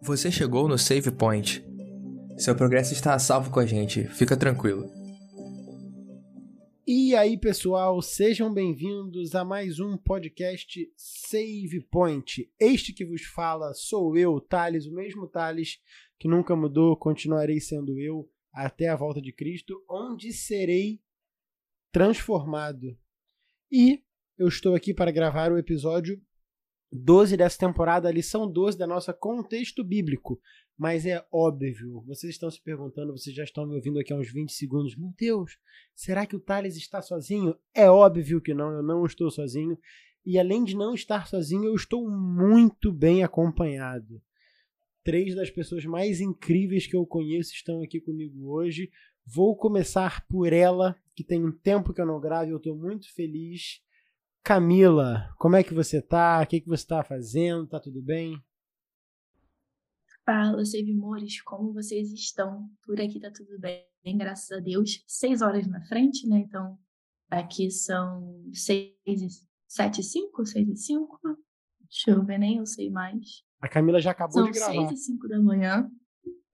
Você 0.00 0.32
chegou 0.32 0.66
no 0.66 0.78
Save 0.78 1.10
Point. 1.10 1.62
Seu 2.38 2.56
progresso 2.56 2.94
está 2.94 3.12
a 3.12 3.18
salvo 3.18 3.50
com 3.50 3.60
a 3.60 3.66
gente, 3.66 4.04
fica 4.08 4.36
tranquilo. 4.36 4.90
E 6.86 7.14
aí, 7.14 7.36
pessoal, 7.36 8.00
sejam 8.00 8.54
bem-vindos 8.54 9.34
a 9.34 9.44
mais 9.44 9.78
um 9.78 9.98
podcast 9.98 10.90
Save 10.96 11.82
Point. 11.90 12.50
Este 12.58 12.94
que 12.94 13.04
vos 13.04 13.22
fala 13.24 13.74
sou 13.74 14.16
eu, 14.16 14.40
Thales, 14.40 14.86
o 14.86 14.94
mesmo 14.94 15.28
Thales 15.28 15.78
que 16.18 16.26
nunca 16.26 16.56
mudou, 16.56 16.96
continuarei 16.96 17.60
sendo 17.60 18.00
eu 18.00 18.26
até 18.50 18.88
a 18.88 18.96
volta 18.96 19.20
de 19.20 19.30
Cristo, 19.30 19.84
onde 19.90 20.32
serei 20.32 21.02
transformado. 21.92 22.96
E 23.70 24.05
eu 24.38 24.48
estou 24.48 24.74
aqui 24.74 24.92
para 24.92 25.10
gravar 25.10 25.50
o 25.50 25.58
episódio 25.58 26.20
12 26.92 27.36
dessa 27.36 27.58
temporada, 27.58 28.08
a 28.08 28.12
lição 28.12 28.50
12 28.50 28.78
da 28.78 28.86
nossa 28.86 29.12
contexto 29.12 29.82
bíblico. 29.82 30.40
Mas 30.76 31.06
é 31.06 31.24
óbvio, 31.32 32.02
vocês 32.06 32.32
estão 32.32 32.50
se 32.50 32.62
perguntando, 32.62 33.12
vocês 33.12 33.34
já 33.34 33.44
estão 33.44 33.66
me 33.66 33.74
ouvindo 33.74 33.98
aqui 33.98 34.12
há 34.12 34.16
uns 34.16 34.30
20 34.30 34.52
segundos. 34.52 34.94
Meu 34.94 35.12
Deus, 35.18 35.58
será 35.94 36.26
que 36.26 36.36
o 36.36 36.40
Thales 36.40 36.76
está 36.76 37.00
sozinho? 37.00 37.56
É 37.74 37.90
óbvio 37.90 38.40
que 38.40 38.52
não, 38.52 38.70
eu 38.72 38.82
não 38.82 39.04
estou 39.06 39.30
sozinho. 39.30 39.78
E 40.24 40.38
além 40.38 40.64
de 40.64 40.76
não 40.76 40.92
estar 40.92 41.26
sozinho, 41.26 41.64
eu 41.64 41.74
estou 41.74 42.08
muito 42.10 42.92
bem 42.92 43.22
acompanhado. 43.24 44.20
Três 45.02 45.34
das 45.34 45.50
pessoas 45.50 45.84
mais 45.84 46.20
incríveis 46.20 46.86
que 46.86 46.96
eu 46.96 47.06
conheço 47.06 47.54
estão 47.54 47.80
aqui 47.80 48.00
comigo 48.00 48.50
hoje. 48.50 48.90
Vou 49.24 49.56
começar 49.56 50.26
por 50.26 50.52
ela, 50.52 50.96
que 51.14 51.24
tem 51.24 51.44
um 51.44 51.52
tempo 51.52 51.94
que 51.94 52.00
eu 52.00 52.06
não 52.06 52.20
gravo 52.20 52.50
eu 52.50 52.56
estou 52.58 52.76
muito 52.76 53.12
feliz. 53.14 53.80
Camila, 54.46 55.34
como 55.38 55.56
é 55.56 55.64
que 55.64 55.74
você 55.74 56.00
tá? 56.00 56.40
O 56.40 56.46
que, 56.46 56.60
que 56.60 56.68
você 56.68 56.84
está 56.84 57.02
fazendo? 57.02 57.66
Tá 57.66 57.80
tudo 57.80 58.00
bem? 58.00 58.40
Fala, 60.24 60.64
Sevimores, 60.64 61.42
como 61.42 61.72
vocês 61.72 62.12
estão? 62.12 62.70
Por 62.84 63.00
aqui 63.00 63.18
tá 63.18 63.28
tudo 63.34 63.58
bem, 63.58 63.84
graças 64.16 64.56
a 64.56 64.60
Deus. 64.60 65.02
Seis 65.04 65.42
horas 65.42 65.66
na 65.66 65.84
frente, 65.86 66.28
né? 66.28 66.38
Então, 66.38 66.78
aqui 67.28 67.72
são 67.72 68.40
seis 68.52 68.94
e 69.04 69.26
sete 69.66 70.00
e 70.00 70.04
cinco, 70.04 70.46
seis 70.46 70.68
e 70.68 70.76
cinco. 70.76 71.18
Deixa 71.80 72.12
eu 72.12 72.24
ver, 72.24 72.38
nem 72.38 72.58
eu 72.58 72.66
sei 72.66 72.88
mais. 72.88 73.42
A 73.60 73.68
Camila 73.68 74.00
já 74.00 74.12
acabou 74.12 74.44
são 74.44 74.44
de 74.44 74.52
gravar. 74.52 74.74
São 74.74 74.88
seis 74.90 75.00
e 75.00 75.04
cinco 75.06 75.26
da 75.26 75.42
manhã. 75.42 75.90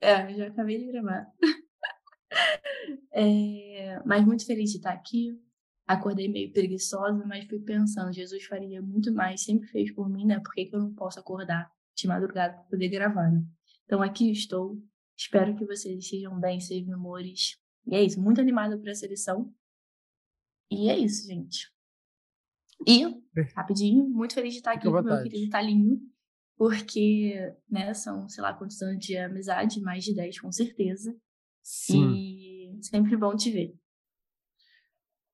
É, 0.00 0.32
já 0.32 0.46
acabei 0.46 0.78
de 0.78 0.92
gravar. 0.92 1.26
é, 3.12 4.02
mas 4.06 4.24
muito 4.24 4.46
feliz 4.46 4.70
de 4.70 4.78
estar 4.78 4.94
aqui 4.94 5.38
acordei 5.86 6.28
meio 6.28 6.52
preguiçosa, 6.52 7.24
mas 7.26 7.46
fui 7.46 7.60
pensando, 7.60 8.12
Jesus 8.12 8.44
faria 8.44 8.80
muito 8.80 9.12
mais, 9.12 9.42
sempre 9.42 9.68
fez 9.68 9.92
por 9.92 10.08
mim, 10.08 10.26
né? 10.26 10.40
Por 10.40 10.52
que, 10.54 10.66
que 10.66 10.76
eu 10.76 10.80
não 10.80 10.94
posso 10.94 11.18
acordar 11.18 11.70
de 11.94 12.06
madrugada 12.06 12.54
para 12.54 12.64
poder 12.64 12.88
gravar, 12.88 13.30
né? 13.30 13.44
Então 13.84 14.02
aqui 14.02 14.30
estou. 14.30 14.78
Espero 15.16 15.54
que 15.54 15.66
vocês 15.66 15.98
estejam 15.98 16.38
bem, 16.40 16.60
sejam 16.60 16.94
amores. 16.94 17.58
E 17.86 17.94
é 17.94 18.02
isso, 18.02 18.20
muito 18.20 18.40
animada 18.40 18.78
para 18.78 18.90
essa 18.90 19.06
lição. 19.06 19.52
E 20.70 20.88
é 20.88 20.98
isso, 20.98 21.26
gente. 21.26 21.70
E, 22.86 23.04
rapidinho, 23.54 24.08
muito 24.08 24.34
feliz 24.34 24.52
de 24.52 24.58
estar 24.58 24.72
aqui 24.72 24.84
com 24.84 24.98
o 24.98 25.02
meu 25.02 25.22
querido 25.22 25.50
Talinho, 25.50 26.00
porque, 26.56 27.34
né, 27.70 27.92
são, 27.94 28.28
sei 28.28 28.42
lá, 28.42 28.54
quantos 28.54 28.80
anos 28.82 29.04
de 29.04 29.16
amizade, 29.16 29.80
mais 29.80 30.02
de 30.02 30.14
10, 30.14 30.40
com 30.40 30.50
certeza. 30.50 31.14
Sim. 31.62 32.12
E 32.14 32.78
sempre 32.82 33.16
bom 33.16 33.36
te 33.36 33.50
ver. 33.50 33.81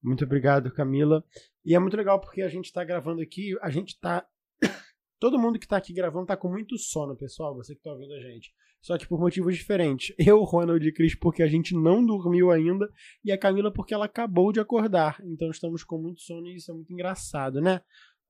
Muito 0.02 0.24
obrigado, 0.24 0.72
Camila. 0.72 1.24
E 1.64 1.74
é 1.74 1.78
muito 1.78 1.96
legal 1.96 2.20
porque 2.20 2.42
a 2.42 2.48
gente 2.48 2.66
está 2.66 2.84
gravando 2.84 3.20
aqui, 3.20 3.56
a 3.60 3.70
gente 3.70 3.90
está. 3.90 4.26
Todo 5.18 5.38
mundo 5.38 5.58
que 5.58 5.66
está 5.66 5.76
aqui 5.76 5.92
gravando 5.92 6.24
está 6.24 6.36
com 6.36 6.48
muito 6.48 6.78
sono, 6.78 7.16
pessoal, 7.16 7.54
você 7.54 7.74
que 7.74 7.80
está 7.80 7.90
ouvindo 7.90 8.14
a 8.14 8.20
gente. 8.20 8.52
Só 8.80 8.96
que 8.96 9.06
por 9.08 9.18
motivos 9.18 9.56
diferentes. 9.56 10.14
Eu, 10.18 10.42
Ronald 10.44 10.86
e 10.86 10.92
Cris, 10.92 11.14
porque 11.14 11.42
a 11.42 11.48
gente 11.48 11.74
não 11.74 12.04
dormiu 12.04 12.50
ainda, 12.50 12.88
e 13.24 13.32
a 13.32 13.38
Camila 13.38 13.72
porque 13.72 13.92
ela 13.92 14.04
acabou 14.04 14.52
de 14.52 14.60
acordar. 14.60 15.20
Então 15.24 15.50
estamos 15.50 15.82
com 15.82 15.98
muito 15.98 16.20
sono 16.20 16.46
e 16.46 16.56
isso 16.56 16.70
é 16.70 16.74
muito 16.74 16.92
engraçado, 16.92 17.60
né? 17.60 17.80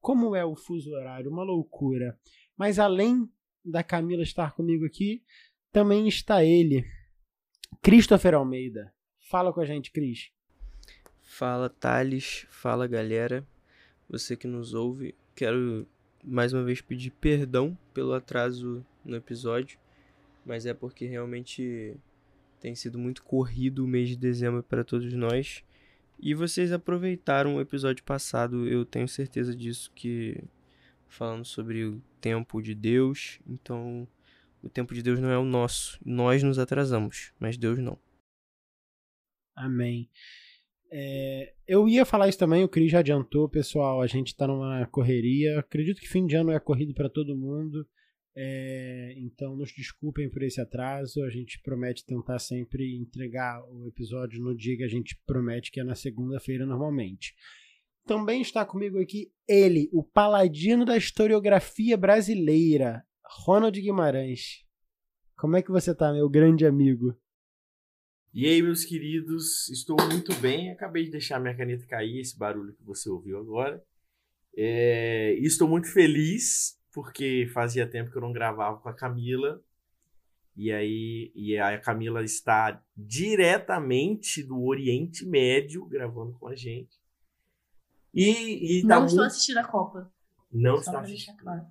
Como 0.00 0.34
é 0.34 0.44
o 0.44 0.56
fuso 0.56 0.90
horário, 0.92 1.30
uma 1.30 1.44
loucura. 1.44 2.18
Mas 2.56 2.78
além 2.78 3.28
da 3.64 3.82
Camila 3.82 4.22
estar 4.22 4.54
comigo 4.54 4.86
aqui, 4.86 5.22
também 5.70 6.08
está 6.08 6.42
ele, 6.42 6.84
Christopher 7.82 8.34
Almeida. 8.34 8.92
Fala 9.28 9.52
com 9.52 9.60
a 9.60 9.66
gente, 9.66 9.92
Cris. 9.92 10.30
Fala 11.30 11.68
Thales, 11.68 12.46
fala 12.48 12.88
galera, 12.88 13.46
você 14.08 14.34
que 14.34 14.48
nos 14.48 14.72
ouve. 14.72 15.14
Quero 15.36 15.86
mais 16.24 16.54
uma 16.54 16.64
vez 16.64 16.80
pedir 16.80 17.10
perdão 17.10 17.78
pelo 17.92 18.14
atraso 18.14 18.84
no 19.04 19.14
episódio, 19.14 19.78
mas 20.44 20.64
é 20.64 20.72
porque 20.72 21.04
realmente 21.04 21.94
tem 22.58 22.74
sido 22.74 22.98
muito 22.98 23.22
corrido 23.22 23.84
o 23.84 23.86
mês 23.86 24.08
de 24.08 24.16
dezembro 24.16 24.62
para 24.62 24.82
todos 24.82 25.12
nós. 25.12 25.62
E 26.18 26.34
vocês 26.34 26.72
aproveitaram 26.72 27.56
o 27.56 27.60
episódio 27.60 28.02
passado, 28.04 28.66
eu 28.66 28.84
tenho 28.84 29.06
certeza 29.06 29.54
disso, 29.54 29.92
que 29.94 30.42
falando 31.06 31.44
sobre 31.44 31.84
o 31.84 32.02
tempo 32.22 32.60
de 32.62 32.74
Deus. 32.74 33.38
Então, 33.46 34.08
o 34.62 34.68
tempo 34.68 34.94
de 34.94 35.02
Deus 35.02 35.20
não 35.20 35.30
é 35.30 35.38
o 35.38 35.44
nosso. 35.44 36.00
Nós 36.04 36.42
nos 36.42 36.58
atrasamos, 36.58 37.32
mas 37.38 37.58
Deus 37.58 37.78
não. 37.78 37.98
Amém. 39.54 40.08
É, 40.90 41.52
eu 41.66 41.88
ia 41.88 42.04
falar 42.04 42.28
isso 42.28 42.38
também, 42.38 42.64
o 42.64 42.68
Cris 42.68 42.90
já 42.90 43.00
adiantou, 43.00 43.48
pessoal. 43.48 44.00
A 44.00 44.06
gente 44.06 44.34
tá 44.36 44.46
numa 44.46 44.86
correria. 44.86 45.58
Acredito 45.58 46.00
que 46.00 46.08
fim 46.08 46.26
de 46.26 46.36
ano 46.36 46.50
é 46.50 46.58
corrido 46.58 46.94
para 46.94 47.08
todo 47.08 47.36
mundo. 47.36 47.86
É, 48.34 49.14
então, 49.16 49.56
nos 49.56 49.72
desculpem 49.72 50.30
por 50.30 50.42
esse 50.42 50.60
atraso. 50.60 51.22
A 51.24 51.30
gente 51.30 51.60
promete 51.62 52.06
tentar 52.06 52.38
sempre 52.38 52.96
entregar 52.96 53.62
o 53.68 53.86
episódio 53.86 54.42
no 54.42 54.56
dia 54.56 54.76
que 54.76 54.84
a 54.84 54.88
gente 54.88 55.20
promete, 55.26 55.70
que 55.70 55.80
é 55.80 55.84
na 55.84 55.94
segunda-feira, 55.94 56.64
normalmente. 56.64 57.34
Também 58.06 58.40
está 58.40 58.64
comigo 58.64 58.98
aqui 58.98 59.30
ele, 59.46 59.90
o 59.92 60.02
paladino 60.02 60.84
da 60.84 60.96
historiografia 60.96 61.96
brasileira, 61.96 63.04
Ronald 63.44 63.78
Guimarães. 63.78 64.64
Como 65.36 65.56
é 65.56 65.62
que 65.62 65.70
você 65.70 65.94
tá, 65.94 66.12
meu 66.12 66.28
grande 66.28 66.64
amigo? 66.64 67.14
E 68.32 68.46
aí, 68.46 68.62
meus 68.62 68.84
queridos, 68.84 69.68
estou 69.68 69.96
muito 70.10 70.34
bem. 70.36 70.70
Acabei 70.70 71.04
de 71.04 71.10
deixar 71.10 71.40
minha 71.40 71.56
caneta 71.56 71.86
cair, 71.86 72.20
esse 72.20 72.38
barulho 72.38 72.74
que 72.74 72.84
você 72.84 73.08
ouviu 73.08 73.38
agora. 73.38 73.82
É... 74.56 75.34
E 75.38 75.44
estou 75.44 75.66
muito 75.66 75.90
feliz, 75.92 76.78
porque 76.92 77.48
fazia 77.52 77.86
tempo 77.86 78.10
que 78.10 78.16
eu 78.16 78.22
não 78.22 78.32
gravava 78.32 78.78
com 78.78 78.88
a 78.88 78.94
Camila. 78.94 79.62
E 80.56 80.72
aí, 80.72 81.32
e 81.34 81.56
a 81.56 81.78
Camila 81.80 82.22
está 82.22 82.82
diretamente 82.96 84.42
do 84.42 84.60
Oriente 84.64 85.24
Médio 85.24 85.86
gravando 85.86 86.32
com 86.32 86.48
a 86.48 86.56
gente. 86.56 86.98
E, 88.12 88.78
e 88.78 88.82
tá 88.82 88.88
não 88.88 89.00
muito... 89.02 89.10
estou 89.10 89.24
assistindo 89.24 89.58
a 89.58 89.64
Copa. 89.64 90.12
Não 90.50 90.76
Só 90.76 90.90
está 90.90 91.00
assistindo. 91.00 91.36
Claro. 91.36 91.64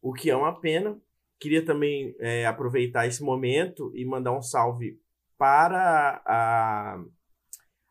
O 0.00 0.12
que 0.12 0.30
é 0.30 0.36
uma 0.36 0.58
pena. 0.60 0.96
Queria 1.40 1.64
também 1.64 2.14
é, 2.18 2.46
aproveitar 2.46 3.06
esse 3.06 3.22
momento 3.22 3.90
e 3.96 4.04
mandar 4.04 4.36
um 4.36 4.42
salve 4.42 4.99
para 5.40 6.22
a, 6.26 7.02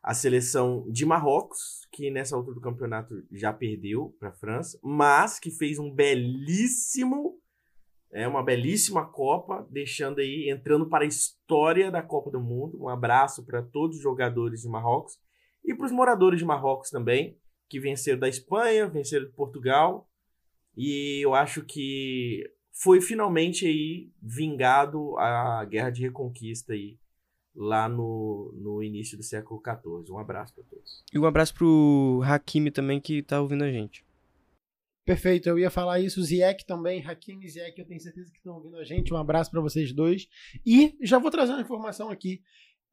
a 0.04 0.14
seleção 0.14 0.86
de 0.88 1.04
Marrocos, 1.04 1.84
que 1.90 2.08
nessa 2.08 2.36
altura 2.36 2.54
do 2.54 2.60
campeonato 2.60 3.26
já 3.32 3.52
perdeu 3.52 4.14
para 4.20 4.28
a 4.28 4.32
França, 4.32 4.78
mas 4.84 5.40
que 5.40 5.50
fez 5.50 5.76
um 5.76 5.92
belíssimo, 5.92 7.40
é 8.12 8.28
uma 8.28 8.44
belíssima 8.44 9.04
Copa, 9.04 9.66
deixando 9.68 10.20
aí, 10.20 10.48
entrando 10.48 10.88
para 10.88 11.02
a 11.02 11.08
história 11.08 11.90
da 11.90 12.00
Copa 12.00 12.30
do 12.30 12.40
Mundo. 12.40 12.80
Um 12.80 12.88
abraço 12.88 13.44
para 13.44 13.60
todos 13.60 13.96
os 13.96 14.02
jogadores 14.02 14.60
de 14.62 14.68
Marrocos 14.68 15.18
e 15.64 15.74
para 15.74 15.86
os 15.86 15.92
moradores 15.92 16.38
de 16.38 16.44
Marrocos 16.44 16.88
também, 16.88 17.36
que 17.68 17.80
venceram 17.80 18.20
da 18.20 18.28
Espanha, 18.28 18.86
venceram 18.86 19.26
de 19.26 19.32
Portugal. 19.32 20.08
E 20.76 21.18
eu 21.24 21.34
acho 21.34 21.64
que 21.64 22.44
foi 22.72 23.00
finalmente 23.00 23.66
aí 23.66 24.12
vingado 24.22 25.18
a 25.18 25.64
guerra 25.64 25.90
de 25.90 26.02
reconquista 26.02 26.74
aí 26.74 26.99
lá 27.60 27.86
no, 27.90 28.50
no 28.56 28.82
início 28.82 29.18
do 29.18 29.22
século 29.22 29.60
XIV. 29.62 30.10
Um 30.10 30.18
abraço 30.18 30.54
para 30.54 30.64
todos. 30.64 31.04
E 31.12 31.18
um 31.18 31.26
abraço 31.26 31.52
pro 31.52 32.22
Hakimi 32.24 32.70
também 32.70 32.98
que 32.98 33.22
tá 33.22 33.38
ouvindo 33.38 33.64
a 33.64 33.70
gente. 33.70 34.02
Perfeito, 35.04 35.46
eu 35.46 35.58
ia 35.58 35.70
falar 35.70 36.00
isso, 36.00 36.22
Ziek 36.22 36.64
também, 36.64 37.04
Hakimi 37.04 37.44
e 37.44 37.50
Ziek, 37.50 37.78
eu 37.78 37.86
tenho 37.86 38.00
certeza 38.00 38.30
que 38.30 38.38
estão 38.38 38.54
ouvindo 38.54 38.78
a 38.78 38.84
gente. 38.84 39.12
Um 39.12 39.18
abraço 39.18 39.50
para 39.50 39.60
vocês 39.60 39.92
dois. 39.92 40.26
E 40.64 40.96
já 41.02 41.18
vou 41.18 41.30
trazer 41.30 41.52
uma 41.52 41.60
informação 41.60 42.08
aqui. 42.08 42.40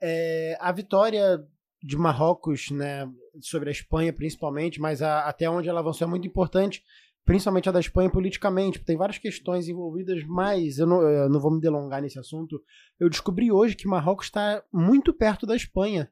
É, 0.02 0.58
a 0.60 0.72
vitória 0.74 1.42
de 1.82 1.96
Marrocos, 1.96 2.70
né, 2.70 3.10
sobre 3.40 3.70
a 3.70 3.72
Espanha 3.72 4.12
principalmente, 4.12 4.82
mas 4.82 5.02
a, 5.02 5.22
até 5.22 5.50
onde 5.50 5.70
ela 5.70 5.80
avançou 5.80 6.06
é 6.06 6.10
muito 6.10 6.28
importante, 6.28 6.84
principalmente 7.28 7.68
a 7.68 7.74
da 7.74 7.80
Espanha 7.82 8.10
politicamente, 8.10 8.80
tem 8.80 8.96
várias 8.96 9.18
questões 9.18 9.68
envolvidas, 9.68 10.24
mas 10.24 10.80
eu 10.80 10.88
não, 10.88 11.02
eu 11.02 11.30
não 11.30 11.42
vou 11.42 11.52
me 11.52 11.60
delongar 11.60 12.02
nesse 12.02 12.18
assunto. 12.18 12.64
Eu 12.98 13.10
descobri 13.10 13.52
hoje 13.52 13.76
que 13.76 13.86
Marrocos 13.86 14.28
está 14.28 14.64
muito 14.72 15.14
perto 15.14 15.46
da 15.46 15.54
Espanha. 15.54 16.10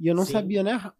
E 0.00 0.06
eu 0.06 0.14
não 0.14 0.24
Sim. 0.24 0.32
sabia, 0.32 0.62
né? 0.62 0.90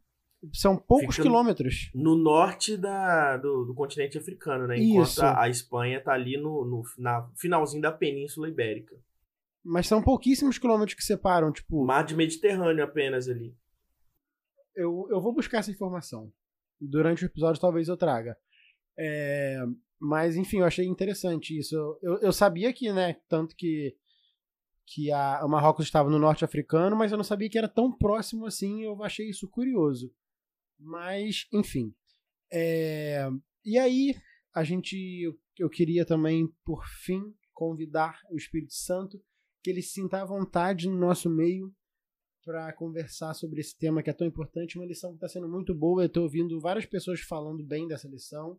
São 0.52 0.76
poucos 0.76 1.16
Fica 1.16 1.26
quilômetros. 1.26 1.90
No 1.94 2.14
norte 2.16 2.76
da, 2.76 3.38
do, 3.38 3.64
do 3.64 3.74
continente 3.74 4.18
africano, 4.18 4.66
né? 4.66 4.78
Enquanto 4.78 5.08
Isso. 5.08 5.24
a, 5.24 5.48
Espanha 5.48 6.02
tá 6.04 6.12
ali 6.12 6.36
no, 6.36 6.66
no 6.66 6.82
na 6.98 7.30
finalzinho 7.34 7.80
da 7.80 7.90
Península 7.90 8.46
Ibérica. 8.46 8.94
Mas 9.64 9.86
são 9.86 10.02
pouquíssimos 10.02 10.58
quilômetros 10.58 10.94
que 10.94 11.02
separam. 11.02 11.50
Tipo, 11.50 11.82
mar 11.82 12.04
de 12.04 12.14
Mediterrâneo 12.14 12.84
apenas 12.84 13.26
ali. 13.26 13.56
eu, 14.76 15.08
eu 15.10 15.18
vou 15.18 15.32
buscar 15.32 15.58
essa 15.58 15.70
informação. 15.70 16.30
Durante 16.78 17.24
o 17.24 17.26
episódio, 17.26 17.60
talvez 17.60 17.88
eu 17.88 17.96
traga. 17.96 18.36
É, 18.98 19.64
mas, 20.00 20.36
enfim, 20.36 20.58
eu 20.58 20.64
achei 20.64 20.86
interessante 20.86 21.56
isso. 21.56 21.74
Eu, 22.02 22.18
eu, 22.18 22.32
sabia 22.32 22.72
que, 22.72 22.92
né, 22.92 23.14
tanto 23.28 23.54
que, 23.54 23.96
que 24.86 25.10
a, 25.12 25.44
o 25.44 25.48
Marrocos 25.48 25.84
estava 25.84 26.10
no 26.10 26.18
norte 26.18 26.44
africano, 26.44 26.96
mas 26.96 27.12
eu 27.12 27.16
não 27.16 27.24
sabia 27.24 27.48
que 27.48 27.58
era 27.58 27.68
tão 27.68 27.96
próximo 27.96 28.46
assim. 28.46 28.82
Eu 28.82 29.02
achei 29.02 29.28
isso 29.28 29.48
curioso. 29.48 30.12
Mas, 30.78 31.46
enfim. 31.52 31.94
É, 32.52 33.28
e 33.64 33.78
aí, 33.78 34.14
a 34.54 34.64
gente. 34.64 34.96
Eu, 35.22 35.38
eu 35.58 35.68
queria 35.68 36.04
também, 36.04 36.48
por 36.64 36.84
fim, 36.86 37.34
convidar 37.52 38.20
o 38.30 38.36
Espírito 38.36 38.74
Santo 38.74 39.20
que 39.62 39.70
ele 39.70 39.82
se 39.82 39.90
sinta 39.90 40.22
à 40.22 40.24
vontade 40.24 40.88
no 40.88 40.96
nosso 40.96 41.28
meio 41.28 41.74
para 42.44 42.72
conversar 42.72 43.34
sobre 43.34 43.60
esse 43.60 43.76
tema 43.76 44.02
que 44.02 44.08
é 44.08 44.12
tão 44.12 44.26
importante. 44.26 44.78
Uma 44.78 44.86
lição 44.86 45.10
que 45.10 45.16
está 45.16 45.28
sendo 45.28 45.48
muito 45.48 45.74
boa. 45.74 46.02
Eu 46.02 46.06
estou 46.06 46.22
ouvindo 46.22 46.60
várias 46.60 46.86
pessoas 46.86 47.20
falando 47.20 47.64
bem 47.64 47.86
dessa 47.86 48.08
lição. 48.08 48.58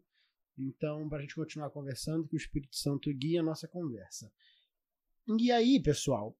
Então, 0.59 1.07
para 1.07 1.19
a 1.19 1.21
gente 1.21 1.35
continuar 1.35 1.69
conversando, 1.69 2.27
que 2.27 2.35
o 2.35 2.37
Espírito 2.37 2.75
Santo 2.75 3.09
guie 3.13 3.37
a 3.37 3.43
nossa 3.43 3.67
conversa. 3.67 4.31
E 5.39 5.51
aí, 5.51 5.81
pessoal, 5.81 6.35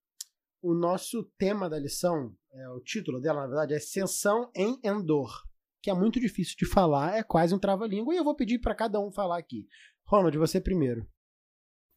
o 0.62 0.74
nosso 0.74 1.24
tema 1.38 1.69
da 1.69 1.80
lição, 1.80 2.36
é, 2.51 2.69
o 2.69 2.81
título 2.81 3.21
dela, 3.21 3.42
na 3.42 3.48
verdade, 3.48 3.74
é 3.74 3.77
Ascensão 3.77 4.51
em 4.56 4.80
Endor, 4.83 5.48
que 5.81 5.89
é 5.89 5.94
muito 5.94 6.19
difícil 6.19 6.56
de 6.57 6.66
falar, 6.66 7.16
é 7.16 7.24
quase 7.24 7.56
um 7.56 7.60
trava-língua, 7.60 8.13
e 8.13 8.18
eu 8.18 8.24
vou 8.24 8.36
pedir 8.36 8.60
para 8.60 8.75
cada 8.75 9.00
um 9.00 9.12
falar 9.12 9.38
aqui. 9.38 9.68
Ronald, 10.06 10.38
você 10.38 10.60
primeiro. 10.60 11.07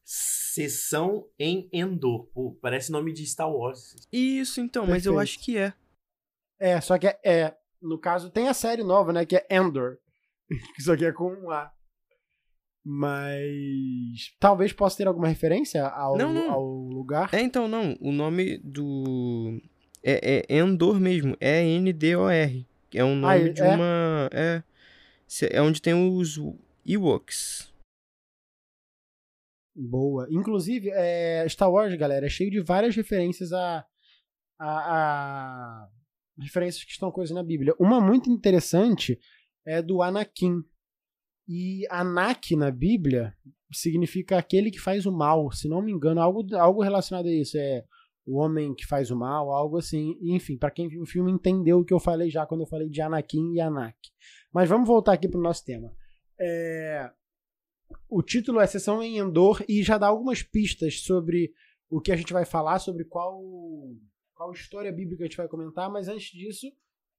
Sessão 0.05 1.29
em 1.39 1.69
Endor. 1.73 2.27
Pô, 2.27 2.57
parece 2.61 2.93
nome 2.93 3.13
de 3.13 3.27
Star 3.27 3.51
Wars. 3.51 3.97
Isso, 4.13 4.61
então, 4.61 4.87
mas 4.87 5.07
eu 5.07 5.15
Perfeito. 5.15 5.19
acho 5.21 5.45
que 5.45 5.57
é. 5.57 5.75
É, 6.59 6.81
só 6.81 6.99
que 6.99 7.07
é, 7.07 7.21
é, 7.25 7.57
no 7.81 7.99
caso, 7.99 8.31
tem 8.31 8.49
a 8.49 8.55
série 8.55 8.85
nova, 8.85 9.13
né, 9.13 9.25
que 9.25 9.37
é 9.37 9.47
Endor. 9.51 9.99
Isso 10.79 10.93
aqui 10.93 11.05
é 11.05 11.13
com 11.13 11.33
um 11.33 11.51
A. 11.51 11.73
Mas 12.85 14.35
talvez 14.41 14.73
possa 14.73 14.97
ter 14.99 15.07
alguma 15.07 15.29
referência 15.29 15.87
ao, 15.87 16.17
Não, 16.19 16.33
não. 16.33 16.51
ao 16.51 16.65
lugar. 16.65 17.33
É, 17.33 17.41
então, 17.41 17.69
não. 17.69 17.97
O 18.01 18.11
nome 18.11 18.59
do. 18.59 19.61
É, 20.03 20.45
é 20.49 20.57
Endor 20.59 20.99
mesmo. 20.99 21.37
É 21.41 21.63
N-D-O-R. 21.65 22.67
É 22.95 23.05
um 23.05 23.15
nome 23.15 23.35
Ah, 23.35 23.53
de 23.53 23.61
é? 23.61 23.69
uma. 23.75 24.31
É. 24.33 24.63
É 25.51 25.63
onde 25.63 25.81
tem 25.81 25.95
os 25.95 26.39
Ewoks. 26.85 27.73
Boa. 29.75 30.27
Inclusive, 30.31 30.91
é, 30.93 31.49
Star 31.49 31.71
Wars, 31.71 31.95
galera, 31.95 32.27
é 32.27 32.29
cheio 32.29 32.51
de 32.51 32.61
várias 32.61 32.95
referências 32.95 33.53
a, 33.53 33.87
a, 34.59 34.69
a- 34.69 35.89
referências 36.39 36.85
que 36.85 36.91
estão 36.91 37.11
coisas 37.11 37.35
na 37.35 37.43
Bíblia. 37.43 37.75
Uma 37.79 38.01
muito 38.01 38.29
interessante 38.31 39.19
é 39.65 39.81
do 39.81 40.03
Anakin. 40.03 40.63
E 41.49 41.87
Anak 41.91 42.55
na 42.57 42.71
Bíblia 42.71 43.35
significa 43.73 44.39
aquele 44.39 44.71
que 44.71 44.81
faz 44.81 45.07
o 45.07 45.13
mal, 45.13 45.51
se 45.51 45.69
não 45.69 45.83
me 45.83 45.93
engano, 45.93 46.21
algo, 46.21 46.45
algo 46.57 46.83
relacionado 46.83 47.27
a 47.27 47.33
isso. 47.33 47.57
É 47.59 47.85
o 48.25 48.39
homem 48.39 48.75
que 48.75 48.87
faz 48.87 49.11
o 49.11 49.17
mal, 49.17 49.51
algo 49.51 49.79
assim. 49.79 50.17
Enfim, 50.21 50.57
para 50.57 50.71
quem 50.71 50.89
viu 50.89 51.03
o 51.03 51.07
filme 51.07 51.33
entendeu 51.33 51.81
o 51.81 51.85
que 51.85 51.93
eu 51.93 52.01
falei 52.01 52.31
já 52.31 52.47
quando 52.47 52.63
eu 52.63 52.67
falei 52.67 52.89
de 52.89 53.01
Anakin 53.01 53.55
e 53.55 53.61
Anak. 53.61 53.97
Mas 54.53 54.69
vamos 54.69 54.87
voltar 54.87 55.15
aqui 55.15 55.29
pro 55.29 55.41
nosso 55.41 55.65
tema. 55.65 55.93
É, 56.39 57.11
o 58.09 58.23
título 58.23 58.61
é 58.61 58.67
Sessão 58.67 59.03
em 59.03 59.19
Endor 59.19 59.65
e 59.69 59.83
já 59.83 59.99
dá 59.99 60.07
algumas 60.07 60.43
pistas 60.43 61.01
sobre 61.01 61.53
o 61.91 62.01
que 62.01 62.13
a 62.13 62.17
gente 62.17 62.33
vai 62.33 62.45
falar, 62.45 62.79
sobre 62.79 63.05
qual, 63.05 63.41
qual 64.35 64.53
história 64.53 64.93
bíblica 64.93 65.25
a 65.25 65.27
gente 65.27 65.37
vai 65.37 65.49
comentar, 65.49 65.91
mas 65.91 66.09
antes 66.09 66.31
disso, 66.31 66.67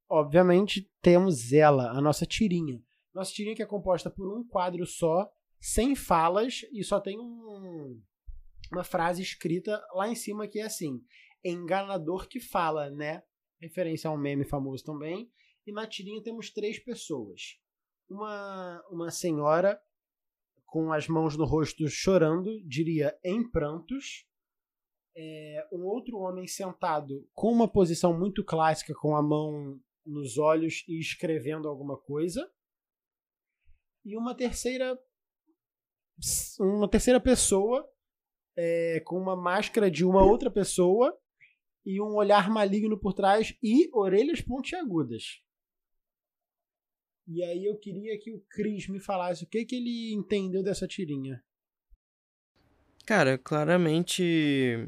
obviamente, 0.09 0.89
temos 1.01 1.53
ela, 1.53 1.91
a 1.91 2.01
nossa 2.01 2.25
tirinha. 2.25 2.81
Nossa 3.13 3.31
tirinha 3.31 3.56
que 3.56 3.62
é 3.62 3.65
composta 3.65 4.10
por 4.10 4.27
um 4.36 4.44
quadro 4.48 4.86
só, 4.86 5.31
sem 5.60 5.95
falas, 5.95 6.62
e 6.71 6.83
só 6.83 7.00
tem 7.00 7.19
um- 7.19 8.01
uma 8.71 8.83
frase 8.83 9.21
escrita 9.21 9.81
lá 9.94 10.10
em 10.10 10.15
cima 10.15 10.48
que 10.48 10.60
é 10.60 10.63
assim: 10.63 11.01
enganador 11.44 12.27
que 12.27 12.39
fala, 12.39 12.89
né? 12.89 13.24
Referência 13.62 14.10
a 14.10 14.13
um 14.13 14.18
meme 14.18 14.44
famoso 14.45 14.83
também. 14.83 15.31
E 15.65 15.71
na 15.71 15.88
tirinha 15.88 16.21
temos 16.21 16.50
três 16.50 16.80
pessoas. 16.80 17.57
Uma, 18.10 18.83
uma 18.89 19.10
senhora 19.12 19.80
com 20.65 20.92
as 20.92 21.07
mãos 21.07 21.38
no 21.38 21.45
rosto 21.45 21.88
chorando, 21.88 22.62
diria 22.68 23.18
em 23.24 23.48
prantos. 23.50 24.27
É, 25.15 25.68
um 25.71 25.83
outro 25.83 26.18
homem 26.18 26.48
sentado 26.48 27.30
com 27.33 27.51
uma 27.51 27.68
posição 27.68 28.18
muito 28.18 28.44
clássica, 28.44 28.94
com 28.95 29.15
a 29.15 29.21
mão 29.21 29.80
nos 30.04 30.38
olhos 30.39 30.83
e 30.88 31.00
escrevendo 31.00 31.69
alguma 31.69 31.95
coisa. 31.95 32.51
E 34.05 34.17
uma 34.17 34.35
terceira 34.35 34.97
uma 36.59 36.88
terceira 36.88 37.19
pessoa 37.19 37.89
é, 38.55 39.01
com 39.01 39.17
uma 39.17 39.35
máscara 39.35 39.89
de 39.89 40.05
uma 40.05 40.23
outra 40.23 40.51
pessoa 40.51 41.17
e 41.85 42.00
um 42.01 42.15
olhar 42.15 42.50
maligno 42.50 42.97
por 42.97 43.13
trás 43.13 43.55
e 43.61 43.89
orelhas 43.94 44.41
pontiagudas. 44.41 45.41
E 47.27 47.44
aí 47.44 47.65
eu 47.65 47.77
queria 47.77 48.19
que 48.19 48.33
o 48.33 48.39
Cris 48.50 48.88
me 48.88 49.00
falasse 49.00 49.44
o 49.44 49.47
que, 49.47 49.65
que 49.65 49.75
ele 49.75 50.13
entendeu 50.13 50.61
dessa 50.61 50.88
tirinha. 50.88 51.44
Cara, 53.05 53.38
claramente 53.38 54.88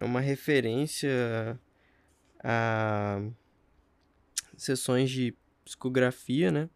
é 0.00 0.04
uma 0.04 0.20
referência 0.20 1.60
a 2.42 3.20
sessões 4.56 5.10
de 5.10 5.36
psicografia, 5.64 6.50
né? 6.50 6.68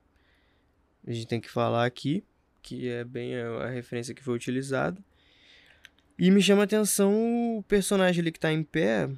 A 1.07 1.13
gente 1.13 1.27
tem 1.27 1.41
que 1.41 1.51
falar 1.51 1.87
aqui, 1.87 2.25
que 2.63 2.89
é 2.89 3.05
bem 3.05 3.37
a 3.37 3.67
a 3.67 3.69
referência 3.69 4.15
que 4.15 4.23
foi 4.23 4.35
utilizada. 4.35 5.03
E 6.19 6.31
me 6.31 6.43
chama 6.43 6.63
a 6.63 6.65
atenção 6.65 7.59
o 7.59 7.63
personagem 7.63 8.21
ali 8.23 8.33
que 8.33 8.41
tá 8.41 8.53
em 8.53 8.63
pé 8.63 9.09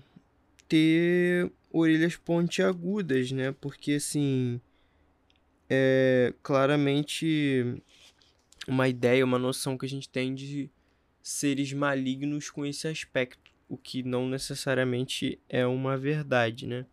ter 0.69 1.51
orelhas 1.73 2.17
pontiagudas, 2.17 3.31
né? 3.33 3.53
Porque 3.61 3.93
assim, 3.93 4.61
é 5.71 6.35
claramente 6.43 7.81
uma 8.67 8.89
ideia, 8.89 9.25
uma 9.25 9.39
noção 9.39 9.79
que 9.79 9.87
a 9.87 9.89
gente 9.89 10.09
tem 10.09 10.35
de 10.35 10.71
seres 11.23 11.73
malignos 11.73 12.51
com 12.51 12.65
esse 12.67 12.89
aspecto, 12.89 13.51
o 13.69 13.77
que 13.77 14.03
não 14.03 14.29
necessariamente 14.29 15.39
é 15.49 15.67
uma 15.67 15.97
verdade, 15.97 16.67
né? 16.67 16.87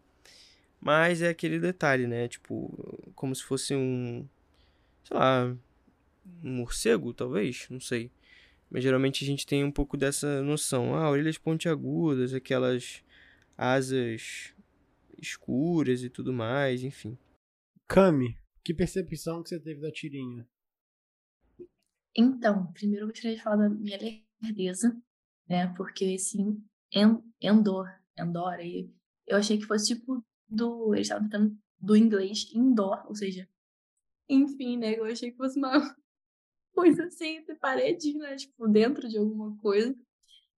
Mas 0.79 1.21
é 1.21 1.29
aquele 1.29 1.59
detalhe, 1.59 2.05
né? 2.05 2.27
Tipo, 2.27 3.11
como 3.15 3.33
se 3.33 3.43
fosse 3.43 3.73
um, 3.73 4.27
sei 5.05 5.17
lá, 5.17 5.55
um 6.43 6.57
morcego, 6.57 7.13
talvez, 7.13 7.67
não 7.69 7.79
sei. 7.79 8.11
Mas 8.69 8.83
geralmente 8.83 9.23
a 9.23 9.27
gente 9.27 9.45
tem 9.45 9.63
um 9.63 9.71
pouco 9.71 9.95
dessa 9.95 10.41
noção. 10.41 10.95
Ah, 10.95 11.09
orelhas 11.09 11.37
pontiagudas, 11.37 12.33
aquelas 12.33 13.03
asas 13.57 14.53
escuras 15.21 16.03
e 16.03 16.09
tudo 16.09 16.33
mais, 16.33 16.83
enfim. 16.83 17.17
Cami, 17.87 18.37
que 18.63 18.73
percepção 18.73 19.43
que 19.43 19.49
você 19.49 19.59
teve 19.59 19.79
da 19.79 19.91
tirinha? 19.91 20.47
Então, 22.17 22.71
primeiro 22.73 23.03
eu 23.05 23.09
gostaria 23.09 23.35
de 23.37 23.43
falar 23.43 23.57
da 23.57 23.69
minha 23.69 23.97
lerdeza, 24.41 24.95
né? 25.47 25.73
Porque 25.75 26.05
esse 26.05 26.37
en- 26.91 27.21
Endor, 27.41 27.87
Endor 28.17 28.53
aí, 28.53 28.89
eu 29.27 29.37
achei 29.37 29.57
que 29.57 29.65
fosse 29.65 29.95
tipo 29.95 30.23
do. 30.49 30.93
Eles 30.95 31.07
estavam 31.07 31.29
tentando 31.29 31.57
do 31.79 31.95
inglês 31.95 32.49
indoor, 32.53 33.05
ou 33.07 33.15
seja, 33.15 33.47
enfim, 34.29 34.77
né? 34.77 34.97
Eu 34.97 35.05
achei 35.05 35.31
que 35.31 35.37
fosse 35.37 35.57
uma 35.57 35.71
coisa 36.73 37.05
assim, 37.05 37.37
entre 37.37 37.55
paredes, 37.55 38.13
né? 38.15 38.35
Tipo, 38.35 38.67
dentro 38.67 39.07
de 39.07 39.17
alguma 39.17 39.55
coisa. 39.57 39.95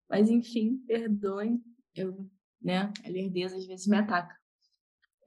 Mas 0.10 0.30
enfim, 0.30 0.78
perdoem, 0.88 1.62
eu, 1.96 2.30
né? 2.62 2.92
A 3.04 3.10
lerdeza 3.10 3.58
às 3.58 3.66
vezes 3.66 3.88
me 3.88 3.98
ataca. 3.98 4.36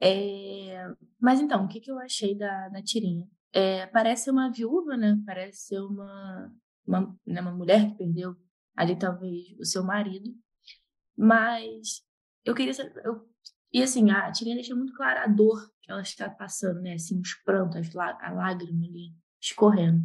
É, 0.01 0.87
Mas 1.19 1.39
então, 1.39 1.65
o 1.65 1.67
que, 1.67 1.79
que 1.79 1.91
eu 1.91 1.99
achei 1.99 2.35
da, 2.35 2.69
da 2.69 2.81
tirinha? 2.81 3.27
É, 3.53 3.85
parece 3.87 4.31
uma 4.31 4.51
viúva, 4.51 4.97
né? 4.97 5.21
Parece 5.25 5.67
ser 5.67 5.79
uma, 5.79 6.51
uma, 6.87 7.19
né, 7.25 7.41
uma 7.41 7.53
mulher 7.53 7.91
que 7.91 7.97
perdeu 7.97 8.35
ali 8.75 8.97
talvez 8.97 9.51
o 9.59 9.65
seu 9.65 9.83
marido. 9.83 10.33
Mas 11.15 12.03
eu 12.43 12.55
queria 12.55 12.73
saber. 12.73 13.05
Eu, 13.05 13.29
e 13.73 13.81
assim, 13.81 14.11
a 14.11 14.31
tirinha 14.31 14.55
deixa 14.55 14.75
muito 14.75 14.93
clara 14.93 15.23
a 15.23 15.27
dor 15.27 15.71
que 15.81 15.91
ela 15.91 16.01
está 16.01 16.29
passando, 16.29 16.81
né? 16.81 16.93
Assim, 16.93 17.19
os 17.19 17.33
prantos, 17.43 17.95
a 17.95 18.31
lágrima 18.31 18.85
ali 18.85 19.13
escorrendo. 19.39 20.03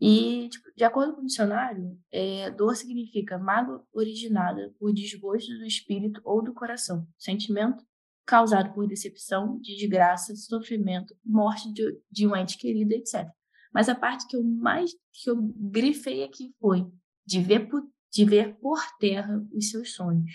E, 0.00 0.48
tipo, 0.48 0.64
de 0.74 0.82
acordo 0.82 1.14
com 1.14 1.20
o 1.20 1.26
dicionário, 1.26 1.98
é, 2.10 2.50
dor 2.50 2.74
significa 2.74 3.38
mágoa 3.38 3.86
originada 3.92 4.74
por 4.78 4.92
desgosto 4.92 5.52
do 5.58 5.66
espírito 5.66 6.20
ou 6.24 6.42
do 6.42 6.54
coração, 6.54 7.06
sentimento 7.18 7.84
causado 8.24 8.72
por 8.72 8.86
decepção, 8.86 9.58
desgraça, 9.60 10.34
sofrimento, 10.36 11.16
morte 11.24 11.72
de, 11.72 12.00
de 12.10 12.26
um 12.26 12.36
ente 12.36 12.56
querido, 12.56 12.94
etc. 12.94 13.28
Mas 13.74 13.88
a 13.88 13.94
parte 13.94 14.26
que 14.26 14.36
eu 14.36 14.42
mais 14.42 14.92
que 15.12 15.28
eu 15.28 15.36
grifei 15.56 16.22
aqui 16.22 16.54
foi 16.60 16.86
de 17.26 17.40
ver 17.40 17.68
por, 17.68 17.82
de 18.10 18.24
ver 18.24 18.54
por 18.58 18.80
terra 18.98 19.44
os 19.52 19.70
seus 19.70 19.94
sonhos. 19.94 20.32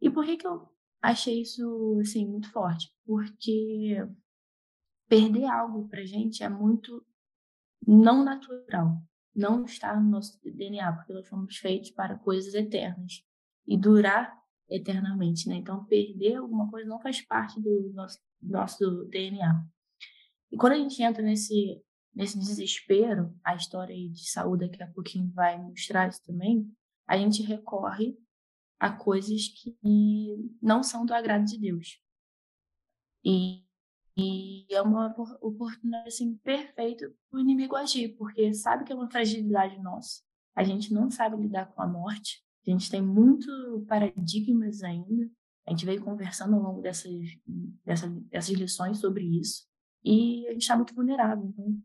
E 0.00 0.10
por 0.10 0.24
que, 0.24 0.36
que 0.36 0.46
eu 0.46 0.68
achei 1.10 1.42
isso 1.42 1.98
assim, 2.00 2.26
muito 2.26 2.50
forte? 2.50 2.90
Porque 3.04 3.96
perder 5.08 5.46
algo 5.46 5.88
pra 5.88 6.04
gente 6.04 6.42
é 6.42 6.48
muito 6.48 7.04
não 7.86 8.24
natural. 8.24 9.00
Não 9.34 9.64
está 9.64 9.98
no 9.98 10.10
nosso 10.10 10.38
DNA, 10.42 10.92
porque 10.92 11.12
nós 11.12 11.28
fomos 11.28 11.56
feitos 11.56 11.90
para 11.90 12.18
coisas 12.18 12.54
eternas 12.54 13.22
e 13.66 13.76
durar 13.76 14.32
eternamente, 14.68 15.48
né? 15.48 15.56
Então, 15.56 15.84
perder 15.84 16.36
alguma 16.36 16.70
coisa 16.70 16.88
não 16.88 17.00
faz 17.00 17.20
parte 17.20 17.60
do 17.60 17.92
nosso, 17.92 18.18
nosso 18.40 19.04
DNA. 19.10 19.64
E 20.50 20.56
quando 20.56 20.74
a 20.74 20.78
gente 20.78 21.02
entra 21.02 21.22
nesse, 21.22 21.82
nesse 22.14 22.38
desespero, 22.38 23.34
a 23.44 23.54
história 23.56 23.94
de 23.94 24.30
saúde 24.30 24.68
daqui 24.68 24.82
a 24.82 24.90
pouquinho 24.92 25.30
vai 25.32 25.60
mostrar 25.60 26.08
isso 26.08 26.22
também, 26.24 26.70
a 27.06 27.18
gente 27.18 27.42
recorre 27.42 28.16
a 28.78 28.90
coisas 28.90 29.48
que 29.48 29.76
não 30.60 30.82
são 30.82 31.06
do 31.06 31.14
agrado 31.14 31.44
de 31.44 31.58
Deus. 31.58 32.00
E, 33.24 33.64
e 34.16 34.66
é 34.70 34.82
uma 34.82 35.14
oportunidade 35.40 36.08
assim, 36.08 36.36
perfeita 36.36 37.12
para 37.30 37.38
o 37.38 37.40
inimigo 37.40 37.76
agir, 37.76 38.16
porque 38.16 38.52
sabe 38.52 38.84
que 38.84 38.92
é 38.92 38.96
uma 38.96 39.10
fragilidade 39.10 39.80
nossa. 39.80 40.22
A 40.54 40.62
gente 40.62 40.92
não 40.92 41.10
sabe 41.10 41.36
lidar 41.36 41.66
com 41.66 41.82
a 41.82 41.86
morte, 41.86 42.44
a 42.66 42.70
gente 42.70 42.90
tem 42.90 43.02
muito 43.02 43.84
paradigmas 43.88 44.82
ainda. 44.82 45.30
A 45.66 45.70
gente 45.70 45.86
veio 45.86 46.02
conversando 46.02 46.54
ao 46.54 46.62
longo 46.62 46.82
dessas, 46.82 47.12
dessas, 47.84 48.10
dessas 48.24 48.54
lições 48.54 48.98
sobre 48.98 49.24
isso. 49.24 49.66
E 50.04 50.46
a 50.48 50.52
gente 50.52 50.62
está 50.62 50.76
muito 50.76 50.94
vulnerável. 50.94 51.46
Então, 51.46 51.78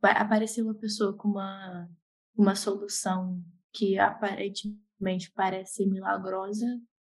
vai 0.00 0.12
aparecer 0.16 0.62
uma 0.62 0.74
pessoa 0.74 1.16
com 1.16 1.28
uma, 1.28 1.88
uma 2.36 2.54
solução 2.54 3.42
que 3.72 3.98
aparentemente 3.98 4.87
parece 5.34 5.86
milagrosa, 5.86 6.66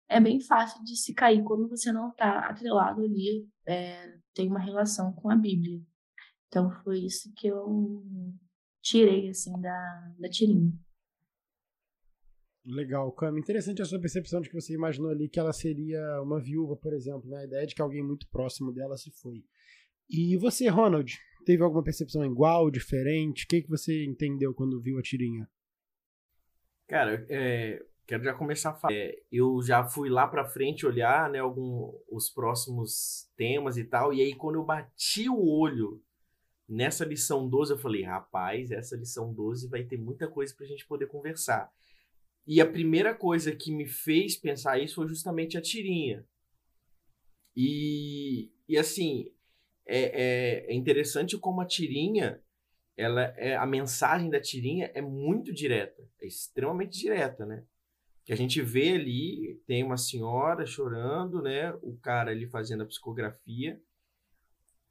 é 0.09 0.19
bem 0.19 0.39
fácil 0.39 0.83
de 0.83 0.95
se 0.95 1.13
cair 1.13 1.43
quando 1.43 1.67
você 1.67 1.91
não 1.91 2.09
está 2.09 2.39
atrelado 2.49 3.01
ali, 3.01 3.47
é, 3.65 4.17
tem 4.33 4.47
uma 4.47 4.59
relação 4.59 5.11
com 5.13 5.29
a 5.29 5.35
Bíblia. 5.35 5.81
Então 6.47 6.71
foi 6.83 6.99
isso 6.99 7.31
que 7.35 7.47
eu 7.47 8.03
tirei 8.81 9.29
assim 9.29 9.59
da, 9.59 10.13
da 10.17 10.29
tirinha. 10.29 10.71
Legal, 12.65 13.11
Cam. 13.13 13.37
Interessante 13.37 13.81
a 13.81 13.85
sua 13.85 13.99
percepção 13.99 14.41
de 14.41 14.49
que 14.49 14.55
você 14.55 14.73
imaginou 14.73 15.09
ali 15.09 15.29
que 15.29 15.39
ela 15.39 15.53
seria 15.53 16.21
uma 16.21 16.41
viúva, 16.41 16.75
por 16.75 16.93
exemplo, 16.93 17.29
né? 17.29 17.37
A 17.37 17.45
ideia 17.45 17.65
de 17.65 17.73
que 17.73 17.81
alguém 17.81 18.03
muito 18.03 18.27
próximo 18.29 18.73
dela 18.73 18.97
se 18.97 19.09
foi. 19.21 19.41
E 20.09 20.35
você, 20.37 20.67
Ronald, 20.67 21.17
teve 21.45 21.63
alguma 21.63 21.83
percepção 21.83 22.25
igual, 22.25 22.69
diferente? 22.69 23.45
O 23.45 23.47
que, 23.47 23.61
que 23.61 23.69
você 23.69 24.05
entendeu 24.05 24.53
quando 24.53 24.81
viu 24.81 24.97
a 24.99 25.01
tirinha? 25.01 25.49
Cara, 26.87 27.25
é, 27.29 27.83
quero 28.07 28.23
já 28.23 28.33
começar 28.33 28.71
a 28.71 28.73
falar. 28.73 28.93
É, 28.93 29.21
eu 29.31 29.61
já 29.61 29.83
fui 29.83 30.09
lá 30.09 30.25
pra 30.25 30.45
frente 30.45 30.85
olhar, 30.85 31.29
né, 31.29 31.39
algum, 31.39 31.93
os 32.09 32.29
próximos 32.29 33.29
temas 33.35 33.77
e 33.77 33.83
tal, 33.83 34.13
e 34.13 34.21
aí 34.21 34.33
quando 34.33 34.55
eu 34.55 34.63
bati 34.63 35.29
o 35.29 35.45
olho 35.45 36.01
nessa 36.67 37.05
lição 37.05 37.47
12, 37.47 37.73
eu 37.73 37.77
falei, 37.77 38.03
rapaz, 38.03 38.71
essa 38.71 38.95
lição 38.95 39.33
12 39.33 39.67
vai 39.67 39.83
ter 39.83 39.97
muita 39.97 40.27
coisa 40.27 40.53
pra 40.55 40.65
gente 40.65 40.85
poder 40.87 41.07
conversar. 41.07 41.71
E 42.45 42.61
a 42.61 42.65
primeira 42.65 43.13
coisa 43.13 43.53
que 43.53 43.71
me 43.71 43.85
fez 43.85 44.37
pensar 44.37 44.79
isso 44.79 44.95
foi 44.95 45.07
justamente 45.07 45.57
a 45.57 45.61
tirinha. 45.61 46.25
E, 47.55 48.49
e 48.67 48.77
assim, 48.77 49.29
é, 49.85 50.65
é, 50.67 50.71
é 50.71 50.73
interessante 50.73 51.37
como 51.37 51.59
a 51.59 51.65
tirinha, 51.65 52.41
ela 52.97 53.21
é, 53.37 53.55
a 53.55 53.65
mensagem 53.65 54.29
da 54.29 54.41
tirinha 54.41 54.91
é 54.95 55.01
muito 55.01 55.53
direta, 55.53 56.03
é 56.19 56.25
extremamente 56.25 56.99
direta, 56.99 57.45
né? 57.45 57.63
Que 58.25 58.33
a 58.33 58.35
gente 58.35 58.61
vê 58.61 58.93
ali, 58.93 59.61
tem 59.67 59.83
uma 59.83 59.95
senhora 59.95 60.65
chorando, 60.65 61.41
né? 61.41 61.71
O 61.83 61.95
cara 61.97 62.31
ali 62.31 62.47
fazendo 62.47 62.83
a 62.83 62.85
psicografia. 62.85 63.79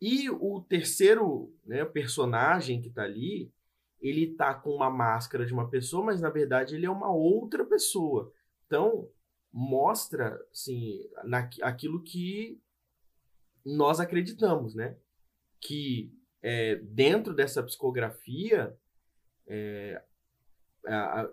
E 0.01 0.31
o 0.31 0.61
terceiro 0.61 1.53
né, 1.65 1.85
personagem 1.85 2.81
que 2.81 2.91
tá 2.91 3.03
ali, 3.03 3.53
ele 4.01 4.35
tá 4.35 4.55
com 4.55 4.71
uma 4.71 4.91
máscara 4.91 5.45
de 5.45 5.53
uma 5.53 5.69
pessoa, 5.69 6.05
mas 6.05 6.21
na 6.21 6.31
verdade 6.31 6.77
ele 6.77 6.87
é 6.87 6.91
uma 6.91 7.11
outra 7.11 7.65
pessoa. 7.65 8.33
Então, 8.67 9.11
mostra, 9.53 10.39
assim, 10.53 11.01
na, 11.25 11.49
aquilo 11.63 12.03
que 12.03 12.61
nós 13.65 13.99
acreditamos, 13.99 14.75
né? 14.75 14.97
Que 15.61 16.16
é, 16.47 16.76
dentro 16.76 17.35
dessa 17.35 17.61
psicografia, 17.61 18.73
é, 19.49 20.00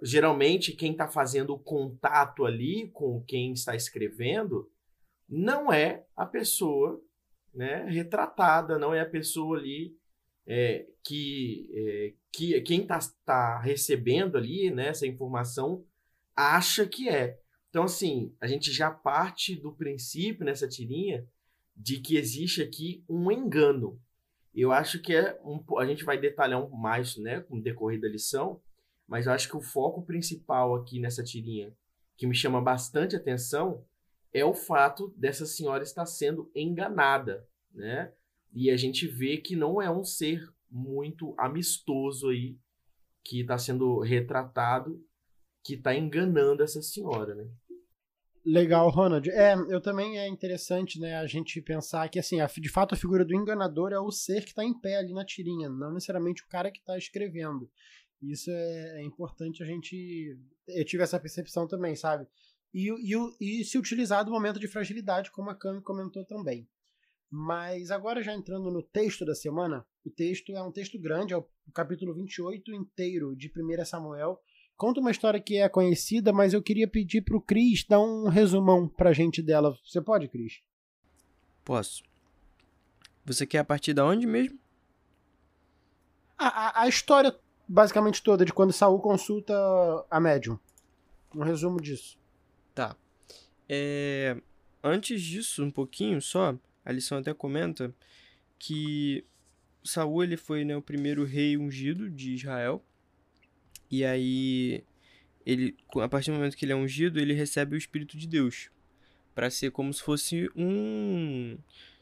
geralmente 0.01 0.71
quem 0.71 0.93
está 0.93 1.07
fazendo 1.07 1.53
o 1.53 1.59
contato 1.59 2.43
ali 2.43 2.89
com 2.89 3.23
quem 3.23 3.53
está 3.53 3.75
escrevendo 3.75 4.71
não 5.29 5.71
é 5.71 6.07
a 6.15 6.25
pessoa 6.25 6.99
né, 7.53 7.83
retratada, 7.83 8.79
não 8.79 8.91
é 8.91 9.01
a 9.01 9.09
pessoa 9.09 9.59
ali 9.59 9.95
é, 10.47 10.87
que, 11.03 11.69
é, 11.71 12.13
que 12.31 12.59
quem 12.61 12.81
está 12.81 12.97
tá 13.23 13.59
recebendo 13.59 14.35
ali 14.35 14.71
né, 14.71 14.87
essa 14.87 15.05
informação 15.05 15.85
acha 16.35 16.87
que 16.87 17.07
é. 17.07 17.39
Então, 17.69 17.83
assim, 17.83 18.35
a 18.41 18.47
gente 18.47 18.71
já 18.71 18.89
parte 18.89 19.55
do 19.55 19.71
princípio 19.71 20.43
nessa 20.43 20.67
tirinha 20.67 21.27
de 21.75 21.99
que 21.99 22.17
existe 22.17 22.63
aqui 22.63 23.05
um 23.07 23.31
engano. 23.31 24.01
Eu 24.53 24.71
acho 24.71 24.99
que 25.01 25.15
é 25.15 25.39
um, 25.43 25.63
a 25.79 25.85
gente 25.85 26.03
vai 26.03 26.17
detalhar 26.17 26.63
um 26.63 26.69
mais 26.69 27.17
né, 27.17 27.41
com 27.41 27.57
o 27.57 27.61
decorrer 27.61 27.99
da 27.99 28.07
lição, 28.07 28.61
mas 29.07 29.25
eu 29.25 29.33
acho 29.33 29.49
que 29.49 29.57
o 29.57 29.61
foco 29.61 30.03
principal 30.03 30.75
aqui 30.75 30.99
nessa 30.99 31.23
tirinha, 31.23 31.73
que 32.15 32.27
me 32.27 32.35
chama 32.35 32.61
bastante 32.61 33.15
atenção, 33.15 33.83
é 34.31 34.45
o 34.45 34.53
fato 34.53 35.13
dessa 35.17 35.45
senhora 35.45 35.83
estar 35.83 36.05
sendo 36.05 36.51
enganada, 36.55 37.47
né? 37.71 38.11
E 38.51 38.69
a 38.69 38.77
gente 38.77 39.07
vê 39.07 39.37
que 39.37 39.55
não 39.55 39.81
é 39.81 39.89
um 39.89 40.03
ser 40.03 40.47
muito 40.69 41.35
amistoso 41.37 42.29
aí 42.29 42.57
que 43.23 43.41
está 43.41 43.57
sendo 43.57 43.99
retratado, 43.99 45.03
que 45.63 45.75
está 45.75 45.95
enganando 45.95 46.61
essa 46.61 46.81
senhora, 46.81 47.33
né? 47.35 47.47
Legal, 48.45 48.89
Ronald. 48.89 49.29
É, 49.29 49.53
eu 49.53 49.79
também 49.79 50.19
é 50.19 50.27
interessante, 50.27 50.99
né, 50.99 51.15
a 51.15 51.25
gente 51.25 51.61
pensar 51.61 52.09
que, 52.09 52.19
assim, 52.19 52.41
a, 52.41 52.47
de 52.47 52.69
fato 52.69 52.93
a 52.93 52.97
figura 52.97 53.23
do 53.23 53.33
enganador 53.33 53.93
é 53.93 53.99
o 53.99 54.11
ser 54.11 54.41
que 54.43 54.49
está 54.49 54.63
em 54.63 54.77
pé 54.77 54.97
ali 54.97 55.13
na 55.13 55.23
tirinha, 55.23 55.69
não 55.69 55.93
necessariamente 55.93 56.43
o 56.43 56.47
cara 56.47 56.69
que 56.69 56.79
está 56.79 56.97
escrevendo. 56.97 57.69
Isso 58.21 58.51
é, 58.51 58.99
é, 58.99 59.03
importante 59.03 59.63
a 59.63 59.65
gente. 59.65 60.37
Eu 60.67 60.85
tive 60.85 61.03
essa 61.03 61.19
percepção 61.19 61.67
também, 61.67 61.95
sabe? 61.95 62.27
E, 62.73 62.89
e, 62.89 63.59
e 63.61 63.63
se 63.63 63.77
utilizar 63.77 64.25
do 64.25 64.31
momento 64.31 64.59
de 64.59 64.67
fragilidade, 64.67 65.31
como 65.31 65.49
a 65.49 65.55
Cami 65.55 65.81
comentou 65.81 66.25
também. 66.25 66.67
Mas 67.29 67.91
agora 67.91 68.21
já 68.21 68.33
entrando 68.33 68.69
no 68.71 68.83
texto 68.83 69.25
da 69.25 69.35
semana, 69.35 69.85
o 70.05 70.09
texto 70.09 70.55
é 70.55 70.61
um 70.61 70.71
texto 70.71 70.99
grande, 70.99 71.33
é 71.33 71.37
o 71.37 71.47
capítulo 71.73 72.13
28 72.13 72.73
inteiro 72.73 73.35
de 73.35 73.49
1 73.49 73.85
Samuel. 73.85 74.39
Conta 74.75 74.99
uma 74.99 75.11
história 75.11 75.39
que 75.39 75.57
é 75.57 75.69
conhecida, 75.69 76.33
mas 76.33 76.53
eu 76.53 76.61
queria 76.61 76.87
pedir 76.87 77.21
para 77.21 77.37
o 77.37 77.41
Cris 77.41 77.83
dar 77.83 77.99
um 77.99 78.27
resumão 78.27 78.87
para 78.87 79.11
a 79.11 79.13
gente 79.13 79.41
dela. 79.41 79.77
Você 79.85 80.01
pode, 80.01 80.27
Cris? 80.27 80.61
Posso. 81.63 82.03
Você 83.25 83.45
quer 83.45 83.59
a 83.59 83.63
partir 83.63 83.93
da 83.93 84.05
onde 84.05 84.27
mesmo? 84.27 84.59
A, 86.37 86.47
a, 86.47 86.83
a, 86.83 86.87
história 86.87 87.33
basicamente 87.67 88.21
toda 88.21 88.43
de 88.43 88.51
quando 88.51 88.73
Saul 88.73 88.99
consulta 88.99 89.53
a 90.09 90.19
médium. 90.19 90.59
Um 91.33 91.43
resumo 91.43 91.79
disso. 91.79 92.17
Tá. 92.75 92.95
É... 93.69 94.35
Antes 94.83 95.21
disso, 95.21 95.63
um 95.63 95.71
pouquinho 95.71 96.21
só, 96.21 96.53
a 96.83 96.91
lição 96.91 97.17
até 97.17 97.33
comenta 97.33 97.95
que 98.59 99.23
Saul 99.83 100.23
ele 100.23 100.35
foi 100.35 100.65
né, 100.65 100.75
o 100.75 100.81
primeiro 100.81 101.23
rei 101.23 101.57
ungido 101.57 102.09
de 102.09 102.33
Israel. 102.33 102.83
E 103.93 104.03
aí 104.03 104.83
ele 105.45 105.75
a 105.97 106.09
partir 106.09 106.31
do 106.31 106.37
momento 106.37 106.57
que 106.57 106.65
ele 106.65 106.71
é 106.71 106.75
ungido, 106.75 107.19
ele 107.19 107.31
recebe 107.31 107.75
o 107.75 107.77
espírito 107.77 108.17
de 108.17 108.27
Deus 108.27 108.71
para 109.35 109.51
ser 109.51 109.69
como 109.69 109.93
se 109.93 110.01
fosse 110.01 110.49
um 110.55 111.55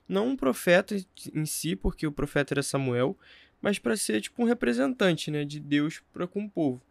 não 0.07 0.29
um 0.29 0.37
profeta 0.37 0.95
em 1.33 1.45
si, 1.45 1.75
porque 1.75 2.07
o 2.07 2.11
profeta 2.11 2.53
era 2.53 2.63
Samuel, 2.63 3.17
mas 3.61 3.77
para 3.77 3.97
ser 3.97 4.21
tipo 4.21 4.41
um 4.41 4.45
representante, 4.45 5.29
né, 5.29 5.43
de 5.43 5.59
Deus 5.59 6.01
para 6.13 6.25
com 6.25 6.45
o 6.45 6.49
povo. 6.49 6.81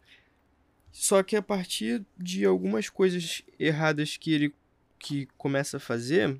Só 0.91 1.23
que 1.23 1.35
a 1.35 1.41
partir 1.41 2.05
de 2.15 2.45
algumas 2.45 2.87
coisas 2.87 3.41
erradas 3.57 4.17
que 4.17 4.31
ele 4.31 4.53
que 4.99 5.25
começa 5.35 5.77
a 5.77 5.79
fazer, 5.79 6.39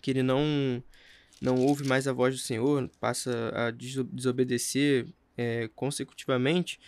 que 0.00 0.12
ele 0.12 0.22
não 0.22 0.80
não 1.40 1.56
ouve 1.56 1.84
mais 1.84 2.06
a 2.06 2.12
voz 2.12 2.36
do 2.36 2.40
Senhor, 2.40 2.88
passa 3.00 3.52
a 3.56 3.72
desobedecer 3.72 5.08
é, 5.36 5.68
consecutivamente, 5.74 6.78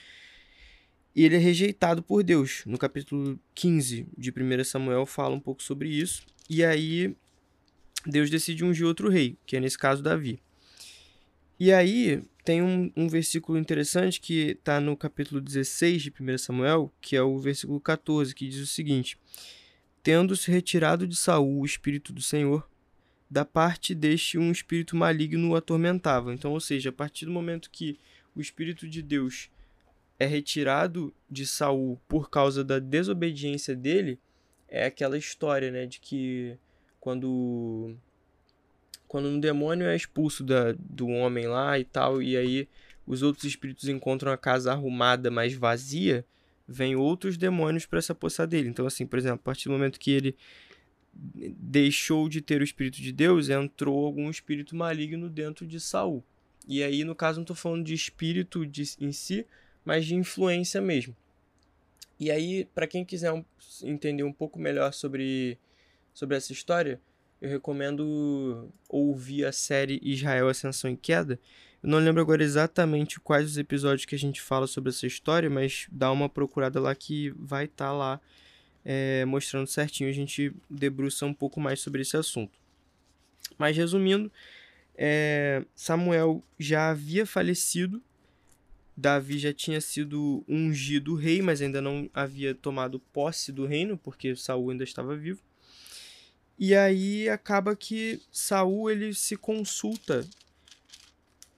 e 1.15 1.25
ele 1.25 1.37
é 1.37 1.39
rejeitado 1.39 2.03
por 2.03 2.23
Deus. 2.23 2.63
No 2.67 2.77
capítulo 2.77 3.39
15 3.55 4.07
de 4.17 4.31
1 4.31 4.65
Samuel 4.65 5.07
fala 5.07 5.35
um 5.35 5.41
pouco 5.41 5.63
sobre 5.63 5.89
isso. 5.89 6.27
E 6.51 6.65
aí 6.65 7.15
Deus 8.05 8.29
decide 8.29 8.65
ungir 8.65 8.87
outro 8.87 9.09
rei, 9.09 9.37
que 9.47 9.57
é 9.57 9.61
nesse 9.61 9.79
caso 9.79 10.03
Davi. 10.03 10.41
E 11.59 11.73
aí 11.73 12.23
tem 12.45 12.63
um, 12.63 12.93
um 12.97 13.09
versículo 13.09 13.57
interessante 13.57 14.21
que 14.21 14.51
está 14.51 14.81
no 14.81 14.97
capítulo 14.97 15.41
16 15.41 16.03
de 16.03 16.13
1 16.21 16.39
Samuel, 16.39 16.93
que 17.01 17.15
é 17.15 17.23
o 17.23 17.39
versículo 17.39 17.81
14, 17.81 18.35
que 18.35 18.49
diz 18.49 18.61
o 18.61 18.67
seguinte: 18.67 19.17
Tendo-se 20.03 20.51
retirado 20.51 21.07
de 21.07 21.15
Saul 21.15 21.61
o 21.61 21.65
espírito 21.65 22.13
do 22.13 22.21
Senhor, 22.21 22.69
da 23.31 23.45
parte 23.45 23.95
deste 23.95 24.37
um 24.37 24.51
espírito 24.51 24.97
maligno 24.97 25.51
o 25.51 25.57
atormentava. 25.57 26.35
Então, 26.35 26.53
ou 26.53 26.61
seja, 26.61 26.91
a 26.91 26.93
partir 26.93 27.25
do 27.25 27.31
momento 27.31 27.71
que 27.71 27.99
o 28.35 28.41
espírito 28.41 28.89
de 28.89 29.01
Deus 29.01 29.49
é 30.19 30.27
retirado 30.27 31.13
de 31.31 31.47
Saul 31.47 32.01
por 32.09 32.31
causa 32.31 32.63
da 32.63 32.79
desobediência 32.79 33.75
dele, 33.75 34.19
é 34.69 34.87
aquela 34.87 35.19
história, 35.19 35.71
né, 35.71 35.87
de 35.87 36.01
que 36.01 36.57
quando 37.01 37.97
quando 39.07 39.29
um 39.29 39.39
demônio 39.39 39.87
é 39.87 39.95
expulso 39.95 40.43
da, 40.43 40.73
do 40.73 41.07
homem 41.07 41.47
lá 41.47 41.79
e 41.79 41.85
tal, 41.85 42.21
e 42.21 42.37
aí 42.37 42.69
os 43.07 43.23
outros 43.23 43.45
espíritos 43.45 43.89
encontram 43.89 44.33
a 44.33 44.37
casa 44.37 44.73
arrumada, 44.73 45.31
mas 45.31 45.55
vazia, 45.55 46.25
vem 46.67 46.97
outros 46.97 47.37
demônios 47.37 47.87
para 47.87 48.03
se 48.03 48.11
apossar 48.11 48.47
dele. 48.47 48.69
Então, 48.69 48.87
assim, 48.87 49.07
por 49.07 49.19
exemplo, 49.19 49.37
a 49.37 49.45
partir 49.45 49.69
do 49.69 49.73
momento 49.73 50.01
que 50.01 50.11
ele 50.11 50.37
deixou 51.15 52.29
de 52.29 52.41
ter 52.41 52.61
o 52.61 52.65
espírito 52.65 53.01
de 53.01 53.13
Deus, 53.13 53.49
entrou 53.49 54.05
algum 54.05 54.29
espírito 54.31 54.75
maligno 54.75 55.29
dentro 55.29 55.67
de 55.67 55.79
Saul. 55.79 56.25
E 56.67 56.83
aí, 56.83 57.05
no 57.05 57.15
caso, 57.15 57.39
não 57.39 57.45
estou 57.45 57.55
falando 57.55 57.85
de 57.85 57.95
espírito 57.95 58.67
de, 58.67 58.83
em 58.99 59.13
si, 59.13 59.47
mas 59.85 60.07
de 60.07 60.15
influência 60.15 60.81
mesmo. 60.81 61.15
E 62.19 62.31
aí, 62.31 62.65
para 62.75 62.87
quem 62.87 63.05
quiser 63.05 63.33
um, 63.33 63.45
entender 63.83 64.23
um 64.23 64.33
pouco 64.33 64.59
melhor 64.59 64.93
sobre, 64.93 65.59
sobre 66.13 66.37
essa 66.37 66.53
história, 66.53 67.01
eu 67.41 67.49
recomendo 67.51 68.73
ouvir 68.89 69.45
a 69.45 69.53
série 69.53 70.01
Israel 70.03 70.49
Ascensão 70.49 70.91
e 70.91 70.97
Queda. 70.97 71.39
Eu 71.83 71.91
não 71.91 71.99
lembro 71.99 72.23
agora 72.23 72.43
exatamente 72.43 73.21
quais 73.21 73.47
os 73.51 73.59
episódios 73.59 74.07
que 74.07 74.15
a 74.15 74.19
gente 74.19 74.41
fala 74.41 74.67
sobre 74.67 74.91
essa 74.91 75.07
história, 75.07 75.51
mas 75.51 75.87
dá 75.93 76.11
uma 76.11 76.29
procurada 76.29 76.81
lá 76.81 76.95
que 76.95 77.31
vai 77.37 77.67
estar 77.67 77.89
tá 77.89 77.93
lá 77.93 78.21
é, 78.85 79.25
mostrando 79.27 79.67
certinho. 79.67 80.09
A 80.09 80.13
gente 80.13 80.55
debruça 80.71 81.27
um 81.27 81.35
pouco 81.35 81.61
mais 81.61 81.81
sobre 81.81 82.01
esse 82.01 82.17
assunto. 82.17 82.59
Mas 83.59 83.77
resumindo, 83.77 84.33
é, 84.97 85.65
Samuel 85.75 86.43
já 86.59 86.91
havia 86.91 87.27
falecido, 87.27 88.03
Davi 88.97 89.39
já 89.39 89.53
tinha 89.53 89.81
sido 89.81 90.45
ungido 90.49 91.15
rei, 91.15 91.43
mas 91.43 91.61
ainda 91.61 91.81
não 91.81 92.09
havia 92.15 92.55
tomado 92.55 92.99
posse 92.99 93.51
do 93.51 93.67
reino, 93.67 93.99
porque 93.99 94.37
Saul 94.37 94.71
ainda 94.71 94.85
estava 94.85 95.17
vivo. 95.17 95.43
E 96.59 96.75
aí 96.75 97.29
acaba 97.29 97.75
que 97.75 98.23
Saul 98.31 98.91
ele 98.91 99.13
se 99.13 99.37
consulta, 99.37 100.25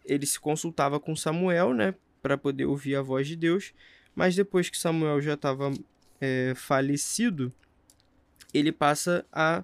ele 0.04 0.24
se 0.24 0.40
consultava 0.40 0.98
com 0.98 1.14
Samuel, 1.14 1.74
né, 1.74 1.94
para 2.22 2.38
poder 2.38 2.64
ouvir 2.64 2.96
a 2.96 3.02
voz 3.02 3.28
de 3.28 3.36
Deus. 3.36 3.74
Mas 4.14 4.34
depois 4.34 4.70
que 4.70 4.78
Samuel 4.78 5.20
já 5.20 5.34
estava 5.34 5.70
é, 6.18 6.54
falecido, 6.56 7.52
ele 8.54 8.72
passa 8.72 9.26
a 9.30 9.62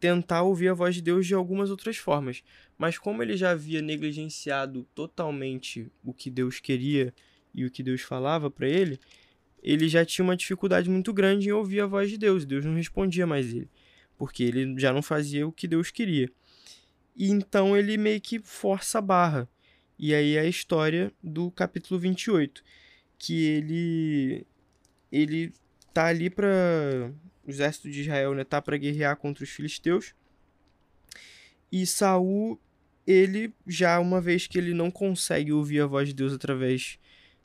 tentar 0.00 0.42
ouvir 0.42 0.68
a 0.68 0.74
voz 0.74 0.94
de 0.94 1.02
Deus 1.02 1.26
de 1.26 1.34
algumas 1.34 1.70
outras 1.70 1.96
formas. 1.96 2.42
Mas 2.76 2.98
como 2.98 3.22
ele 3.22 3.36
já 3.36 3.50
havia 3.50 3.82
negligenciado 3.82 4.86
totalmente 4.94 5.90
o 6.04 6.12
que 6.12 6.30
Deus 6.30 6.60
queria 6.60 7.12
e 7.54 7.64
o 7.64 7.70
que 7.70 7.82
Deus 7.82 8.02
falava 8.02 8.50
para 8.50 8.68
ele, 8.68 8.98
ele 9.62 9.88
já 9.88 10.04
tinha 10.04 10.24
uma 10.24 10.36
dificuldade 10.36 10.88
muito 10.88 11.12
grande 11.12 11.48
em 11.48 11.52
ouvir 11.52 11.80
a 11.80 11.86
voz 11.86 12.10
de 12.10 12.16
Deus. 12.18 12.44
Deus 12.44 12.64
não 12.64 12.74
respondia 12.74 13.26
mais 13.26 13.52
ele 13.52 13.68
porque 14.18 14.42
ele 14.42 14.78
já 14.78 14.92
não 14.92 15.00
fazia 15.00 15.46
o 15.46 15.52
que 15.52 15.68
Deus 15.68 15.90
queria. 15.90 16.28
E 17.16 17.30
então 17.30 17.76
ele 17.76 17.96
meio 17.96 18.20
que 18.20 18.40
força 18.40 18.98
a 18.98 19.00
barra. 19.00 19.48
E 19.98 20.12
aí 20.14 20.36
é 20.36 20.40
a 20.40 20.46
história 20.46 21.12
do 21.22 21.50
capítulo 21.52 21.98
28, 21.98 22.62
que 23.16 23.44
ele 23.44 24.46
ele 25.10 25.52
tá 25.94 26.06
ali 26.06 26.28
para 26.28 27.10
o 27.48 27.50
exército 27.50 27.90
de 27.90 28.02
Israel, 28.02 28.34
né, 28.34 28.44
tá 28.44 28.60
para 28.60 28.76
guerrear 28.76 29.16
contra 29.16 29.42
os 29.42 29.48
filisteus. 29.48 30.14
E 31.72 31.86
Saul, 31.86 32.60
ele 33.06 33.54
já 33.66 33.98
uma 33.98 34.20
vez 34.20 34.46
que 34.46 34.58
ele 34.58 34.74
não 34.74 34.90
consegue 34.90 35.50
ouvir 35.50 35.80
a 35.80 35.86
voz 35.86 36.08
de 36.08 36.14
Deus 36.14 36.34
através 36.34 36.98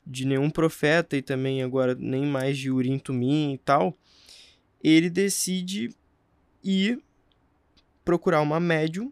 de 0.06 0.26
nenhum 0.26 0.50
profeta 0.50 1.16
e 1.16 1.22
também 1.22 1.62
agora 1.62 1.94
nem 1.94 2.26
mais 2.26 2.58
de 2.58 2.70
Urim 2.70 2.98
Tumim 2.98 3.54
e 3.54 3.58
tal, 3.58 3.96
ele 4.82 5.08
decide 5.08 5.90
e 6.62 6.98
procurar 8.04 8.42
uma 8.42 8.60
médium 8.60 9.10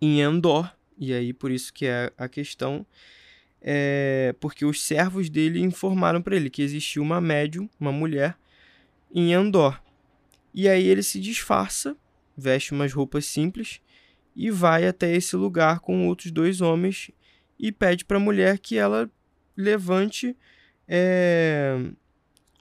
em 0.00 0.20
Endor. 0.20 0.68
E 0.98 1.12
aí, 1.12 1.32
por 1.32 1.52
isso 1.52 1.72
que 1.72 1.86
é 1.86 2.12
a 2.18 2.28
questão. 2.28 2.84
É 3.60 4.34
porque 4.40 4.64
os 4.64 4.82
servos 4.82 5.28
dele 5.28 5.60
informaram 5.60 6.22
para 6.22 6.36
ele 6.36 6.48
que 6.48 6.62
existia 6.62 7.02
uma 7.02 7.20
médium, 7.20 7.68
uma 7.78 7.90
mulher, 7.90 8.36
em 9.12 9.32
Endor. 9.32 9.80
E 10.52 10.68
aí 10.68 10.86
ele 10.86 11.02
se 11.02 11.20
disfarça, 11.20 11.96
veste 12.36 12.72
umas 12.72 12.92
roupas 12.92 13.26
simples 13.26 13.80
e 14.34 14.50
vai 14.50 14.86
até 14.86 15.14
esse 15.14 15.36
lugar 15.36 15.80
com 15.80 16.06
outros 16.06 16.30
dois 16.30 16.60
homens 16.60 17.10
e 17.58 17.72
pede 17.72 18.04
para 18.04 18.16
a 18.16 18.20
mulher 18.20 18.58
que 18.58 18.76
ela 18.76 19.10
levante 19.56 20.36
é, 20.86 21.76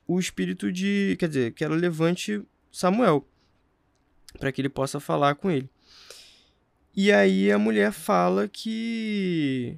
o 0.07 0.19
espírito 0.19 0.71
de. 0.71 1.15
Quer 1.19 1.27
dizer, 1.27 1.53
que 1.53 1.63
ela 1.63 1.75
levante 1.75 2.41
Samuel 2.71 3.27
para 4.37 4.51
que 4.51 4.61
ele 4.61 4.69
possa 4.69 4.99
falar 4.99 5.35
com 5.35 5.49
ele. 5.49 5.69
E 6.95 7.11
aí 7.11 7.51
a 7.51 7.59
mulher 7.59 7.91
fala 7.91 8.47
que 8.47 9.77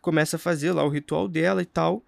começa 0.00 0.36
a 0.36 0.38
fazer 0.38 0.72
lá 0.72 0.84
o 0.84 0.88
ritual 0.88 1.28
dela 1.28 1.62
e 1.62 1.66
tal, 1.66 2.04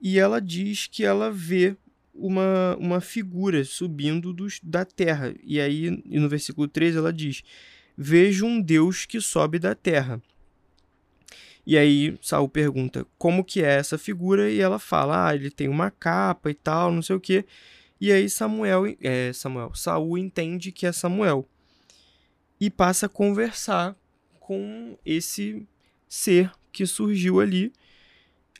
e 0.00 0.18
ela 0.18 0.40
diz 0.40 0.86
que 0.86 1.04
ela 1.04 1.30
vê 1.30 1.76
uma, 2.14 2.76
uma 2.78 3.00
figura 3.00 3.64
subindo 3.64 4.32
dos, 4.32 4.60
da 4.62 4.84
terra. 4.84 5.34
E 5.42 5.60
aí 5.60 5.90
no 6.06 6.28
versículo 6.28 6.68
13 6.68 6.98
ela 6.98 7.12
diz: 7.12 7.42
Vejo 7.96 8.46
um 8.46 8.60
Deus 8.60 9.04
que 9.06 9.20
sobe 9.20 9.58
da 9.58 9.74
terra. 9.74 10.20
E 11.64 11.78
aí 11.78 12.18
Saul 12.20 12.48
pergunta 12.48 13.06
como 13.16 13.44
que 13.44 13.62
é 13.62 13.74
essa 13.74 13.96
figura 13.96 14.50
e 14.50 14.60
ela 14.60 14.78
fala: 14.78 15.28
"Ah, 15.28 15.34
ele 15.34 15.50
tem 15.50 15.68
uma 15.68 15.90
capa 15.90 16.50
e 16.50 16.54
tal, 16.54 16.92
não 16.92 17.02
sei 17.02 17.16
o 17.16 17.20
quê". 17.20 17.44
E 18.00 18.10
aí 18.10 18.28
Samuel, 18.28 18.96
é, 19.00 19.32
Samuel, 19.32 19.72
Saul 19.74 20.18
entende 20.18 20.72
que 20.72 20.86
é 20.86 20.92
Samuel 20.92 21.48
e 22.60 22.68
passa 22.68 23.06
a 23.06 23.08
conversar 23.08 23.96
com 24.40 24.98
esse 25.04 25.66
ser 26.08 26.50
que 26.72 26.84
surgiu 26.84 27.40
ali, 27.40 27.72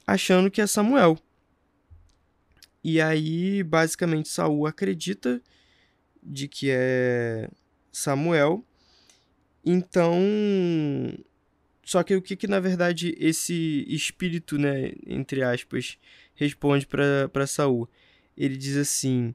achando 0.06 0.50
que 0.50 0.60
é 0.60 0.66
Samuel. 0.66 1.18
E 2.84 3.00
aí, 3.00 3.62
basicamente, 3.62 4.28
Saul 4.28 4.66
acredita 4.66 5.40
de 6.22 6.48
que 6.48 6.68
é 6.70 7.48
Samuel. 7.92 8.64
Então, 9.64 10.18
só 11.84 12.02
que 12.02 12.14
o 12.14 12.22
que, 12.22 12.34
que 12.34 12.46
na 12.46 12.58
verdade 12.58 13.14
esse 13.18 13.84
espírito, 13.88 14.58
né, 14.58 14.92
entre 15.06 15.42
aspas, 15.42 15.98
responde 16.34 16.86
para 16.86 17.46
Saul? 17.46 17.88
ele 18.36 18.56
diz 18.56 18.76
assim: 18.76 19.34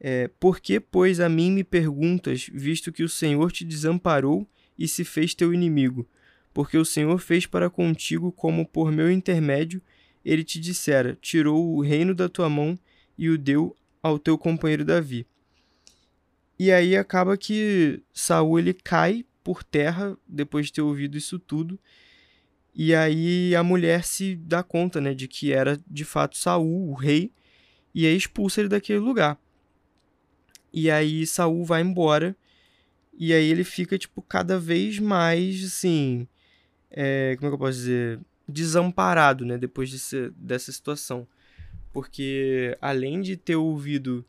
é, 0.00 0.28
Por 0.40 0.60
que, 0.60 0.80
pois, 0.80 1.20
a 1.20 1.28
mim 1.28 1.52
me 1.52 1.64
perguntas, 1.64 2.48
visto 2.52 2.92
que 2.92 3.02
o 3.02 3.08
Senhor 3.08 3.52
te 3.52 3.64
desamparou 3.64 4.48
e 4.78 4.86
se 4.88 5.04
fez 5.04 5.34
teu 5.34 5.52
inimigo? 5.52 6.08
Porque 6.52 6.76
o 6.76 6.84
Senhor 6.84 7.18
fez 7.18 7.46
para 7.46 7.70
contigo 7.70 8.32
como 8.32 8.66
por 8.66 8.90
meu 8.90 9.10
intermédio 9.10 9.82
ele 10.24 10.44
te 10.44 10.58
dissera: 10.58 11.16
tirou 11.20 11.76
o 11.76 11.82
reino 11.82 12.14
da 12.14 12.28
tua 12.28 12.48
mão 12.48 12.78
e 13.18 13.28
o 13.28 13.36
deu 13.36 13.76
ao 14.02 14.18
teu 14.18 14.38
companheiro 14.38 14.84
Davi. 14.84 15.26
E 16.58 16.72
aí 16.72 16.96
acaba 16.96 17.36
que 17.36 18.02
Saul 18.12 18.58
ele 18.58 18.72
cai 18.72 19.24
por 19.44 19.62
terra 19.62 20.16
depois 20.26 20.66
de 20.66 20.74
ter 20.74 20.82
ouvido 20.82 21.16
isso 21.16 21.38
tudo. 21.38 21.78
E 22.74 22.94
aí 22.94 23.54
a 23.56 23.62
mulher 23.62 24.04
se 24.04 24.36
dá 24.36 24.62
conta, 24.62 25.00
né, 25.00 25.14
de 25.14 25.26
que 25.26 25.52
era 25.52 25.80
de 25.86 26.04
fato 26.04 26.36
Saul, 26.36 26.90
o 26.90 26.94
rei, 26.94 27.32
e 27.94 28.06
aí 28.06 28.16
expulsa 28.16 28.60
ele 28.60 28.68
daquele 28.68 29.00
lugar. 29.00 29.38
E 30.72 30.90
aí 30.90 31.26
Saul 31.26 31.64
vai 31.64 31.82
embora 31.82 32.36
e 33.18 33.32
aí 33.32 33.50
ele 33.50 33.64
fica 33.64 33.98
tipo 33.98 34.22
cada 34.22 34.60
vez 34.60 35.00
mais 35.00 35.64
assim, 35.64 36.28
é, 36.88 37.34
como 37.36 37.48
é 37.48 37.50
que 37.50 37.54
eu 37.54 37.58
posso 37.58 37.78
dizer, 37.78 38.20
desamparado, 38.48 39.44
né, 39.44 39.58
depois 39.58 39.90
desse, 39.90 40.30
dessa 40.36 40.70
situação. 40.70 41.26
Porque 41.98 42.78
além 42.80 43.20
de 43.20 43.36
ter 43.36 43.56
ouvido 43.56 44.24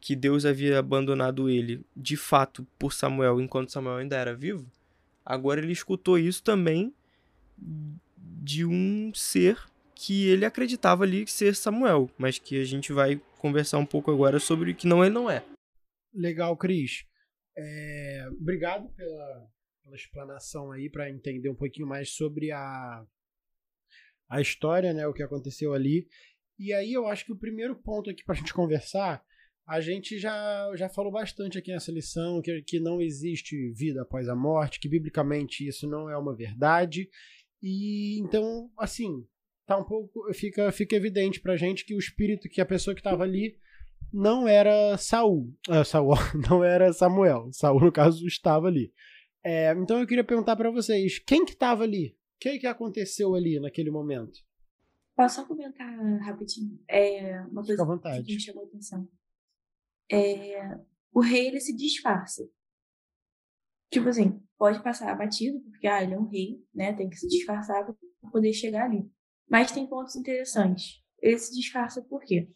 que 0.00 0.16
Deus 0.16 0.46
havia 0.46 0.78
abandonado 0.78 1.50
ele, 1.50 1.84
de 1.94 2.16
fato, 2.16 2.66
por 2.78 2.94
Samuel, 2.94 3.42
enquanto 3.42 3.70
Samuel 3.70 3.98
ainda 3.98 4.16
era 4.16 4.34
vivo, 4.34 4.66
agora 5.22 5.60
ele 5.60 5.70
escutou 5.70 6.18
isso 6.18 6.42
também 6.42 6.94
de 7.58 8.64
um 8.64 9.12
ser 9.14 9.58
que 9.94 10.28
ele 10.28 10.46
acreditava 10.46 11.04
ali 11.04 11.26
ser 11.26 11.54
Samuel, 11.54 12.10
mas 12.16 12.38
que 12.38 12.58
a 12.58 12.64
gente 12.64 12.90
vai 12.90 13.20
conversar 13.36 13.76
um 13.76 13.84
pouco 13.84 14.10
agora 14.10 14.40
sobre 14.40 14.72
que 14.72 14.86
não 14.86 15.04
ele 15.04 15.12
não 15.12 15.30
é. 15.30 15.44
Legal, 16.14 16.56
Cris. 16.56 17.04
É, 17.54 18.26
obrigado 18.40 18.88
pela, 18.94 19.46
pela 19.84 19.94
explanação 19.94 20.72
aí 20.72 20.88
para 20.88 21.10
entender 21.10 21.50
um 21.50 21.54
pouquinho 21.54 21.86
mais 21.86 22.08
sobre 22.08 22.50
a, 22.50 23.04
a 24.26 24.40
história, 24.40 24.94
né, 24.94 25.06
o 25.06 25.12
que 25.12 25.22
aconteceu 25.22 25.74
ali. 25.74 26.08
E 26.58 26.72
aí 26.72 26.92
eu 26.92 27.06
acho 27.06 27.24
que 27.24 27.32
o 27.32 27.38
primeiro 27.38 27.76
ponto 27.76 28.10
aqui 28.10 28.24
para 28.24 28.34
a 28.34 28.38
gente 28.38 28.52
conversar, 28.52 29.22
a 29.66 29.80
gente 29.80 30.18
já, 30.18 30.70
já 30.74 30.88
falou 30.88 31.12
bastante 31.12 31.58
aqui 31.58 31.70
nessa 31.70 31.92
lição 31.92 32.40
que, 32.42 32.62
que 32.62 32.80
não 32.80 33.00
existe 33.00 33.70
vida 33.72 34.02
após 34.02 34.28
a 34.28 34.34
morte, 34.34 34.80
que 34.80 34.88
biblicamente 34.88 35.66
isso 35.66 35.86
não 35.86 36.10
é 36.10 36.16
uma 36.16 36.34
verdade. 36.34 37.08
E 37.62 38.18
então, 38.20 38.70
assim, 38.78 39.26
tá 39.66 39.76
um 39.76 39.84
pouco 39.84 40.32
fica 40.32 40.72
fica 40.72 40.96
evidente 40.96 41.40
pra 41.40 41.56
gente 41.56 41.84
que 41.84 41.94
o 41.94 41.98
espírito 41.98 42.48
que 42.48 42.60
a 42.60 42.66
pessoa 42.66 42.94
que 42.94 43.00
estava 43.00 43.24
ali 43.24 43.56
não 44.12 44.48
era 44.48 44.96
Saul, 44.96 45.54
uh, 45.68 45.84
Saul 45.84 46.14
não 46.48 46.64
era 46.64 46.92
Samuel. 46.92 47.50
Saul 47.52 47.80
no 47.80 47.92
caso 47.92 48.26
estava 48.26 48.68
ali. 48.68 48.92
É, 49.44 49.72
então 49.72 50.00
eu 50.00 50.06
queria 50.06 50.24
perguntar 50.24 50.56
para 50.56 50.70
vocês, 50.70 51.18
quem 51.18 51.44
que 51.44 51.52
estava 51.52 51.84
ali? 51.84 52.08
O 52.08 52.40
que 52.40 52.58
que 52.58 52.66
aconteceu 52.66 53.34
ali 53.34 53.60
naquele 53.60 53.90
momento? 53.90 54.38
Posso 55.18 55.34
só 55.34 55.44
comentar 55.44 55.92
rapidinho? 56.20 56.78
É 56.86 57.40
uma 57.50 57.64
coisa 57.64 57.84
que 58.24 58.34
me 58.36 58.40
chamou 58.40 58.62
a 58.62 58.66
atenção. 58.68 59.08
É, 60.08 60.78
o 61.12 61.20
rei 61.20 61.48
ele 61.48 61.58
se 61.58 61.74
disfarça. 61.74 62.48
Tipo 63.90 64.10
assim, 64.10 64.40
pode 64.56 64.80
passar 64.80 65.10
abatido, 65.10 65.60
porque 65.72 65.88
ah, 65.88 66.04
ele 66.04 66.14
é 66.14 66.18
um 66.20 66.28
rei, 66.28 66.64
né? 66.72 66.92
Tem 66.92 67.10
que 67.10 67.16
se 67.16 67.26
disfarçar 67.26 67.84
para 67.84 68.30
poder 68.30 68.52
chegar 68.52 68.84
ali. 68.84 69.10
Mas 69.50 69.72
tem 69.72 69.88
pontos 69.88 70.14
interessantes. 70.14 71.02
Ele 71.20 71.36
se 71.36 71.52
disfarça 71.52 72.00
por 72.00 72.22
quê? 72.22 72.48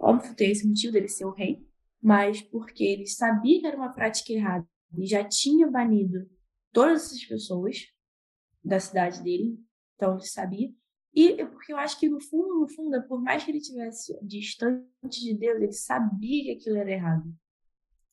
Óbvio, 0.00 0.34
tem 0.34 0.50
esse 0.50 0.66
motivo 0.66 0.94
dele 0.94 1.06
ser 1.06 1.26
o 1.26 1.32
rei, 1.32 1.64
mas 2.02 2.42
porque 2.42 2.82
ele 2.82 3.06
sabia 3.06 3.60
que 3.60 3.66
era 3.68 3.76
uma 3.76 3.92
prática 3.92 4.32
errada 4.32 4.66
e 4.96 5.06
já 5.06 5.22
tinha 5.22 5.70
banido 5.70 6.28
todas 6.72 7.04
essas 7.04 7.24
pessoas 7.24 7.76
da 8.64 8.80
cidade 8.80 9.22
dele, 9.22 9.56
então 9.94 10.14
ele 10.14 10.26
sabia. 10.26 10.72
E 11.14 11.44
porque 11.46 11.72
eu 11.72 11.78
acho 11.78 11.98
que 11.98 12.08
no 12.08 12.20
fundo, 12.20 12.60
no 12.60 12.68
fundo, 12.68 13.02
por 13.08 13.20
mais 13.20 13.44
que 13.44 13.50
ele 13.50 13.60
tivesse 13.60 14.16
distante 14.24 15.20
de 15.20 15.34
Deus, 15.36 15.60
ele 15.60 15.72
sabia 15.72 16.44
que 16.44 16.50
aquilo 16.52 16.76
era 16.76 16.90
errado. 16.90 17.34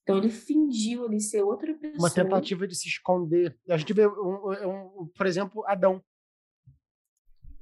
Então 0.04 0.18
ele 0.18 0.30
fingiu 0.30 1.06
ele 1.06 1.20
ser 1.20 1.42
outra 1.42 1.74
pessoa. 1.74 2.00
Uma 2.00 2.14
tentativa 2.14 2.68
de 2.68 2.76
se 2.76 2.88
esconder. 2.88 3.58
A 3.68 3.76
gente 3.76 3.92
vê, 3.92 4.08
um, 4.08 4.12
um, 4.12 5.02
um, 5.02 5.12
por 5.16 5.26
exemplo, 5.26 5.64
Adão. 5.66 6.02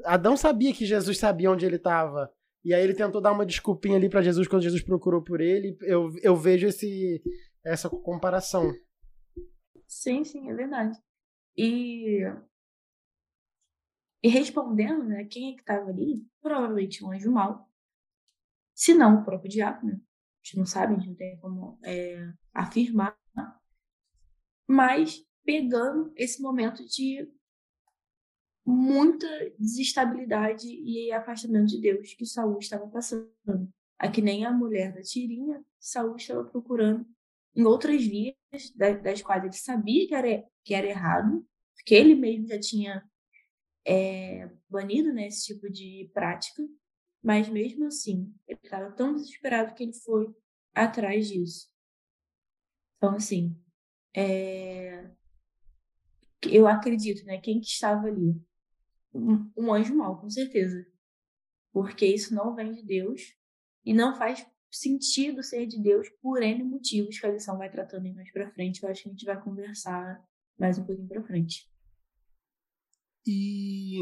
Adão 0.04 0.36
sabia 0.36 0.74
que 0.74 0.86
Jesus 0.86 1.18
sabia 1.18 1.50
onde 1.50 1.66
ele 1.66 1.78
estava. 1.78 2.30
E 2.64 2.74
aí 2.74 2.84
ele 2.84 2.94
tentou 2.94 3.22
dar 3.22 3.32
uma 3.32 3.46
desculpinha 3.46 3.96
ali 3.96 4.10
para 4.10 4.22
Jesus 4.22 4.48
quando 4.48 4.64
Jesus 4.64 4.84
procurou 4.84 5.22
por 5.22 5.40
ele. 5.40 5.78
Eu, 5.82 6.10
eu 6.22 6.36
vejo 6.36 6.68
esse, 6.68 7.22
essa 7.66 7.90
comparação. 7.90 8.74
Sim, 9.88 10.24
sim, 10.24 10.50
é 10.50 10.54
verdade. 10.54 10.98
E, 11.58 12.26
e 14.24 14.30
respondendo, 14.30 15.04
né, 15.04 15.26
quem 15.26 15.52
é 15.52 15.56
que 15.56 15.60
estava 15.60 15.90
ali? 15.90 16.26
Provavelmente 16.42 17.04
um 17.04 17.12
anjo 17.12 17.30
mau. 17.30 17.70
Se 18.74 18.94
não, 18.94 19.20
o 19.20 19.26
próprio 19.26 19.52
diabo, 19.52 19.86
né? 19.86 19.94
A 19.94 20.46
gente 20.46 20.58
não 20.58 20.66
sabe, 20.66 20.94
a 20.94 20.98
gente 20.98 21.10
não 21.10 21.16
tem 21.16 21.38
como 21.40 21.78
é, 21.84 22.32
afirmar. 22.54 23.18
Mas 24.66 25.26
pegando 25.44 26.14
esse 26.16 26.42
momento 26.42 26.86
de 26.88 27.30
muita 28.66 29.28
desestabilidade 29.60 30.68
e 30.68 31.12
afastamento 31.12 31.68
de 31.68 31.82
Deus 31.82 32.14
que 32.14 32.26
Saul 32.26 32.58
estava 32.60 32.88
passando. 32.88 33.30
A 34.00 34.10
que 34.10 34.22
nem 34.22 34.46
a 34.46 34.52
mulher 34.52 34.94
da 34.94 35.02
tirinha, 35.02 35.64
Saul 35.80 36.16
estava 36.16 36.46
procurando 36.46 37.06
em 37.56 37.64
outras 37.64 38.04
vias, 38.06 38.36
das, 38.76 39.22
quais 39.22 39.44
ele 39.44 39.54
sabia 39.54 40.08
que 40.08 40.16
era, 40.16 40.46
que 40.64 40.74
era 40.74 40.88
errado, 40.88 41.46
porque 41.76 41.94
ele 41.94 42.16
mesmo 42.16 42.48
já 42.48 42.60
tinha 42.60 43.08
é, 43.86 44.50
banido 44.70 45.14
né, 45.14 45.30
tipo 45.30 45.70
de 45.70 46.10
prática, 46.14 46.64
mas 47.22 47.50
mesmo 47.50 47.86
assim, 47.86 48.34
ele 48.48 48.60
estava 48.64 48.92
tão 48.92 49.14
desesperado 49.14 49.74
que 49.74 49.84
ele 49.84 49.94
foi 49.94 50.34
atrás 50.74 51.28
disso. 51.28 51.70
Então, 52.98 53.16
assim, 53.16 53.58
é... 54.16 55.10
eu 56.50 56.68
acredito, 56.68 57.26
né, 57.26 57.40
quem 57.40 57.60
que 57.60 57.68
estava 57.68 58.08
ali? 58.08 58.42
um, 59.14 59.52
um 59.56 59.74
anjo 59.74 59.96
mau, 59.96 60.20
com 60.20 60.30
certeza. 60.30 60.86
Porque 61.72 62.06
isso 62.06 62.34
não 62.34 62.56
vem 62.56 62.74
de 62.74 62.84
Deus 62.84 63.36
e 63.86 63.94
não 63.94 64.16
faz 64.16 64.46
sentido 64.72 65.44
ser 65.44 65.68
de 65.68 65.80
Deus 65.82 66.10
por 66.22 66.42
N 66.42 66.64
motivos 66.64 67.20
que 67.20 67.26
a 67.26 67.32
lição 67.32 67.58
vai 67.58 67.70
tratando 67.70 68.06
aí 68.06 68.14
mais 68.14 68.32
pra 68.32 68.52
frente. 68.52 68.82
Eu 68.82 68.90
acho 68.90 69.04
que 69.04 69.10
a 69.10 69.12
gente 69.12 69.26
vai 69.26 69.42
conversar 69.42 70.24
mais 70.58 70.78
um 70.78 70.86
pouquinho 70.86 71.08
pra 71.08 71.24
frente. 71.24 71.70
E 73.26 74.00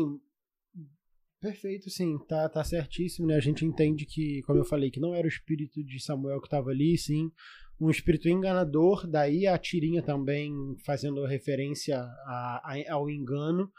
Perfeito, 1.41 1.89
sim, 1.89 2.19
tá, 2.27 2.47
tá 2.47 2.63
certíssimo, 2.63 3.27
né? 3.27 3.35
A 3.35 3.39
gente 3.39 3.65
entende 3.65 4.05
que, 4.05 4.43
como 4.43 4.59
eu 4.59 4.63
falei, 4.63 4.91
que 4.91 4.99
não 4.99 5.15
era 5.15 5.25
o 5.25 5.29
espírito 5.29 5.83
de 5.83 5.99
Samuel 5.99 6.39
que 6.39 6.45
estava 6.45 6.69
ali, 6.69 6.95
sim, 6.99 7.31
um 7.79 7.89
espírito 7.89 8.29
enganador, 8.29 9.07
daí 9.07 9.47
a 9.47 9.57
tirinha 9.57 10.03
também 10.03 10.53
fazendo 10.85 11.25
referência 11.25 11.97
a, 11.97 12.61
a, 12.63 12.93
ao 12.93 13.09
engano, 13.09 13.71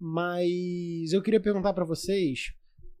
mas 0.00 1.12
eu 1.12 1.20
queria 1.20 1.38
perguntar 1.38 1.74
para 1.74 1.84
vocês 1.84 2.54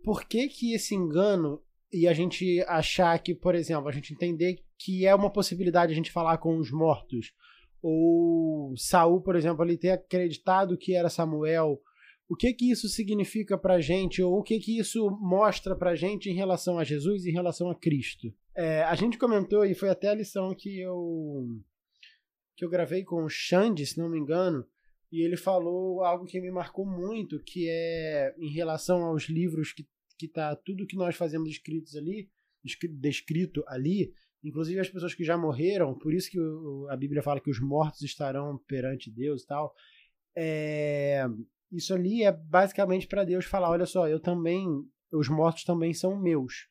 por 0.04 0.26
que 0.26 0.46
que 0.46 0.74
esse 0.74 0.94
engano 0.94 1.62
e 1.90 2.06
a 2.06 2.12
gente 2.12 2.62
achar 2.68 3.18
que, 3.18 3.34
por 3.34 3.54
exemplo, 3.54 3.88
a 3.88 3.92
gente 3.92 4.12
entender 4.12 4.62
que 4.78 5.06
é 5.06 5.14
uma 5.14 5.32
possibilidade 5.32 5.92
a 5.92 5.96
gente 5.96 6.12
falar 6.12 6.36
com 6.36 6.58
os 6.58 6.70
mortos, 6.70 7.32
ou 7.82 8.74
Saul, 8.76 9.20
por 9.20 9.34
exemplo, 9.34 9.62
ali 9.62 9.76
ter 9.76 9.90
acreditado 9.90 10.78
que 10.78 10.94
era 10.94 11.10
Samuel, 11.10 11.80
o 12.28 12.36
que 12.36 12.52
que 12.54 12.70
isso 12.70 12.88
significa 12.88 13.58
pra 13.58 13.80
gente, 13.80 14.22
ou 14.22 14.38
o 14.38 14.42
que 14.42 14.58
que 14.58 14.78
isso 14.78 15.10
mostra 15.20 15.76
pra 15.76 15.94
gente 15.94 16.30
em 16.30 16.34
relação 16.34 16.78
a 16.78 16.84
Jesus 16.84 17.26
em 17.26 17.32
relação 17.32 17.68
a 17.68 17.74
Cristo? 17.74 18.32
É, 18.56 18.82
a 18.84 18.94
gente 18.94 19.18
comentou, 19.18 19.64
e 19.64 19.74
foi 19.74 19.90
até 19.90 20.08
a 20.08 20.14
lição 20.14 20.54
que 20.54 20.80
eu 20.80 21.46
que 22.56 22.64
eu 22.64 22.70
gravei 22.70 23.02
com 23.02 23.24
o 23.24 23.28
Xande, 23.28 23.84
se 23.84 23.98
não 23.98 24.08
me 24.08 24.18
engano, 24.18 24.64
e 25.10 25.22
ele 25.22 25.36
falou 25.36 26.04
algo 26.04 26.24
que 26.24 26.40
me 26.40 26.50
marcou 26.50 26.86
muito, 26.86 27.42
que 27.42 27.68
é 27.68 28.34
em 28.38 28.50
relação 28.50 29.04
aos 29.04 29.24
livros 29.24 29.72
que, 29.72 29.86
que 30.18 30.28
tá 30.28 30.54
tudo 30.54 30.86
que 30.86 30.96
nós 30.96 31.16
fazemos 31.16 31.50
escritos 31.50 31.96
ali, 31.96 32.30
descrito 32.98 33.64
ali, 33.66 34.12
inclusive 34.42 34.80
as 34.80 34.88
pessoas 34.88 35.14
que 35.14 35.24
já 35.24 35.36
morreram, 35.36 35.96
por 35.96 36.12
isso 36.12 36.30
que 36.30 36.40
o, 36.40 36.86
a 36.90 36.96
Bíblia 36.96 37.22
fala 37.22 37.40
que 37.40 37.50
os 37.50 37.60
mortos 37.60 38.02
estarão 38.02 38.58
perante 38.66 39.10
Deus 39.10 39.42
e 39.42 39.46
tal. 39.46 39.74
É, 40.36 41.24
isso 41.70 41.94
ali 41.94 42.22
é 42.22 42.32
basicamente 42.32 43.06
para 43.06 43.24
Deus 43.24 43.44
falar, 43.44 43.70
olha 43.70 43.86
só, 43.86 44.08
eu 44.08 44.20
também, 44.20 44.66
os 45.12 45.28
mortos 45.28 45.64
também 45.64 45.94
são 45.94 46.20
meus. 46.20 46.68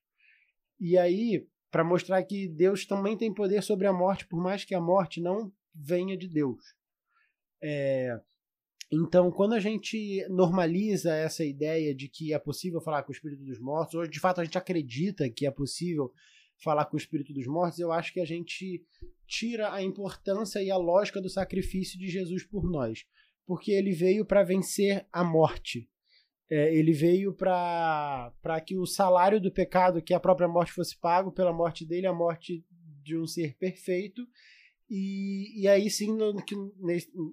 E 0.79 0.97
aí, 0.97 1.47
para 1.71 1.83
mostrar 1.83 2.21
que 2.23 2.47
Deus 2.47 2.85
também 2.85 3.17
tem 3.17 3.33
poder 3.33 3.63
sobre 3.63 3.87
a 3.87 3.93
morte, 3.93 4.27
por 4.27 4.41
mais 4.41 4.65
que 4.65 4.75
a 4.75 4.81
morte 4.81 5.21
não 5.21 5.51
venha 5.73 6.17
de 6.17 6.27
Deus. 6.27 6.63
É, 7.63 8.19
então, 8.91 9.31
quando 9.31 9.53
a 9.53 9.59
gente 9.59 10.25
normaliza 10.29 11.15
essa 11.15 11.45
ideia 11.45 11.95
de 11.95 12.09
que 12.09 12.33
é 12.33 12.39
possível 12.39 12.81
falar 12.81 13.03
com 13.03 13.11
o 13.11 13.15
espírito 13.15 13.43
dos 13.43 13.57
mortos, 13.57 13.95
ou 13.95 14.05
de 14.05 14.19
fato 14.19 14.41
a 14.41 14.43
gente 14.43 14.57
acredita 14.57 15.29
que 15.29 15.45
é 15.45 15.51
possível 15.51 16.11
falar 16.63 16.85
com 16.85 16.95
o 16.95 16.99
espírito 16.99 17.33
dos 17.33 17.47
mortos, 17.47 17.79
eu 17.79 17.91
acho 17.91 18.13
que 18.13 18.19
a 18.19 18.25
gente 18.25 18.85
tira 19.27 19.73
a 19.73 19.81
importância 19.81 20.61
e 20.61 20.69
a 20.69 20.77
lógica 20.77 21.21
do 21.21 21.29
sacrifício 21.29 21.97
de 21.97 22.07
Jesus 22.07 22.43
por 22.43 22.69
nós, 22.69 23.05
porque 23.45 23.71
ele 23.71 23.91
veio 23.91 24.25
para 24.25 24.43
vencer 24.43 25.07
a 25.11 25.23
morte. 25.23 25.89
É, 26.49 26.73
ele 26.75 26.91
veio 26.91 27.33
para 27.33 28.61
que 28.65 28.77
o 28.77 28.85
salário 28.85 29.39
do 29.39 29.51
pecado, 29.51 30.01
que 30.01 30.13
a 30.13 30.19
própria 30.19 30.47
morte, 30.47 30.73
fosse 30.73 30.97
pago 30.97 31.31
pela 31.31 31.53
morte 31.53 31.85
dele, 31.85 32.07
a 32.07 32.13
morte 32.13 32.65
de 33.03 33.17
um 33.17 33.25
ser 33.25 33.55
perfeito, 33.57 34.27
e, 34.89 35.61
e 35.61 35.67
aí 35.69 35.89
sim, 35.89 36.13
no, 36.13 36.35
que, 36.43 36.53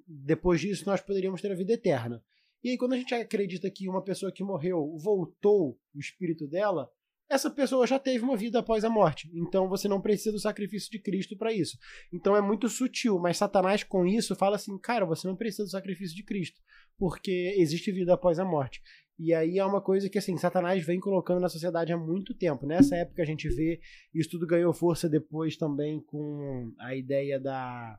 depois 0.06 0.60
disso, 0.60 0.84
nós 0.86 1.00
poderíamos 1.00 1.42
ter 1.42 1.50
a 1.50 1.56
vida 1.56 1.72
eterna. 1.72 2.22
E 2.62 2.70
aí, 2.70 2.78
quando 2.78 2.92
a 2.92 2.96
gente 2.96 3.12
acredita 3.14 3.70
que 3.70 3.88
uma 3.88 4.02
pessoa 4.02 4.32
que 4.32 4.44
morreu 4.44 4.96
voltou 4.96 5.78
o 5.92 5.98
espírito 5.98 6.46
dela, 6.46 6.88
essa 7.28 7.50
pessoa 7.50 7.86
já 7.86 7.98
teve 7.98 8.24
uma 8.24 8.36
vida 8.36 8.58
após 8.58 8.84
a 8.84 8.90
morte. 8.90 9.30
Então 9.34 9.68
você 9.68 9.86
não 9.86 10.00
precisa 10.00 10.32
do 10.32 10.38
sacrifício 10.38 10.90
de 10.90 10.98
Cristo 10.98 11.36
para 11.36 11.52
isso. 11.52 11.78
Então 12.12 12.36
é 12.36 12.40
muito 12.40 12.68
sutil, 12.68 13.18
mas 13.18 13.36
Satanás 13.36 13.84
com 13.84 14.06
isso 14.06 14.34
fala 14.34 14.56
assim: 14.56 14.78
cara, 14.78 15.04
você 15.04 15.26
não 15.26 15.36
precisa 15.36 15.64
do 15.64 15.70
sacrifício 15.70 16.16
de 16.16 16.22
Cristo, 16.22 16.60
porque 16.96 17.54
existe 17.58 17.92
vida 17.92 18.14
após 18.14 18.38
a 18.38 18.44
morte. 18.44 18.82
E 19.18 19.34
aí 19.34 19.58
é 19.58 19.64
uma 19.64 19.80
coisa 19.80 20.08
que 20.08 20.16
assim, 20.16 20.36
Satanás 20.36 20.84
vem 20.86 21.00
colocando 21.00 21.40
na 21.40 21.48
sociedade 21.48 21.92
há 21.92 21.96
muito 21.96 22.32
tempo. 22.34 22.64
Nessa 22.64 22.94
época 22.96 23.20
a 23.20 23.26
gente 23.26 23.48
vê, 23.48 23.80
isso 24.14 24.30
tudo 24.30 24.46
ganhou 24.46 24.72
força 24.72 25.08
depois 25.08 25.56
também 25.56 26.00
com 26.00 26.72
a 26.78 26.94
ideia 26.94 27.40
da, 27.40 27.98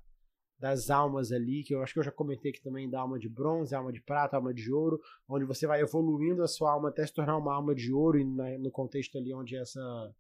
das 0.60 0.90
almas 0.90 1.32
ali, 1.32 1.64
que 1.64 1.74
eu 1.74 1.82
acho 1.82 1.94
que 1.94 2.00
eu 2.00 2.04
já 2.04 2.12
comentei 2.12 2.52
aqui 2.52 2.62
também 2.62 2.90
da 2.90 3.00
alma 3.00 3.18
de 3.18 3.30
bronze, 3.30 3.74
alma 3.74 3.94
de 3.94 4.02
prata, 4.02 4.36
alma 4.36 4.54
de 4.54 4.72
ouro, 4.72 5.00
onde 5.28 5.46
você 5.46 5.66
vai 5.66 5.80
evoluindo 5.80 6.44
a 6.44 6.48
sua 6.48 6.74
alma 6.74 6.90
até 6.90 7.06
se 7.08 7.14
tornar 7.14 7.38
uma 7.38 7.56
alma 7.56 7.74
de 7.74 7.94
ouro, 7.94 8.20
e 8.20 8.26
no 8.26 8.70
contexto 8.70 9.18
ali 9.18 9.34
onde 9.34 9.56
essa, 9.56 10.14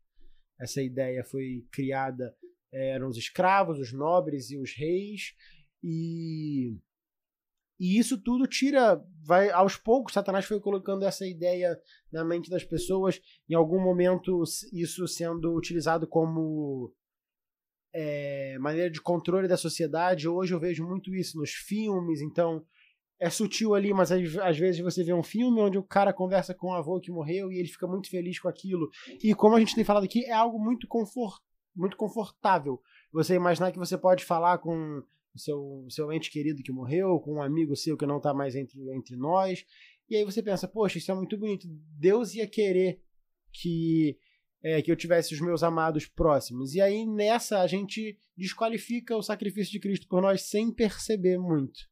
essa 0.59 0.81
ideia 0.81 1.23
foi 1.25 1.67
criada, 1.71 2.33
eram 2.71 3.09
os 3.09 3.17
escravos, 3.17 3.79
os 3.79 3.91
nobres 3.91 4.49
e 4.49 4.57
os 4.57 4.73
reis. 4.73 5.33
E, 5.83 6.77
e 7.77 7.99
isso 7.99 8.21
tudo 8.21 8.47
tira, 8.47 9.03
vai 9.21 9.49
aos 9.49 9.75
poucos, 9.75 10.13
Satanás 10.13 10.45
foi 10.45 10.61
colocando 10.61 11.03
essa 11.03 11.27
ideia 11.27 11.77
na 12.11 12.23
mente 12.23 12.49
das 12.49 12.63
pessoas, 12.63 13.19
em 13.49 13.55
algum 13.55 13.81
momento 13.81 14.41
isso 14.71 15.05
sendo 15.05 15.53
utilizado 15.53 16.07
como 16.07 16.93
é, 17.93 18.57
maneira 18.59 18.89
de 18.89 19.01
controle 19.01 19.47
da 19.47 19.57
sociedade. 19.57 20.27
Hoje 20.27 20.53
eu 20.53 20.59
vejo 20.59 20.87
muito 20.87 21.13
isso 21.13 21.37
nos 21.37 21.51
filmes, 21.51 22.21
então 22.21 22.65
é 23.19 23.29
sutil 23.29 23.75
ali, 23.75 23.93
mas 23.93 24.11
às, 24.11 24.57
vezes 24.57 24.79
você 24.79 25.03
vê 25.03 25.13
um 25.13 25.23
filme 25.23 25.59
onde 25.59 25.77
o 25.77 25.83
cara 25.83 26.13
conversa 26.13 26.53
com 26.53 26.67
o 26.67 26.73
avô 26.73 26.99
que 27.01 27.11
morreu 27.11 27.51
e 27.51 27.57
ele 27.57 27.67
fica 27.67 27.85
muito 27.85 28.09
feliz 28.09 28.39
com 28.39 28.47
aquilo. 28.47 28.89
E 29.21 29.35
como 29.35 29.55
a 29.55 29.59
gente 29.59 29.75
tem 29.75 29.83
falado 29.83 30.05
aqui, 30.05 30.23
é 30.23 30.31
algo 30.31 30.57
muito, 30.57 30.87
confort, 30.87 31.41
muito 31.75 31.97
confortável. 31.97 32.81
Você 33.11 33.35
imaginar 33.35 33.71
que 33.73 33.77
você 33.77 33.97
pode 33.97 34.23
falar 34.23 34.59
com 34.59 35.03
o 35.35 35.39
seu, 35.39 35.85
seu 35.89 36.11
ente 36.13 36.31
querido 36.31 36.63
que 36.63 36.71
morreu, 36.71 37.19
com 37.19 37.35
um 37.35 37.41
amigo 37.41 37.75
seu 37.75 37.97
que 37.97 38.05
não 38.05 38.17
está 38.17 38.33
mais 38.33 38.55
entre, 38.55 38.79
entre 38.95 39.17
nós. 39.17 39.65
E 40.09 40.15
aí 40.15 40.23
você 40.23 40.41
pensa, 40.41 40.67
poxa, 40.67 40.97
isso 40.97 41.11
é 41.11 41.15
muito 41.15 41.37
bonito. 41.37 41.67
Deus 41.67 42.33
ia 42.33 42.47
querer 42.47 43.01
que, 43.51 44.17
é, 44.63 44.81
que 44.81 44.91
eu 44.91 44.95
tivesse 44.95 45.33
os 45.33 45.41
meus 45.41 45.63
amados 45.63 46.05
próximos. 46.05 46.73
E 46.75 46.81
aí 46.81 47.05
nessa 47.05 47.61
a 47.61 47.67
gente 47.67 48.19
desqualifica 48.35 49.15
o 49.15 49.21
sacrifício 49.21 49.71
de 49.71 49.79
Cristo 49.79 50.07
por 50.07 50.21
nós 50.21 50.43
sem 50.43 50.71
perceber 50.71 51.37
muito. 51.37 51.89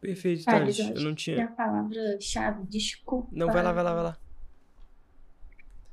Perfeito, 0.00 0.44
Thales. 0.44 0.78
Eu, 0.78 0.94
eu 0.94 1.00
não 1.02 1.14
tinha. 1.14 1.46
a 1.46 1.52
palavra-chave, 1.52 2.66
desculpa. 2.66 3.30
Não, 3.32 3.46
vai 3.46 3.62
lá, 3.62 3.72
vai 3.72 3.82
lá, 3.82 3.94
vai 3.94 4.04
lá. 4.04 4.18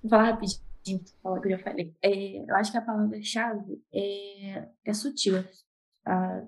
Vou 0.02 0.10
falar 0.10 0.32
rapidinho, 0.32 1.02
falar 1.24 1.40
que 1.40 1.48
eu 1.48 1.52
já 1.52 1.60
falei. 1.60 1.96
É, 2.02 2.44
eu 2.44 2.56
acho 2.56 2.72
que 2.72 2.78
a 2.78 2.82
palavra-chave 2.82 3.82
é, 3.94 4.68
é 4.84 4.94
sutil. 4.94 5.36
Ah, 6.06 6.46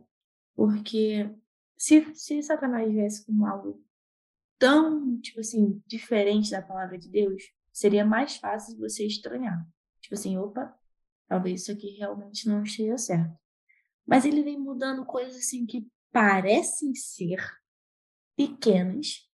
porque 0.56 1.30
se, 1.78 2.14
se 2.16 2.42
Satanás 2.44 2.92
viesse 2.92 3.26
com 3.26 3.46
algo 3.46 3.82
tão, 4.64 5.20
tipo 5.20 5.42
assim, 5.42 5.84
diferente 5.86 6.52
da 6.52 6.62
palavra 6.62 6.98
de 6.98 7.10
Deus, 7.10 7.44
seria 7.70 8.06
mais 8.06 8.38
fácil 8.38 8.80
você 8.80 9.06
estranhar. 9.06 9.62
Tipo 10.00 10.16
assim, 10.16 10.38
opa, 10.38 10.74
talvez 11.28 11.64
isso 11.64 11.74
aqui 11.74 11.98
realmente 11.98 12.48
não 12.48 12.64
esteja 12.64 12.98
certo. 12.98 13.38
Mas 14.08 14.24
ele 14.24 14.42
vem 14.42 14.58
mudando 14.58 15.06
coisas 15.06 15.36
assim 15.36 15.66
que 15.66 15.86
parecem 16.14 16.96
ser 16.96 17.46
pequenas, 18.38 19.30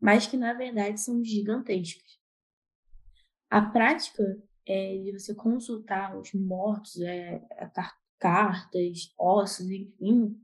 mas 0.00 0.28
que 0.28 0.36
na 0.36 0.52
verdade 0.52 1.00
são 1.00 1.24
gigantescas. 1.24 2.20
A 3.50 3.60
prática 3.60 4.22
é, 4.64 4.98
de 4.98 5.10
você 5.10 5.34
consultar 5.34 6.16
os 6.16 6.32
mortos, 6.32 7.00
é, 7.00 7.42
cartas, 8.20 9.12
ossos, 9.18 9.68
enfim, 9.68 10.40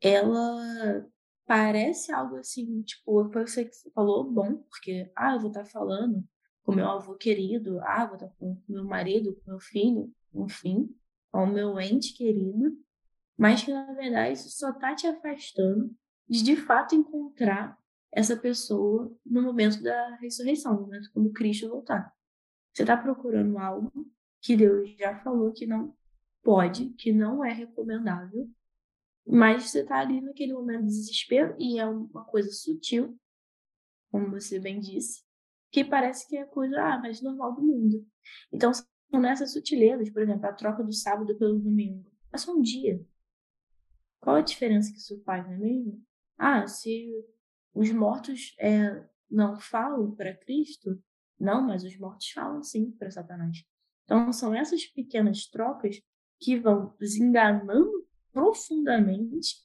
ela 0.00 1.08
parece 1.46 2.12
algo 2.12 2.36
assim, 2.36 2.82
tipo, 2.82 3.30
foi 3.30 3.46
você 3.46 3.64
que 3.64 3.90
falou, 3.94 4.30
bom, 4.30 4.56
porque, 4.70 5.10
ah, 5.16 5.34
eu 5.34 5.40
vou 5.40 5.50
estar 5.50 5.64
falando 5.64 6.24
com 6.62 6.74
meu 6.74 6.88
avô 6.88 7.14
querido, 7.14 7.80
ah, 7.80 8.06
vou 8.06 8.14
estar 8.14 8.28
com 8.38 8.60
meu 8.68 8.84
marido, 8.84 9.34
com 9.34 9.50
meu 9.50 9.60
filho, 9.60 10.12
enfim, 10.34 10.88
com 11.30 11.44
o 11.44 11.46
meu 11.46 11.80
ente 11.80 12.14
querido, 12.14 12.76
mas 13.36 13.62
que 13.64 13.72
na 13.72 13.92
verdade 13.94 14.38
só 14.38 14.70
está 14.70 14.94
te 14.94 15.06
afastando 15.06 15.94
de 16.28 16.42
de 16.42 16.56
fato 16.56 16.94
encontrar 16.94 17.76
essa 18.12 18.36
pessoa 18.36 19.14
no 19.24 19.42
momento 19.42 19.82
da 19.82 20.16
ressurreição, 20.16 20.74
no 20.74 20.82
momento 20.82 21.10
quando 21.12 21.32
Cristo 21.32 21.68
voltar. 21.68 22.12
Você 22.72 22.82
está 22.82 22.96
procurando 22.96 23.58
algo 23.58 23.90
que 24.40 24.56
Deus 24.56 24.90
já 24.98 25.18
falou 25.20 25.52
que 25.52 25.66
não 25.66 25.94
pode, 26.42 26.90
que 26.90 27.12
não 27.12 27.44
é 27.44 27.52
recomendável, 27.52 28.48
mas 29.26 29.70
você 29.70 29.80
está 29.80 30.00
ali 30.00 30.20
naquele 30.20 30.52
momento 30.52 30.82
de 30.82 30.88
desespero 30.88 31.54
e 31.58 31.78
é 31.78 31.86
uma 31.86 32.24
coisa 32.24 32.50
sutil, 32.50 33.18
como 34.10 34.30
você 34.30 34.58
bem 34.58 34.80
disse, 34.80 35.22
que 35.70 35.84
parece 35.84 36.28
que 36.28 36.36
é 36.36 36.44
coisa 36.44 36.80
ah, 36.80 36.98
mais 36.98 37.22
normal 37.22 37.54
do 37.54 37.62
mundo. 37.62 38.06
Então, 38.52 38.72
são 38.74 39.20
nessas 39.20 39.52
sutilezas, 39.52 40.10
por 40.10 40.22
exemplo, 40.22 40.46
a 40.46 40.52
troca 40.52 40.82
do 40.82 40.92
sábado 40.92 41.36
pelo 41.38 41.58
domingo. 41.58 42.10
É 42.32 42.36
só 42.36 42.52
um 42.52 42.60
dia. 42.60 43.04
Qual 44.20 44.36
a 44.36 44.42
diferença 44.42 44.92
que 44.92 44.98
isso 44.98 45.22
faz, 45.24 45.46
não 45.46 45.54
é 45.54 45.58
mesmo? 45.58 46.02
Ah, 46.36 46.66
se 46.66 47.10
os 47.74 47.90
mortos 47.92 48.54
é, 48.58 49.06
não 49.30 49.58
falam 49.58 50.14
para 50.14 50.36
Cristo, 50.36 51.02
não, 51.38 51.66
mas 51.66 51.84
os 51.84 51.96
mortos 51.98 52.30
falam 52.30 52.62
sim 52.62 52.90
para 52.92 53.10
Satanás. 53.10 53.64
Então, 54.04 54.32
são 54.32 54.54
essas 54.54 54.84
pequenas 54.86 55.46
trocas 55.46 56.00
que 56.38 56.58
vão 56.58 56.94
desenganando 56.98 58.01
profundamente 58.32 59.56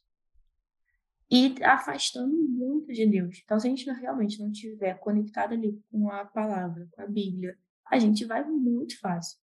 e 1.29 1.55
afastando 1.63 2.35
muito 2.35 2.91
de 2.93 3.05
Deus. 3.05 3.41
Então, 3.43 3.59
se 3.59 3.67
a 3.67 3.69
gente 3.69 3.89
realmente 3.91 4.39
não 4.39 4.51
estiver 4.51 4.97
conectado 4.99 5.53
ali 5.53 5.81
com 5.91 6.09
a 6.09 6.25
palavra, 6.25 6.87
com 6.91 7.01
a 7.01 7.07
Bíblia, 7.07 7.57
a 7.85 7.99
gente 7.99 8.25
vai 8.25 8.43
muito 8.43 8.99
fácil. 8.99 9.37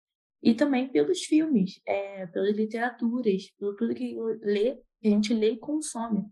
E 0.43 0.55
também 0.55 0.89
pelos 0.89 1.21
filmes, 1.21 1.81
é, 1.87 2.27
pelas 2.27 2.57
literaturas, 2.57 3.51
pelo 3.59 3.77
tudo 3.77 3.95
que 3.95 4.17
lê 4.43 4.83
a 5.05 5.09
gente 5.09 5.35
lê 5.35 5.53
e 5.53 5.59
consome. 5.59 6.25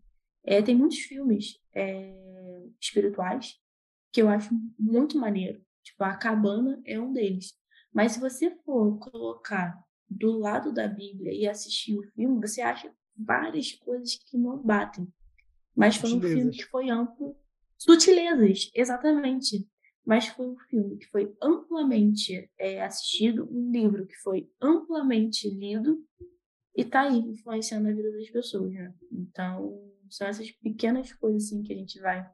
É, 0.44 0.62
tem 0.62 0.76
muitos 0.76 0.98
filmes 0.98 1.59
é, 1.74 2.14
espirituais 2.81 3.59
que 4.12 4.22
eu 4.22 4.29
acho 4.29 4.50
muito 4.79 5.18
maneiro. 5.18 5.61
Tipo, 5.83 6.05
A 6.05 6.16
Cabana 6.16 6.81
é 6.85 6.98
um 6.98 7.12
deles. 7.12 7.53
Mas 7.92 8.12
se 8.12 8.20
você 8.20 8.50
for 8.64 8.98
colocar 8.98 9.76
do 10.11 10.38
lado 10.38 10.73
da 10.73 10.88
Bíblia 10.88 11.33
e 11.33 11.46
assistir 11.46 11.96
o 11.96 12.03
filme, 12.12 12.40
você 12.40 12.61
acha 12.61 12.92
várias 13.16 13.73
coisas 13.73 14.16
que 14.16 14.37
não 14.37 14.59
batem. 14.59 15.07
Mas 15.75 15.96
foi 15.96 16.12
um 16.12 16.20
filme 16.20 16.51
que 16.51 16.64
foi 16.64 16.90
amplo. 16.90 17.37
Sutilezas, 17.79 18.70
exatamente. 18.75 19.66
Mas 20.05 20.27
foi 20.27 20.46
um 20.46 20.59
filme 20.68 20.99
que 20.99 21.07
foi 21.07 21.33
amplamente 21.40 22.51
é, 22.59 22.83
assistido, 22.83 23.49
um 23.51 23.70
livro 23.70 24.07
que 24.07 24.16
foi 24.16 24.51
amplamente 24.61 25.49
lido 25.49 26.05
e 26.75 26.85
tá 26.85 27.03
aí 27.03 27.18
influenciando 27.18 27.88
a 27.88 27.92
vida 27.92 28.11
das 28.11 28.29
pessoas, 28.31 28.73
né? 28.73 28.92
Então, 29.12 29.79
são 30.09 30.27
essas 30.27 30.51
pequenas 30.51 31.12
coisas 31.12 31.44
assim 31.44 31.62
que 31.62 31.73
a 31.73 31.77
gente 31.77 32.01
vai, 32.01 32.29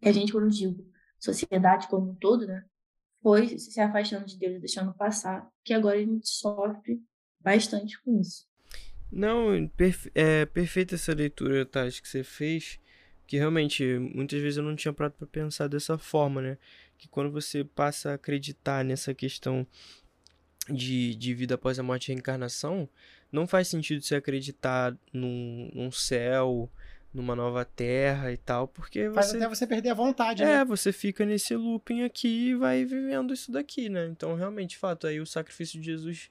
que 0.00 0.08
a 0.08 0.12
gente, 0.12 0.32
quando 0.32 0.50
digo 0.50 0.84
sociedade 1.20 1.86
como 1.88 2.10
um 2.10 2.14
todo, 2.16 2.46
né? 2.46 2.64
Foi 3.22 3.56
se 3.56 3.80
afastando 3.80 4.26
de 4.26 4.36
Deus, 4.36 4.58
deixando 4.58 4.92
passar, 4.94 5.48
que 5.64 5.72
agora 5.72 5.96
a 5.96 6.04
gente 6.04 6.28
sofre 6.28 7.00
bastante 7.42 8.00
com 8.02 8.20
isso. 8.20 8.46
Não, 9.10 9.68
perfe 9.76 10.10
é 10.14 10.46
perfeita 10.46 10.94
essa 10.94 11.12
leitura, 11.12 11.66
Thales, 11.66 12.00
que 12.00 12.08
você 12.08 12.24
fez, 12.24 12.80
que 13.26 13.36
realmente 13.36 13.98
muitas 13.98 14.40
vezes 14.40 14.56
eu 14.56 14.62
não 14.62 14.74
tinha 14.74 14.92
parado 14.92 15.14
para 15.18 15.26
pensar 15.26 15.68
dessa 15.68 15.98
forma, 15.98 16.40
né? 16.40 16.58
Que 16.96 17.08
quando 17.08 17.30
você 17.30 17.62
passa 17.62 18.10
a 18.10 18.14
acreditar 18.14 18.84
nessa 18.84 19.12
questão 19.12 19.66
de, 20.68 21.14
de 21.16 21.34
vida 21.34 21.56
após 21.56 21.78
a 21.78 21.82
morte 21.82 22.08
e 22.08 22.14
reencarnação, 22.14 22.88
não 23.30 23.46
faz 23.46 23.68
sentido 23.68 24.02
você 24.02 24.14
acreditar 24.14 24.96
num, 25.12 25.70
num 25.74 25.90
céu, 25.90 26.70
numa 27.12 27.36
nova 27.36 27.64
terra 27.64 28.32
e 28.32 28.36
tal, 28.36 28.66
porque 28.66 29.10
Faz 29.10 29.26
você... 29.26 29.36
até 29.36 29.48
você 29.48 29.66
perder 29.66 29.90
a 29.90 29.94
vontade, 29.94 30.42
é, 30.42 30.46
né? 30.46 30.52
É, 30.54 30.64
você 30.64 30.92
fica 30.92 31.26
nesse 31.26 31.54
looping 31.54 32.02
aqui 32.02 32.50
e 32.50 32.54
vai 32.54 32.84
vivendo 32.84 33.34
isso 33.34 33.52
daqui, 33.52 33.88
né? 33.88 34.06
Então, 34.06 34.34
realmente, 34.34 34.70
de 34.70 34.78
fato, 34.78 35.06
aí 35.06 35.20
o 35.20 35.26
sacrifício 35.26 35.78
de 35.78 35.86
Jesus 35.86 36.30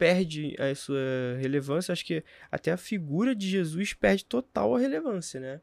perde 0.00 0.56
a 0.58 0.74
sua 0.74 1.36
relevância. 1.38 1.92
Acho 1.92 2.06
que 2.06 2.24
até 2.50 2.72
a 2.72 2.78
figura 2.78 3.36
de 3.36 3.46
Jesus 3.46 3.92
perde 3.92 4.24
total 4.24 4.74
a 4.74 4.78
relevância, 4.78 5.38
né? 5.38 5.60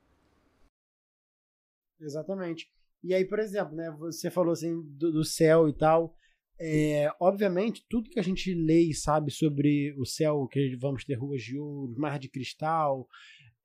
Exatamente. 1.99 2.71
E 3.03 3.15
aí, 3.15 3.25
por 3.25 3.39
exemplo, 3.39 3.75
né, 3.75 3.89
você 3.97 4.29
falou 4.29 4.53
assim 4.53 4.79
do, 4.91 5.11
do 5.11 5.23
céu 5.23 5.67
e 5.67 5.73
tal. 5.73 6.15
É, 6.59 7.11
obviamente, 7.19 7.83
tudo 7.89 8.09
que 8.11 8.19
a 8.19 8.23
gente 8.23 8.53
lê 8.53 8.81
e 8.81 8.93
sabe 8.93 9.31
sobre 9.31 9.95
o 9.97 10.05
céu, 10.05 10.47
que 10.47 10.75
vamos 10.75 11.03
ter 11.03 11.15
ruas 11.15 11.41
de 11.41 11.57
ouro, 11.57 11.95
mar 11.97 12.19
de 12.19 12.29
cristal, 12.29 13.07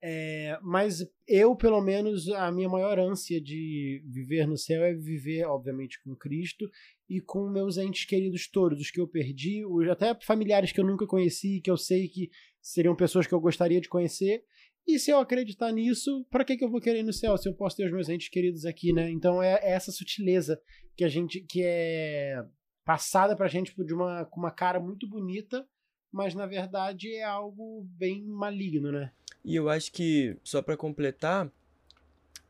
é, 0.05 0.59
mas 0.61 0.99
eu, 1.25 1.55
pelo 1.55 1.79
menos, 1.81 2.27
a 2.27 2.51
minha 2.51 2.67
maior 2.67 2.99
ânsia 2.99 3.39
de 3.39 4.03
viver 4.05 4.45
no 4.45 4.57
céu 4.57 4.83
é 4.83 4.93
viver, 4.93 5.45
obviamente, 5.45 5.97
com 6.03 6.13
Cristo 6.13 6.69
e 7.13 7.21
com 7.21 7.47
meus 7.47 7.77
entes 7.77 8.05
queridos 8.05 8.47
todos, 8.47 8.81
os 8.81 8.89
que 8.89 8.99
eu 8.99 9.07
perdi, 9.07 9.63
os, 9.63 9.87
até 9.87 10.15
familiares 10.15 10.71
que 10.71 10.79
eu 10.79 10.85
nunca 10.85 11.05
conheci, 11.05 11.61
que 11.61 11.69
eu 11.69 11.77
sei 11.77 12.07
que 12.07 12.31
seriam 12.59 12.95
pessoas 12.95 13.27
que 13.27 13.33
eu 13.33 13.39
gostaria 13.39 13.79
de 13.79 13.87
conhecer. 13.87 14.43
E 14.87 14.97
se 14.97 15.11
eu 15.11 15.19
acreditar 15.19 15.71
nisso, 15.71 16.25
para 16.31 16.43
que, 16.43 16.57
que 16.57 16.63
eu 16.63 16.71
vou 16.71 16.81
querer 16.81 17.01
ir 17.01 17.03
no 17.03 17.13
céu 17.13 17.37
se 17.37 17.47
eu 17.47 17.53
posso 17.53 17.77
ter 17.77 17.85
os 17.85 17.91
meus 17.91 18.09
entes 18.09 18.29
queridos 18.29 18.65
aqui, 18.65 18.91
né? 18.91 19.11
Então 19.11 19.43
é, 19.43 19.59
é 19.61 19.71
essa 19.73 19.91
sutileza 19.91 20.59
que 20.97 21.03
a 21.03 21.07
gente 21.07 21.39
que 21.41 21.61
é 21.63 22.43
passada 22.83 23.35
pra 23.35 23.47
gente 23.47 23.75
de 23.85 23.93
uma, 23.93 24.25
com 24.25 24.39
uma 24.39 24.51
cara 24.51 24.79
muito 24.79 25.07
bonita, 25.07 25.63
mas 26.11 26.33
na 26.33 26.47
verdade 26.47 27.13
é 27.13 27.23
algo 27.23 27.85
bem 27.91 28.23
maligno, 28.23 28.91
né? 28.91 29.11
E 29.45 29.55
eu 29.55 29.69
acho 29.69 29.91
que, 29.91 30.35
só 30.43 30.63
para 30.63 30.75
completar, 30.75 31.51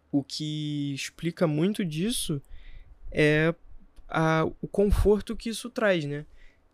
o 0.10 0.24
que 0.24 0.94
explica 0.94 1.48
muito 1.48 1.84
disso 1.84 2.42
é 3.12 3.54
a, 4.14 4.46
o 4.62 4.68
conforto 4.68 5.36
que 5.36 5.50
isso 5.50 5.70
traz, 5.70 6.06
né? 6.06 6.26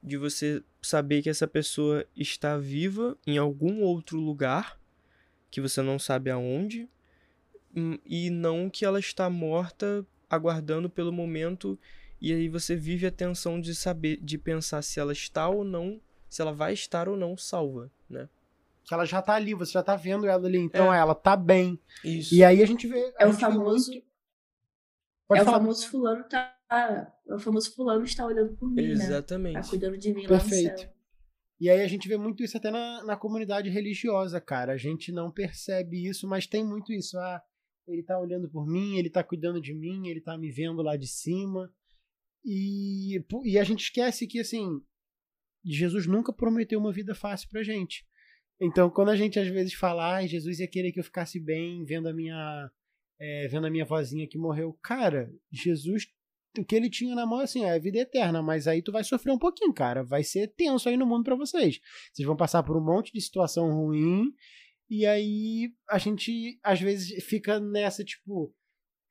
de 0.02 0.15
você 0.17 0.63
saber 0.82 1.21
que 1.21 1.30
essa 1.30 1.45
pessoa 1.45 2.06
está 2.15 2.58
viva 2.58 3.17
em 3.28 3.38
algum 3.38 3.82
outro 3.82 4.17
lugar, 4.17 4.80
que 5.52 5.60
você 5.60 5.82
não 5.82 5.99
sabe 5.99 6.30
aonde, 6.30 6.88
hum, 7.75 7.97
e 8.06 8.30
não 8.30 8.69
que 8.69 8.86
ela 8.86 8.97
está 8.99 9.30
morta 9.30 10.06
aguardando 10.30 10.89
pelo 10.89 11.12
momento 11.12 11.78
e 12.21 12.32
aí 12.32 12.47
você 12.47 12.78
vive 12.78 13.08
a 13.08 13.12
tensão 13.12 13.60
de 13.60 13.75
saber, 13.75 14.17
de 14.21 14.38
pensar 14.38 14.82
se 14.82 15.02
ela 15.02 15.12
está 15.12 15.49
ou 15.49 15.65
não, 15.65 15.99
se 16.30 16.41
ela 16.41 16.54
vai 16.54 16.71
estar 16.73 17.10
ou 17.10 17.17
não 17.17 17.36
salva, 17.36 17.91
né? 18.10 18.30
Que 18.86 18.93
ela 18.93 19.04
já 19.06 19.21
tá 19.21 19.34
ali, 19.36 19.54
você 19.54 19.73
já 19.73 19.84
tá 19.84 19.97
vendo 19.97 20.28
ela 20.28 20.47
ali, 20.47 20.60
então 20.60 20.93
É. 20.93 20.97
ela 20.99 21.13
tá 21.13 21.36
bem. 21.36 21.78
Isso. 22.06 22.34
E 22.34 22.41
aí 22.41 22.63
a 22.63 22.65
gente 22.65 22.88
vê. 22.88 23.13
a 23.19 23.23
É 23.25 23.28
o 23.28 23.34
famoso- 23.34 23.91
muito- 23.91 24.06
é 25.32 25.41
o 25.41 25.45
falar. 25.45 25.58
famoso 25.60 25.88
fulano 25.89 26.23
tá. 26.23 26.56
É 27.30 27.36
o 27.36 27.39
famoso 27.39 27.74
fulano 27.76 28.04
está 28.04 28.26
olhando 28.26 28.56
por 28.56 28.70
mim, 28.70 28.88
né? 28.88 28.98
Tá 28.98 29.04
Exatamente. 29.04 29.70
cuidando 29.70 29.98
de 29.98 30.13
mim 30.13 30.24
lá 30.24 30.38
no 30.38 30.39
Perfeito. 30.39 30.80
céu. 30.80 30.94
E 31.60 31.70
aí 31.70 31.82
a 31.82 31.88
gente 31.88 32.08
vê 32.08 32.18
muito 32.18 32.42
isso 32.42 32.58
até 32.58 32.72
na, 32.72 33.04
na 33.04 33.18
comunidade 33.18 33.70
religiosa, 33.70 34.39
cara. 34.39 34.74
A 34.74 34.78
gente 34.78 35.12
não 35.12 35.30
percebe 35.30 36.08
isso, 36.08 36.28
mas 36.28 36.48
tem 36.48 36.65
muito 36.65 36.92
isso. 36.92 37.18
Ah, 37.20 37.42
ele 37.88 38.02
tá 38.02 38.18
olhando 38.18 38.50
por 38.50 38.65
mim, 38.65 38.98
ele 38.98 39.10
tá 39.10 39.24
cuidando 39.24 39.62
de 39.62 39.74
mim, 39.76 40.08
ele 40.08 40.22
tá 40.22 40.38
me 40.38 40.50
vendo 40.52 40.82
lá 40.82 40.96
de 40.96 41.08
cima. 41.08 41.72
E, 42.44 43.22
e 43.44 43.60
a 43.60 43.63
gente 43.63 43.84
esquece 43.84 44.26
que, 44.26 44.39
assim, 44.39 44.82
Jesus 45.63 46.08
nunca 46.08 46.32
prometeu 46.32 46.80
uma 46.80 46.94
vida 46.94 47.13
fácil 47.13 47.50
pra 47.50 47.62
gente. 47.62 48.08
Então, 48.60 48.89
quando 48.89 49.10
a 49.10 49.15
gente 49.15 49.39
às 49.39 49.48
vezes 49.48 49.74
fala, 49.74 50.18
ah, 50.18 50.26
Jesus 50.26 50.60
ia 50.60 50.68
querer 50.68 50.92
que 50.92 51.00
eu 51.00 51.04
ficasse 51.04 51.39
bem 51.39 51.84
vendo 51.86 52.08
a 52.08 52.13
minha, 52.13 52.72
é, 53.20 53.48
vendo 53.48 53.68
a 53.68 53.70
minha 53.70 53.86
vozinha 53.86 54.28
que 54.28 54.38
morreu. 54.38 54.78
Cara, 54.82 55.32
Jesus, 55.52 56.08
o 56.58 56.66
que 56.66 56.76
ele 56.76 56.90
tinha 56.90 57.16
na 57.16 57.26
mão, 57.26 57.40
assim, 57.40 57.64
é 57.64 57.76
a 57.76 57.80
vida 57.80 58.00
eterna, 58.00 58.42
mas 58.42 58.68
aí 58.68 58.82
tu 58.82 58.92
vai 58.92 59.04
sofrer 59.04 59.32
um 59.32 59.38
pouquinho, 59.38 59.74
cara. 59.74 60.04
Vai 60.04 60.24
ser 60.24 60.48
tenso 60.48 60.90
aí 60.90 60.98
no 60.98 61.06
mundo 61.06 61.24
pra 61.24 61.36
vocês. 61.36 61.80
Vocês 62.12 62.26
vão 62.26 62.36
passar 62.36 62.64
por 62.64 62.76
um 62.76 62.84
monte 62.84 63.14
de 63.14 63.22
situação 63.22 63.72
ruim, 63.72 64.34
e 64.90 65.06
aí 65.06 65.72
a 65.88 65.98
gente, 66.00 66.60
às 66.64 66.82
vezes, 66.82 67.24
fica 67.24 67.60
nessa, 67.60 68.04
tipo, 68.04 68.54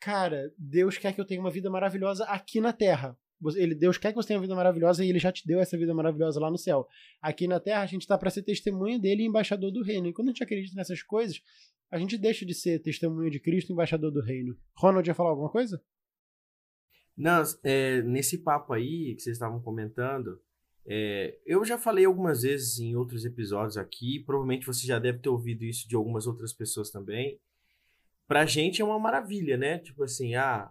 cara, 0.00 0.52
Deus 0.58 0.98
quer 0.98 1.14
que 1.14 1.20
eu 1.20 1.24
tenha 1.24 1.40
uma 1.40 1.50
vida 1.50 1.70
maravilhosa 1.70 2.24
aqui 2.24 2.60
na 2.60 2.72
Terra. 2.72 3.16
Ele, 3.54 3.72
Deus 3.72 3.96
quer 3.96 4.10
que 4.10 4.16
você 4.16 4.28
tenha 4.28 4.38
uma 4.38 4.42
vida 4.42 4.56
maravilhosa 4.56 5.04
e 5.04 5.08
ele 5.08 5.20
já 5.20 5.30
te 5.30 5.46
deu 5.46 5.60
essa 5.60 5.78
vida 5.78 5.94
maravilhosa 5.94 6.40
lá 6.40 6.50
no 6.50 6.58
céu. 6.58 6.88
Aqui 7.22 7.46
na 7.46 7.60
Terra, 7.60 7.82
a 7.82 7.86
gente 7.86 8.06
tá 8.06 8.18
para 8.18 8.30
ser 8.30 8.42
testemunha 8.42 8.98
dele 8.98 9.22
e 9.22 9.26
embaixador 9.26 9.70
do 9.70 9.84
reino. 9.84 10.08
E 10.08 10.12
quando 10.12 10.28
a 10.28 10.32
gente 10.32 10.42
acredita 10.42 10.74
nessas 10.74 11.04
coisas, 11.04 11.40
a 11.88 11.98
gente 11.98 12.18
deixa 12.18 12.44
de 12.44 12.52
ser 12.52 12.80
testemunha 12.80 13.30
de 13.30 13.38
Cristo 13.38 13.72
embaixador 13.72 14.10
do 14.10 14.20
reino. 14.20 14.56
Ronald 14.76 15.08
ia 15.08 15.14
falar 15.14 15.30
alguma 15.30 15.50
coisa? 15.50 15.80
Não, 17.18 17.42
é, 17.64 18.00
nesse 18.02 18.38
papo 18.38 18.72
aí 18.72 19.16
que 19.16 19.22
vocês 19.22 19.34
estavam 19.34 19.60
comentando, 19.60 20.40
é, 20.86 21.36
eu 21.44 21.64
já 21.64 21.76
falei 21.76 22.04
algumas 22.04 22.42
vezes 22.42 22.78
em 22.78 22.94
outros 22.94 23.24
episódios 23.24 23.76
aqui, 23.76 24.20
provavelmente 24.20 24.64
você 24.64 24.86
já 24.86 25.00
deve 25.00 25.18
ter 25.18 25.28
ouvido 25.28 25.64
isso 25.64 25.88
de 25.88 25.96
algumas 25.96 26.28
outras 26.28 26.52
pessoas 26.52 26.90
também. 26.92 27.40
Pra 28.28 28.46
gente 28.46 28.80
é 28.80 28.84
uma 28.84 29.00
maravilha, 29.00 29.56
né? 29.56 29.78
Tipo 29.80 30.04
assim, 30.04 30.36
ah, 30.36 30.70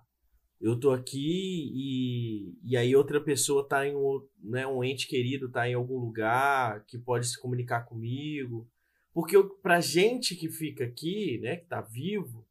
eu 0.61 0.79
tô 0.79 0.91
aqui 0.91 1.69
e, 1.75 2.53
e 2.63 2.77
aí 2.77 2.95
outra 2.95 3.19
pessoa 3.21 3.67
tá 3.67 3.85
em 3.85 3.93
um, 3.95 4.25
né, 4.41 4.65
um 4.65 4.81
ente 4.83 5.05
querido 5.05 5.51
tá 5.51 5.67
em 5.69 5.73
algum 5.73 5.97
lugar 5.99 6.85
que 6.85 6.97
pode 6.97 7.27
se 7.27 7.37
comunicar 7.39 7.81
comigo. 7.81 8.69
Porque 9.13 9.35
o- 9.35 9.49
pra 9.49 9.81
gente 9.81 10.33
que 10.35 10.49
fica 10.49 10.85
aqui, 10.85 11.39
né, 11.39 11.57
que 11.57 11.65
tá 11.65 11.81
vivo, 11.81 12.47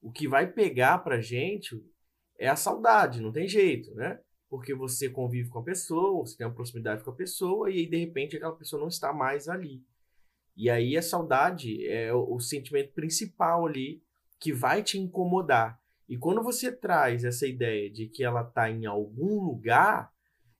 o 0.00 0.10
que 0.10 0.26
vai 0.26 0.50
pegar 0.50 0.98
pra 0.98 1.20
gente 1.20 1.78
é 2.44 2.48
a 2.48 2.56
saudade, 2.56 3.20
não 3.20 3.32
tem 3.32 3.48
jeito, 3.48 3.94
né? 3.94 4.20
Porque 4.48 4.74
você 4.74 5.08
convive 5.08 5.48
com 5.48 5.58
a 5.58 5.64
pessoa, 5.64 6.24
você 6.24 6.36
tem 6.36 6.46
uma 6.46 6.54
proximidade 6.54 7.02
com 7.02 7.10
a 7.10 7.14
pessoa, 7.14 7.70
e 7.70 7.78
aí 7.78 7.86
de 7.86 7.96
repente 7.96 8.36
aquela 8.36 8.54
pessoa 8.54 8.80
não 8.80 8.88
está 8.88 9.12
mais 9.12 9.48
ali. 9.48 9.82
E 10.56 10.70
aí 10.70 10.96
a 10.96 11.02
saudade 11.02 11.86
é 11.86 12.12
o, 12.12 12.34
o 12.34 12.40
sentimento 12.40 12.92
principal 12.92 13.66
ali 13.66 14.02
que 14.38 14.52
vai 14.52 14.82
te 14.82 14.98
incomodar. 14.98 15.80
E 16.08 16.16
quando 16.18 16.42
você 16.42 16.70
traz 16.70 17.24
essa 17.24 17.46
ideia 17.46 17.90
de 17.90 18.06
que 18.08 18.22
ela 18.22 18.42
está 18.42 18.70
em 18.70 18.84
algum 18.84 19.42
lugar, 19.42 20.12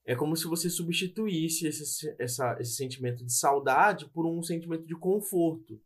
é 0.05 0.17
como 0.17 0.37
se 0.37 0.47
você 0.47 0.71
substituísse 0.71 1.67
esse, 1.67 2.15
essa, 2.19 2.57
esse 2.61 2.77
sentimento 2.77 3.25
de 3.25 3.33
saudade 3.33 4.09
por 4.09 4.27
um 4.27 4.43
sentimento 4.43 4.87
de 4.87 4.95
conforto. 4.95 5.81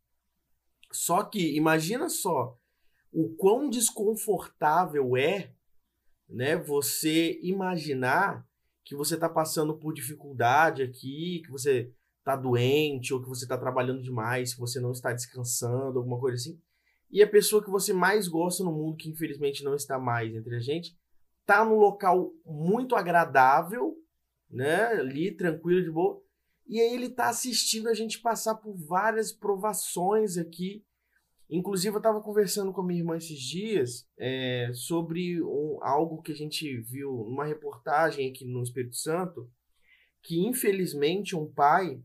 Só 0.91 1.23
que 1.25 1.57
imagina 1.57 2.09
só 2.09 2.57
o 3.13 3.29
quão 3.37 3.69
desconfortável 3.69 5.17
é 5.17 5.53
né, 6.29 6.57
você 6.57 7.39
imaginar 7.43 8.47
que 8.85 8.95
você 8.95 9.15
está 9.15 9.29
passando 9.29 9.77
por 9.77 9.93
dificuldade 9.93 10.83
aqui, 10.83 11.43
que 11.45 11.51
você 11.51 11.93
está 12.19 12.37
doente, 12.37 13.13
ou 13.15 13.23
que 13.23 13.29
você 13.29 13.45
está 13.45 13.57
trabalhando 13.57 14.03
demais, 14.03 14.55
que 14.55 14.61
você 14.61 14.81
não 14.81 14.93
está 14.93 15.13
descansando, 15.13 15.99
alguma 15.99 16.19
coisa 16.19 16.37
assim. 16.37 16.61
E 17.11 17.23
a 17.23 17.27
pessoa 17.27 17.65
que 17.65 17.71
você 17.71 17.93
mais 17.93 18.29
gosta 18.29 18.63
no 18.63 18.73
mundo, 18.73 18.97
que 18.97 19.09
infelizmente 19.09 19.65
não 19.65 19.75
está 19.75 19.99
mais 19.99 20.35
entre 20.35 20.57
a 20.57 20.61
gente, 20.61 20.97
tá 21.47 21.65
num 21.65 21.77
local 21.77 22.33
muito 22.45 22.95
agradável, 22.95 23.97
né, 24.51 24.87
ali 24.89 25.35
tranquilo 25.35 25.83
de 25.83 25.91
boa, 25.91 26.23
e 26.67 26.79
aí 26.81 26.93
ele 26.93 27.09
tá 27.09 27.31
assistindo 27.31 27.89
a 27.89 27.95
gente 27.95 28.21
passar 28.21 28.55
por 28.57 28.77
várias 28.77 29.33
provações 29.33 30.37
aqui. 30.37 30.85
Inclusive, 31.51 31.95
eu 31.95 31.99
estava 31.99 32.21
conversando 32.21 32.73
com 32.73 32.83
a 32.83 32.87
minha 32.87 33.01
irmã 33.01 33.17
esses 33.17 33.41
dias 33.41 34.07
é, 34.19 34.71
sobre 34.75 35.43
um- 35.43 35.79
algo 35.83 36.21
que 36.21 36.33
a 36.33 36.35
gente 36.35 36.79
viu 36.83 37.11
numa 37.11 37.47
reportagem 37.47 38.31
aqui 38.31 38.45
no 38.45 38.63
Espírito 38.63 38.97
Santo, 38.97 39.51
que 40.23 40.47
infelizmente 40.47 41.35
um 41.35 41.51
pai, 41.51 42.03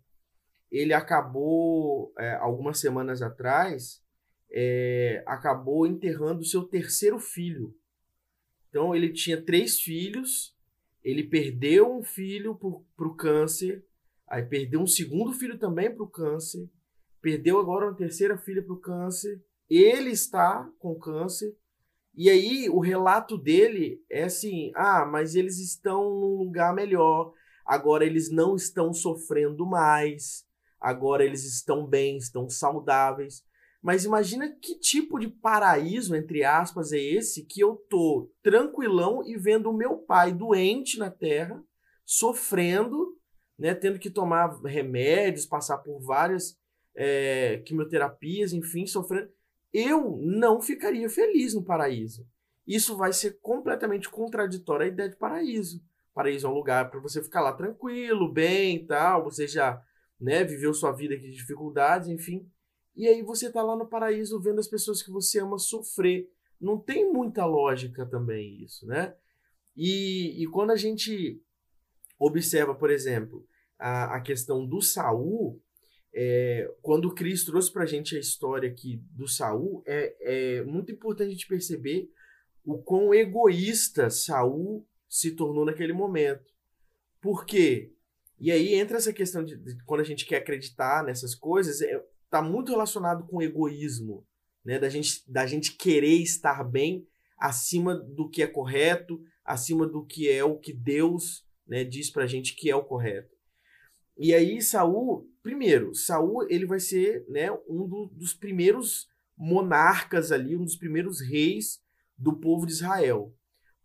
ele 0.72 0.94
acabou, 0.94 2.14
é, 2.18 2.36
algumas 2.36 2.80
semanas 2.80 3.22
atrás, 3.22 4.02
é, 4.50 5.24
acabou 5.26 5.86
enterrando 5.86 6.42
o 6.42 6.46
seu 6.46 6.64
terceiro 6.64 7.20
filho. 7.20 7.76
Então, 8.70 8.96
ele 8.96 9.12
tinha 9.12 9.42
três 9.42 9.80
filhos, 9.82 10.56
ele 11.04 11.24
perdeu 11.24 11.94
um 11.96 12.02
filho 12.04 12.56
para 12.96 13.08
o 13.08 13.16
câncer, 13.16 13.86
aí 14.28 14.44
perdeu 14.44 14.80
um 14.80 14.88
segundo 14.88 15.34
filho 15.34 15.60
também 15.60 15.94
para 15.94 16.04
o 16.04 16.10
câncer, 16.10 16.70
perdeu 17.24 17.58
agora 17.58 17.86
uma 17.86 17.96
terceira 17.96 18.38
filha 18.38 18.62
para 18.62 18.74
o 18.74 18.80
câncer, 18.80 19.42
ele 19.70 20.12
está 20.12 20.70
com 20.78 20.94
câncer, 21.00 21.56
e 22.14 22.30
aí 22.30 22.70
o 22.70 22.80
relato 22.80 23.38
dele 23.38 24.04
é 24.12 24.24
assim: 24.24 24.72
ah, 24.76 25.06
mas 25.06 25.34
eles 25.34 25.58
estão 25.58 26.04
num 26.04 26.36
lugar 26.36 26.76
melhor, 26.76 27.34
agora 27.66 28.06
eles 28.06 28.30
não 28.30 28.56
estão 28.56 28.94
sofrendo 28.94 29.66
mais, 29.66 30.46
agora 30.80 31.24
eles 31.24 31.46
estão 31.46 31.88
bem, 31.88 32.18
estão 32.18 32.50
saudáveis. 32.50 33.42
Mas 33.82 34.06
imagina 34.06 34.50
que 34.62 34.80
tipo 34.80 35.18
de 35.18 35.28
paraíso, 35.28 36.16
entre 36.16 36.44
aspas, 36.44 36.92
é 36.92 37.00
esse 37.00 37.46
que 37.46 37.62
eu 37.62 37.76
tô 37.90 38.30
tranquilão 38.42 39.24
e 39.26 39.38
vendo 39.38 39.70
o 39.70 39.76
meu 39.76 39.98
pai 39.98 40.32
doente 40.32 40.98
na 40.98 41.10
terra, 41.10 41.62
sofrendo, 42.06 43.18
né, 43.58 43.74
tendo 43.74 44.00
que 44.00 44.10
tomar 44.10 44.62
remédios, 44.64 45.46
passar 45.46 45.80
por 45.80 46.00
várias 46.00 46.58
é, 46.96 47.58
quimioterapias, 47.66 48.54
enfim, 48.54 48.86
sofrendo. 48.86 49.30
Eu 49.74 50.18
não 50.22 50.62
ficaria 50.62 51.10
feliz 51.10 51.54
no 51.54 51.64
paraíso. 51.64 52.28
Isso 52.66 52.96
vai 52.96 53.12
ser 53.12 53.40
completamente 53.42 54.10
contraditório 54.10 54.86
à 54.86 54.90
ideia 54.90 55.10
de 55.10 55.16
paraíso. 55.16 55.84
Paraíso 56.14 56.46
é 56.46 56.50
um 56.50 56.54
lugar 56.54 56.90
para 56.92 57.00
você 57.00 57.24
ficar 57.24 57.42
lá 57.42 57.54
tranquilo, 57.54 58.32
bem 58.32 58.86
tal, 58.86 59.24
você 59.24 59.48
já 59.48 59.82
né, 60.20 60.44
viveu 60.44 60.74
sua 60.74 60.92
vida 60.92 61.16
aqui 61.16 61.30
de 61.30 61.36
dificuldades, 61.36 62.08
enfim. 62.08 62.48
E 62.96 63.08
aí 63.08 63.24
você 63.24 63.52
tá 63.52 63.64
lá 63.64 63.76
no 63.76 63.88
paraíso 63.88 64.40
vendo 64.40 64.60
as 64.60 64.68
pessoas 64.68 65.02
que 65.02 65.10
você 65.10 65.40
ama 65.40 65.58
sofrer. 65.58 66.30
Não 66.62 66.78
tem 66.78 67.12
muita 67.12 67.46
lógica 67.46 68.06
também 68.06 68.64
isso, 68.64 68.86
né? 68.86 69.16
E, 69.76 70.42
e 70.42 70.48
quando 70.48 70.72
a 70.72 70.76
gente 70.76 71.42
observa, 72.20 72.76
por 72.76 72.92
exemplo, 72.92 73.46
a, 73.78 74.16
a 74.16 74.22
questão 74.22 74.66
do 74.66 74.82
Saul, 74.82 75.60
é, 76.14 76.72
quando 76.82 77.06
o 77.06 77.16
Cris 77.16 77.44
trouxe 77.44 77.72
pra 77.72 77.86
gente 77.86 78.16
a 78.16 78.20
história 78.20 78.70
aqui 78.70 79.02
do 79.12 79.28
Saul, 79.28 79.84
é, 79.86 80.16
é 80.22 80.64
muito 80.64 80.92
importante 80.92 81.30
a 81.30 81.32
gente 81.32 81.48
perceber 81.48 82.10
o 82.64 82.78
quão 82.78 83.14
egoísta 83.14 84.10
Saul 84.10 84.88
se 85.10 85.32
tornou 85.32 85.66
naquele 85.66 85.94
momento. 85.94 86.54
Por 87.20 87.46
quê? 87.46 87.94
E 88.40 88.52
aí 88.52 88.76
entra 88.76 88.98
essa 88.98 89.14
questão 89.14 89.44
de, 89.44 89.58
de 89.58 89.84
quando 89.86 90.02
a 90.02 90.06
gente 90.06 90.26
quer 90.26 90.38
acreditar 90.38 91.04
nessas 91.04 91.34
coisas, 91.34 91.82
é, 91.82 92.04
tá 92.30 92.42
muito 92.42 92.72
relacionado 92.72 93.26
com 93.26 93.38
o 93.38 93.42
egoísmo, 93.42 94.26
né? 94.64 94.78
Da 94.78 94.90
gente, 94.90 95.24
da 95.32 95.46
gente 95.48 95.74
querer 95.74 96.22
estar 96.22 96.64
bem 96.64 97.08
acima 97.38 97.96
do 97.96 98.30
que 98.30 98.44
é 98.44 98.48
correto, 98.48 99.22
acima 99.44 99.88
do 99.88 100.06
que 100.06 100.30
é 100.30 100.44
o 100.44 100.58
que 100.58 100.74
Deus 100.74 101.46
né, 101.68 101.84
diz 101.84 102.10
pra 102.10 102.28
gente 102.28 102.56
que 102.56 102.70
é 102.70 102.76
o 102.76 102.84
correto. 102.84 103.33
E 104.18 104.34
aí 104.34 104.62
Saul, 104.62 105.28
primeiro, 105.42 105.94
Saul 105.94 106.46
ele 106.50 106.66
vai 106.66 106.80
ser 106.80 107.26
né, 107.28 107.52
um 107.68 107.88
do, 107.88 108.06
dos 108.14 108.34
primeiros 108.34 109.08
monarcas 109.38 110.32
ali, 110.32 110.56
um 110.56 110.64
dos 110.64 110.76
primeiros 110.76 111.20
reis 111.20 111.82
do 112.18 112.34
povo 112.34 112.66
de 112.66 112.74
Israel. 112.74 113.34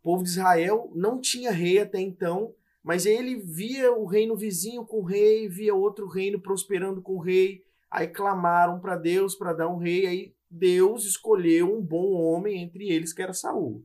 O 0.01 0.03
povo 0.03 0.23
de 0.23 0.31
Israel 0.31 0.93
não 0.95 1.21
tinha 1.21 1.51
rei 1.51 1.79
até 1.79 2.01
então, 2.01 2.55
Mas 2.83 3.05
ele 3.05 3.37
via 3.37 3.93
o 3.93 4.07
reino 4.07 4.37
vizinho 4.37 4.85
com 4.87 5.01
o 5.01 5.05
rei, 5.05 5.49
via 5.49 5.75
outro 5.75 6.07
reino 6.07 6.41
prosperando 6.41 7.03
com 7.03 7.17
o 7.17 7.21
rei. 7.21 7.63
Aí 7.91 8.07
clamaram 8.07 8.81
para 8.81 8.97
Deus 8.97 9.35
para 9.35 9.53
dar 9.53 9.69
um 9.69 9.77
rei. 9.77 10.07
Aí 10.07 10.35
Deus 10.51 11.05
escolheu 11.05 11.77
um 11.77 11.83
bom 11.83 12.13
homem 12.13 12.63
entre 12.63 12.89
eles, 12.89 13.13
que 13.13 13.21
era 13.21 13.35
Saul. 13.35 13.85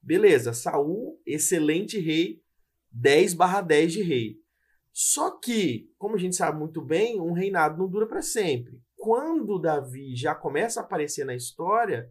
Beleza, 0.00 0.52
Saul, 0.52 1.20
excelente 1.26 1.98
rei, 1.98 2.42
10 2.92 3.34
barra 3.34 3.60
10 3.60 3.92
de 3.92 4.02
rei. 4.02 4.43
Só 4.96 5.32
que, 5.32 5.92
como 5.98 6.14
a 6.14 6.18
gente 6.18 6.36
sabe 6.36 6.56
muito 6.56 6.80
bem, 6.80 7.20
um 7.20 7.32
reinado 7.32 7.76
não 7.76 7.88
dura 7.88 8.06
para 8.06 8.22
sempre. 8.22 8.80
Quando 8.96 9.58
Davi 9.58 10.14
já 10.14 10.36
começa 10.36 10.78
a 10.78 10.84
aparecer 10.84 11.26
na 11.26 11.34
história, 11.34 12.08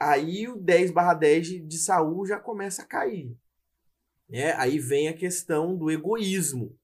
aí 0.00 0.48
o 0.48 0.56
10 0.56 0.90
barra 0.90 1.12
10 1.12 1.68
de, 1.68 1.76
Saul 1.76 2.24
já 2.24 2.40
começa 2.40 2.80
a 2.80 2.86
cair. 2.86 3.36
Né? 4.26 4.54
Aí 4.54 4.78
vem 4.78 5.08
a 5.08 5.12
questão 5.12 5.76
do 5.76 5.90
egoísmo 5.90 6.74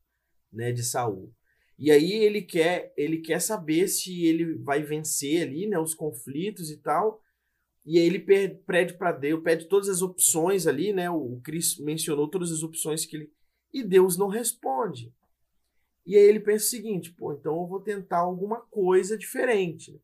né, 0.53 0.73
de 0.73 0.83
Saul. 0.83 1.33
E 1.79 1.91
aí 1.91 2.13
ele 2.13 2.43
quer, 2.43 2.93
ele 2.95 3.23
quer 3.23 3.41
saber 3.41 3.89
se 3.89 4.27
ele 4.27 4.59
vai 4.59 4.83
vencer 4.83 5.41
ali, 5.43 5.67
né, 5.67 5.79
os 5.79 5.95
conflitos 5.95 6.71
e 6.71 6.77
tal. 6.77 7.23
E 7.87 7.99
aí 7.99 8.05
ele 8.05 8.19
pede 8.19 8.93
para 8.99 9.11
Deus, 9.11 9.43
pede 9.43 9.67
todas 9.69 9.89
as 9.89 10.03
opções 10.03 10.67
ali, 10.67 10.93
né? 10.93 11.11
O 11.11 11.41
Cris 11.43 11.79
mencionou 11.79 12.29
todas 12.29 12.53
as 12.53 12.63
opções 12.63 13.05
que 13.05 13.17
ele 13.17 13.33
e 13.73 13.83
Deus 13.83 14.17
não 14.17 14.29
responde. 14.29 15.13
E 16.05 16.17
aí 16.17 16.25
ele 16.25 16.41
pensa 16.41 16.67
o 16.67 16.69
seguinte, 16.69 17.13
pô, 17.13 17.33
então 17.33 17.61
eu 17.61 17.67
vou 17.67 17.81
tentar 17.81 18.19
alguma 18.19 18.61
coisa 18.61 19.17
diferente. 19.17 20.01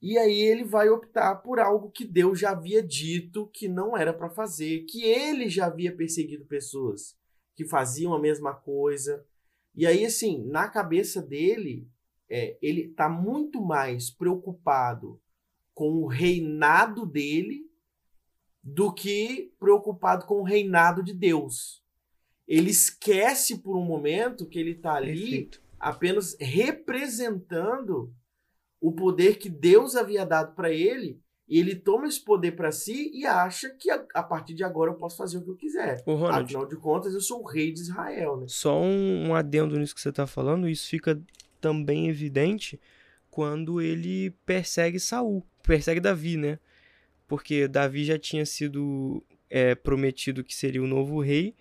E 0.00 0.18
aí 0.18 0.38
ele 0.38 0.64
vai 0.64 0.88
optar 0.88 1.36
por 1.36 1.58
algo 1.58 1.90
que 1.90 2.04
Deus 2.04 2.38
já 2.38 2.50
havia 2.50 2.82
dito 2.82 3.46
que 3.46 3.68
não 3.68 3.96
era 3.96 4.12
para 4.12 4.28
fazer, 4.28 4.84
que 4.84 5.02
ele 5.02 5.48
já 5.48 5.66
havia 5.66 5.94
perseguido 5.94 6.44
pessoas 6.44 7.16
que 7.54 7.64
faziam 7.64 8.12
a 8.12 8.18
mesma 8.18 8.54
coisa. 8.54 9.24
E 9.74 9.86
aí, 9.86 10.04
assim, 10.04 10.44
na 10.46 10.68
cabeça 10.68 11.22
dele, 11.22 11.88
é, 12.28 12.58
ele 12.60 12.82
está 12.90 13.08
muito 13.08 13.62
mais 13.62 14.10
preocupado 14.10 15.20
com 15.74 15.90
o 16.02 16.06
reinado 16.06 17.06
dele 17.06 17.70
do 18.62 18.92
que 18.92 19.52
preocupado 19.58 20.26
com 20.26 20.40
o 20.40 20.44
reinado 20.44 21.02
de 21.02 21.12
Deus. 21.12 21.83
Ele 22.46 22.70
esquece 22.70 23.58
por 23.58 23.76
um 23.76 23.84
momento 23.84 24.46
que 24.46 24.58
ele 24.58 24.72
está 24.72 24.94
ali 24.94 25.20
Perfeito. 25.20 25.62
apenas 25.78 26.36
representando 26.38 28.12
o 28.80 28.92
poder 28.92 29.38
que 29.38 29.48
Deus 29.48 29.96
havia 29.96 30.26
dado 30.26 30.54
para 30.54 30.70
ele, 30.70 31.18
e 31.46 31.58
ele 31.58 31.74
toma 31.74 32.06
esse 32.06 32.22
poder 32.22 32.52
para 32.52 32.72
si 32.72 33.10
e 33.14 33.26
acha 33.26 33.68
que 33.70 33.90
a, 33.90 34.04
a, 34.14 34.22
partir 34.22 34.54
de 34.54 34.64
agora 34.64 34.90
eu 34.90 34.94
posso 34.94 35.16
fazer 35.16 35.38
o 35.38 35.42
que 35.42 35.50
eu 35.50 35.56
quiser. 35.56 36.02
Ô, 36.06 36.14
Ronald, 36.14 36.44
Afinal 36.44 36.66
de 36.66 36.76
contas, 36.76 37.12
eu 37.12 37.20
sou 37.20 37.42
o 37.42 37.46
rei 37.46 37.70
de 37.70 37.80
Israel. 37.80 38.38
Né? 38.38 38.46
Só 38.48 38.80
um, 38.80 39.28
um 39.28 39.34
adendo 39.34 39.78
nisso 39.78 39.94
que 39.94 40.00
você 40.00 40.08
está 40.08 40.26
falando, 40.26 40.68
isso 40.68 40.88
fica 40.88 41.20
também 41.60 42.08
evidente 42.08 42.80
quando 43.30 43.80
ele 43.80 44.30
persegue 44.46 44.98
Saul, 44.98 45.44
persegue 45.62 46.00
Davi, 46.00 46.36
né? 46.36 46.58
Porque 47.26 47.66
Davi 47.66 48.04
já 48.04 48.18
tinha 48.18 48.46
sido 48.46 49.22
é, 49.50 49.74
prometido 49.74 50.44
que 50.44 50.54
seria 50.54 50.82
o 50.82 50.86
novo 50.86 51.20
rei 51.20 51.54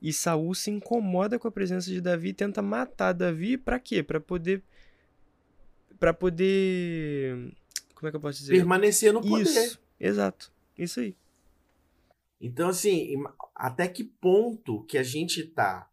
e 0.00 0.12
Saul 0.12 0.54
se 0.54 0.70
incomoda 0.70 1.38
com 1.38 1.46
a 1.48 1.52
presença 1.52 1.90
de 1.90 2.00
Davi 2.00 2.28
e 2.28 2.34
tenta 2.34 2.62
matar 2.62 3.12
Davi 3.12 3.56
para 3.56 3.78
quê? 3.78 4.02
Para 4.02 4.20
poder 4.20 4.62
para 6.00 6.14
poder. 6.14 7.54
Como 7.94 8.08
é 8.08 8.10
que 8.10 8.16
eu 8.16 8.20
posso 8.20 8.38
dizer? 8.38 8.54
Permanecer 8.54 9.12
no 9.12 9.20
poder. 9.20 9.42
Isso, 9.42 9.78
exato. 10.00 10.50
Isso 10.76 11.00
aí. 11.00 11.14
Então, 12.40 12.70
assim, 12.70 13.22
até 13.54 13.86
que 13.86 14.02
ponto 14.02 14.82
que 14.84 14.96
a 14.96 15.02
gente 15.02 15.44
tá 15.44 15.90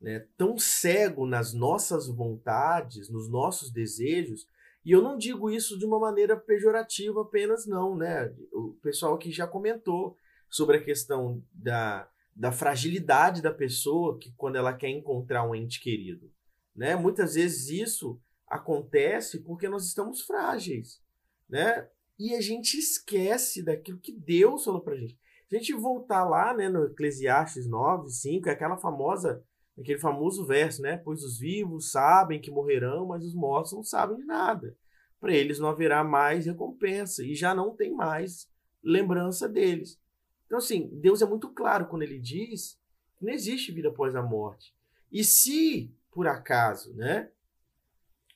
né, 0.00 0.26
tão 0.36 0.58
cego 0.58 1.24
nas 1.24 1.54
nossas 1.54 2.08
vontades, 2.08 3.08
nos 3.08 3.30
nossos 3.30 3.70
desejos, 3.70 4.48
e 4.84 4.90
eu 4.90 5.00
não 5.00 5.16
digo 5.16 5.48
isso 5.48 5.78
de 5.78 5.86
uma 5.86 6.00
maneira 6.00 6.36
pejorativa 6.36 7.22
apenas, 7.22 7.64
não, 7.64 7.96
né? 7.96 8.34
O 8.52 8.76
pessoal 8.82 9.14
aqui 9.14 9.30
já 9.30 9.46
comentou 9.46 10.18
sobre 10.50 10.78
a 10.78 10.82
questão 10.82 11.40
da, 11.52 12.08
da 12.34 12.50
fragilidade 12.50 13.40
da 13.40 13.52
pessoa 13.52 14.18
que 14.18 14.32
quando 14.36 14.56
ela 14.56 14.72
quer 14.72 14.88
encontrar 14.88 15.48
um 15.48 15.54
ente 15.54 15.80
querido, 15.80 16.30
né? 16.74 16.96
Muitas 16.96 17.34
vezes 17.34 17.68
isso 17.68 18.20
acontece 18.46 19.40
porque 19.42 19.68
nós 19.68 19.86
estamos 19.86 20.22
frágeis, 20.22 21.00
né? 21.48 21.88
E 22.18 22.34
a 22.34 22.40
gente 22.40 22.78
esquece 22.78 23.62
daquilo 23.62 23.98
que 23.98 24.12
Deus 24.12 24.64
falou 24.64 24.80
pra 24.80 24.96
gente. 24.96 25.18
A 25.52 25.56
gente 25.56 25.72
voltar 25.72 26.24
lá, 26.24 26.54
né, 26.54 26.68
no 26.68 26.84
Eclesiastes 26.86 27.66
9, 27.66 28.10
5, 28.10 28.48
é 28.48 28.52
aquela 28.52 28.76
famosa, 28.76 29.44
aquele 29.78 29.98
famoso 29.98 30.44
verso, 30.44 30.82
né? 30.82 30.96
Pois 30.96 31.22
os 31.22 31.38
vivos 31.38 31.90
sabem 31.90 32.40
que 32.40 32.50
morrerão, 32.50 33.06
mas 33.06 33.24
os 33.24 33.34
mortos 33.34 33.72
não 33.72 33.84
sabem 33.84 34.16
de 34.16 34.24
nada. 34.24 34.76
Para 35.20 35.32
eles 35.32 35.58
não 35.58 35.68
haverá 35.68 36.02
mais 36.02 36.46
recompensa 36.46 37.24
e 37.24 37.34
já 37.34 37.54
não 37.54 37.74
tem 37.74 37.92
mais 37.92 38.48
lembrança 38.82 39.48
deles. 39.48 39.98
Então, 40.46 40.58
assim, 40.58 40.88
Deus 40.92 41.22
é 41.22 41.26
muito 41.26 41.48
claro 41.48 41.86
quando 41.86 42.02
ele 42.02 42.18
diz 42.18 42.78
que 43.16 43.24
não 43.24 43.32
existe 43.32 43.72
vida 43.72 43.88
após 43.88 44.14
a 44.14 44.22
morte. 44.22 44.74
E 45.10 45.24
se, 45.24 45.90
por 46.10 46.26
acaso, 46.26 46.92
né, 46.94 47.30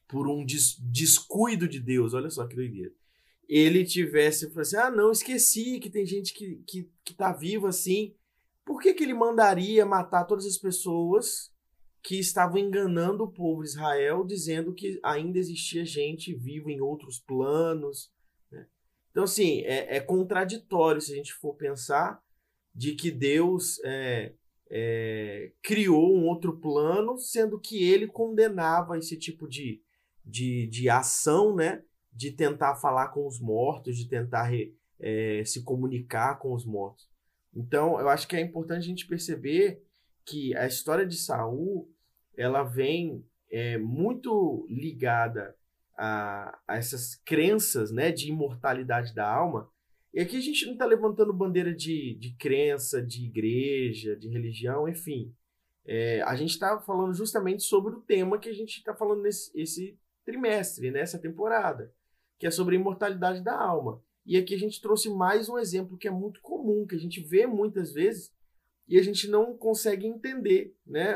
por 0.07 0.27
um 0.27 0.45
des 0.45 0.79
descuido 0.81 1.69
de 1.69 1.79
Deus, 1.79 2.15
olha 2.15 2.31
só 2.31 2.47
que 2.47 2.57
doideira. 2.57 2.93
Ele 3.49 3.85
tivesse 3.85 4.47
falado 4.49 4.61
assim: 4.61 4.77
ah, 4.77 4.91
não, 4.91 5.11
esqueci 5.11 5.79
que 5.79 5.91
tem 5.91 6.07
gente 6.07 6.33
que, 6.33 6.63
que, 6.67 6.91
que 7.05 7.15
tá 7.15 7.33
viva 7.33 7.69
assim. 7.69 8.15
Por 8.65 8.81
que, 8.81 8.93
que 8.93 9.03
ele 9.03 9.15
mandaria 9.15 9.87
matar 9.87 10.25
todas 10.25 10.45
as 10.45 10.59
pessoas 10.59 11.51
que 12.03 12.19
estavam 12.19 12.59
enganando 12.59 13.25
o 13.25 13.31
povo 13.31 13.63
de 13.63 13.71
Israel, 13.71 14.25
dizendo 14.25 14.75
que 14.75 15.01
ainda 15.03 15.39
existia 15.39 15.85
gente 15.85 16.35
viva 16.35 16.71
em 16.71 16.81
outros 16.81 17.19
planos? 17.19 18.11
Então, 19.11 19.25
assim, 19.25 19.63
é, 19.63 19.97
é, 19.97 20.01
contraditório 20.01 21.01
se 21.01 21.13
a 21.13 21.17
gente 21.17 21.33
for 21.35 21.55
pensar 21.55 22.23
de 22.75 22.95
que 22.95 23.11
Deus 23.11 23.81
é, 23.85 24.33
é, 24.71 25.53
criou 25.63 26.15
um 26.15 26.27
outro 26.27 26.59
plano, 26.59 27.19
sendo 27.19 27.59
que 27.59 27.83
ele 27.83 28.07
condenava 28.07 28.99
esse 28.99 29.17
tipo 29.17 29.49
de, 29.49 29.83
de, 30.25 30.67
de 30.69 30.89
ação, 30.89 31.55
né? 31.55 31.83
De 32.13 32.33
tentar 32.33 32.77
falar 32.77 33.09
com 33.09 33.27
os 33.27 33.41
mortos, 33.41 33.97
de 33.97 34.09
tentar 34.09 34.51
é, 35.01 35.43
se 35.45 35.63
comunicar 35.63 36.39
com 36.39 36.53
os 36.53 36.65
mortos. 36.65 37.09
Então, 37.55 37.99
eu 37.99 38.09
acho 38.09 38.29
que 38.29 38.37
é 38.37 38.41
importante 38.41 38.81
a 38.81 38.89
gente 38.89 39.07
perceber 39.07 39.83
que 40.25 40.55
a 40.57 40.67
história 40.67 41.07
de 41.07 41.17
Saul 41.17 41.91
ela 42.37 42.63
vem 42.63 43.25
é, 43.51 43.79
muito 43.79 44.67
ligada 44.69 45.57
a, 45.99 46.57
a, 46.69 46.77
essas 46.77 47.17
crenças 47.17 47.91
né, 47.91 48.13
de 48.13 48.29
imortalidade 48.29 49.13
da 49.13 49.29
alma. 49.29 49.69
E 50.15 50.21
aqui 50.21 50.37
a 50.37 50.41
gente 50.41 50.65
não 50.65 50.75
está 50.75 50.87
levantando 50.87 51.33
bandeira 51.33 51.75
de, 51.75 52.15
de 52.15 52.35
crença, 52.37 53.03
de 53.03 53.27
igreja, 53.27 54.17
de 54.17 54.29
religião, 54.29 54.89
enfim. 54.89 55.35
É, 55.85 56.23
a 56.23 56.37
gente 56.37 56.51
está 56.51 56.79
falando 56.81 57.13
justamente 57.13 57.63
sobre 57.65 57.95
o 57.95 58.01
tema 58.01 58.39
que 58.39 58.49
a 58.49 58.55
gente 58.55 58.79
está 58.79 58.95
falando 58.95 59.23
nesse 59.23 59.51
esse 59.59 59.99
trimestre, 60.25 60.91
nessa 60.91 61.19
temporada, 61.19 61.93
que 62.39 62.47
é 62.47 62.51
sobre 62.51 62.77
a 62.77 62.79
imortalidade 62.79 63.43
da 63.43 63.59
alma. 63.59 64.03
E 64.25 64.37
aqui 64.37 64.55
a 64.55 64.59
gente 64.59 64.81
trouxe 64.81 65.09
mais 65.09 65.49
um 65.49 65.59
exemplo 65.59 65.97
que 65.97 66.07
é 66.07 66.11
muito 66.11 66.41
comum, 66.43 66.87
que 66.87 66.95
a 66.95 66.99
gente 66.99 67.21
vê 67.21 67.47
muitas 67.47 67.93
vezes 67.93 68.31
e 68.87 68.99
a 68.99 69.03
gente 69.03 69.27
não 69.29 69.57
consegue 69.57 70.07
entender, 70.07 70.77
né? 70.87 71.15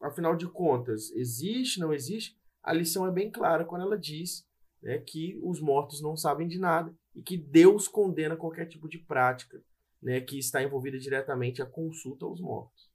Afinal 0.00 0.36
de 0.36 0.46
contas, 0.46 1.10
existe, 1.12 1.80
não 1.80 1.92
existe? 1.92 2.38
A 2.66 2.72
lição 2.72 3.06
é 3.06 3.12
bem 3.12 3.30
clara 3.30 3.64
quando 3.64 3.82
ela 3.82 3.96
diz 3.96 4.44
né, 4.82 4.98
que 4.98 5.38
os 5.40 5.60
mortos 5.60 6.02
não 6.02 6.16
sabem 6.16 6.48
de 6.48 6.58
nada 6.58 6.92
e 7.14 7.22
que 7.22 7.36
Deus 7.38 7.86
condena 7.86 8.36
qualquer 8.36 8.66
tipo 8.66 8.88
de 8.88 8.98
prática 8.98 9.62
né, 10.02 10.20
que 10.20 10.36
está 10.36 10.60
envolvida 10.60 10.98
diretamente 10.98 11.62
a 11.62 11.66
consulta 11.66 12.24
aos 12.24 12.40
mortos. 12.40 12.90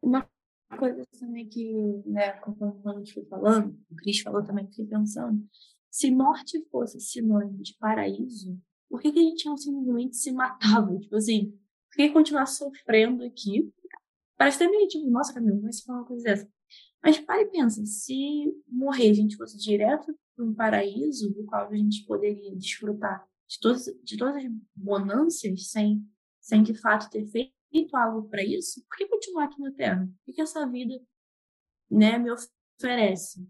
Uma 0.00 0.30
coisa 0.78 1.02
também 1.18 1.48
que, 1.48 1.72
né, 2.06 2.30
conforme 2.34 3.00
gente 3.00 3.14
foi 3.14 3.24
falando, 3.24 3.76
o 3.90 3.96
Cris 3.96 4.20
falou 4.20 4.44
também, 4.44 4.68
fiquei 4.68 4.86
pensando, 4.86 5.44
se 5.90 6.08
morte 6.08 6.64
fosse 6.70 7.00
sinônimo 7.00 7.60
de 7.60 7.74
paraíso, 7.74 8.56
por 8.88 9.02
que, 9.02 9.10
que 9.10 9.18
a 9.18 9.22
gente 9.22 9.46
não 9.46 9.56
simplesmente 9.56 10.16
se 10.16 10.30
matava? 10.30 10.96
Tipo 10.96 11.16
assim, 11.16 11.50
por 11.90 11.96
que 11.96 12.08
continuar 12.10 12.46
sofrendo 12.46 13.24
aqui? 13.24 13.72
Parece 14.36 14.64
meio 14.68 14.86
tipo, 14.86 15.10
nossa, 15.10 15.34
Camila, 15.34 15.60
vai 15.60 15.72
se 15.72 15.82
falar 15.84 15.98
uma 15.98 16.06
coisa 16.06 16.22
dessa. 16.22 16.48
Mas 17.02 17.18
para 17.18 17.42
e 17.42 17.46
pensa, 17.46 17.84
se 17.86 18.52
morrer 18.66 19.10
a 19.10 19.14
gente 19.14 19.36
fosse 19.36 19.56
direto 19.56 20.16
para 20.34 20.44
um 20.44 20.54
paraíso, 20.54 21.32
do 21.32 21.44
qual 21.44 21.68
a 21.68 21.74
gente 21.74 22.04
poderia 22.04 22.54
desfrutar 22.56 23.26
de 23.48 23.58
todas, 23.60 23.84
de 24.02 24.16
todas 24.16 24.36
as 24.36 24.50
bonâncias 24.74 25.70
sem, 25.70 26.04
sem 26.40 26.62
de 26.62 26.74
fato 26.74 27.10
ter 27.10 27.26
feito 27.26 27.96
algo 27.96 28.28
para 28.28 28.44
isso, 28.44 28.84
por 28.88 28.96
que 28.96 29.08
continuar 29.08 29.44
aqui 29.44 29.60
na 29.60 29.72
Terra? 29.72 30.08
O 30.26 30.32
que 30.32 30.40
essa 30.40 30.66
vida 30.68 31.00
né, 31.90 32.18
me 32.18 32.30
oferece? 32.30 33.48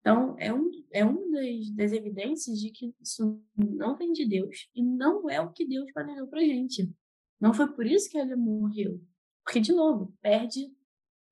Então, 0.00 0.36
é 0.38 0.52
um, 0.52 0.68
é 0.92 1.04
uma 1.04 1.30
das, 1.30 1.70
das 1.70 1.92
evidências 1.92 2.58
de 2.58 2.70
que 2.70 2.92
isso 3.00 3.40
não 3.56 3.96
vem 3.96 4.12
de 4.12 4.26
Deus 4.26 4.68
e 4.74 4.82
não 4.82 5.30
é 5.30 5.40
o 5.40 5.52
que 5.52 5.64
Deus 5.64 5.92
planejou 5.92 6.26
para 6.26 6.40
gente. 6.40 6.92
Não 7.40 7.54
foi 7.54 7.72
por 7.72 7.86
isso 7.86 8.10
que 8.10 8.18
ele 8.18 8.34
morreu. 8.34 9.00
Porque, 9.44 9.60
de 9.60 9.72
novo, 9.72 10.12
perde, 10.20 10.74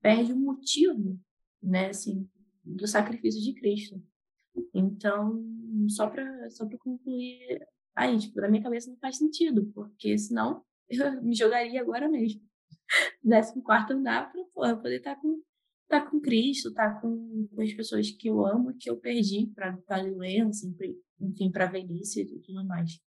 perde 0.01 0.33
o 0.33 0.37
motivo, 0.37 1.19
né, 1.63 1.89
assim, 1.89 2.29
do 2.65 2.87
sacrifício 2.87 3.41
de 3.41 3.55
Cristo. 3.55 4.03
Então, 4.75 5.43
só 5.89 6.09
para 6.09 6.51
só 6.51 6.69
concluir 6.79 7.61
aí, 7.95 8.19
tipo, 8.19 8.41
na 8.41 8.49
minha 8.49 8.63
cabeça 8.63 8.91
não 8.91 8.99
faz 8.99 9.17
sentido, 9.19 9.71
porque 9.75 10.17
senão 10.19 10.65
eu 10.89 11.23
me 11.23 11.35
jogaria 11.35 11.81
agora 11.81 12.09
mesmo. 12.09 12.41
Décimo 13.23 13.63
quarto 13.63 13.93
andar 13.93 14.33
para 14.33 14.77
poder 14.77 14.97
estar 14.97 15.15
tá 15.15 15.21
com 15.21 15.41
tá 15.89 16.09
com 16.09 16.21
Cristo, 16.21 16.69
estar 16.69 16.95
tá 16.95 17.01
com, 17.01 17.49
com 17.53 17.63
as 17.63 17.73
pessoas 17.75 18.11
que 18.13 18.29
eu 18.29 18.47
amo, 18.47 18.77
que 18.79 18.89
eu 18.89 18.97
perdi 18.97 19.49
para 19.49 19.77
a 19.89 20.03
doença, 20.03 20.65
enfim, 21.21 21.51
para 21.51 21.67
velhice 21.67 22.23
e 22.23 22.41
tudo 22.41 22.65
mais. 22.65 23.01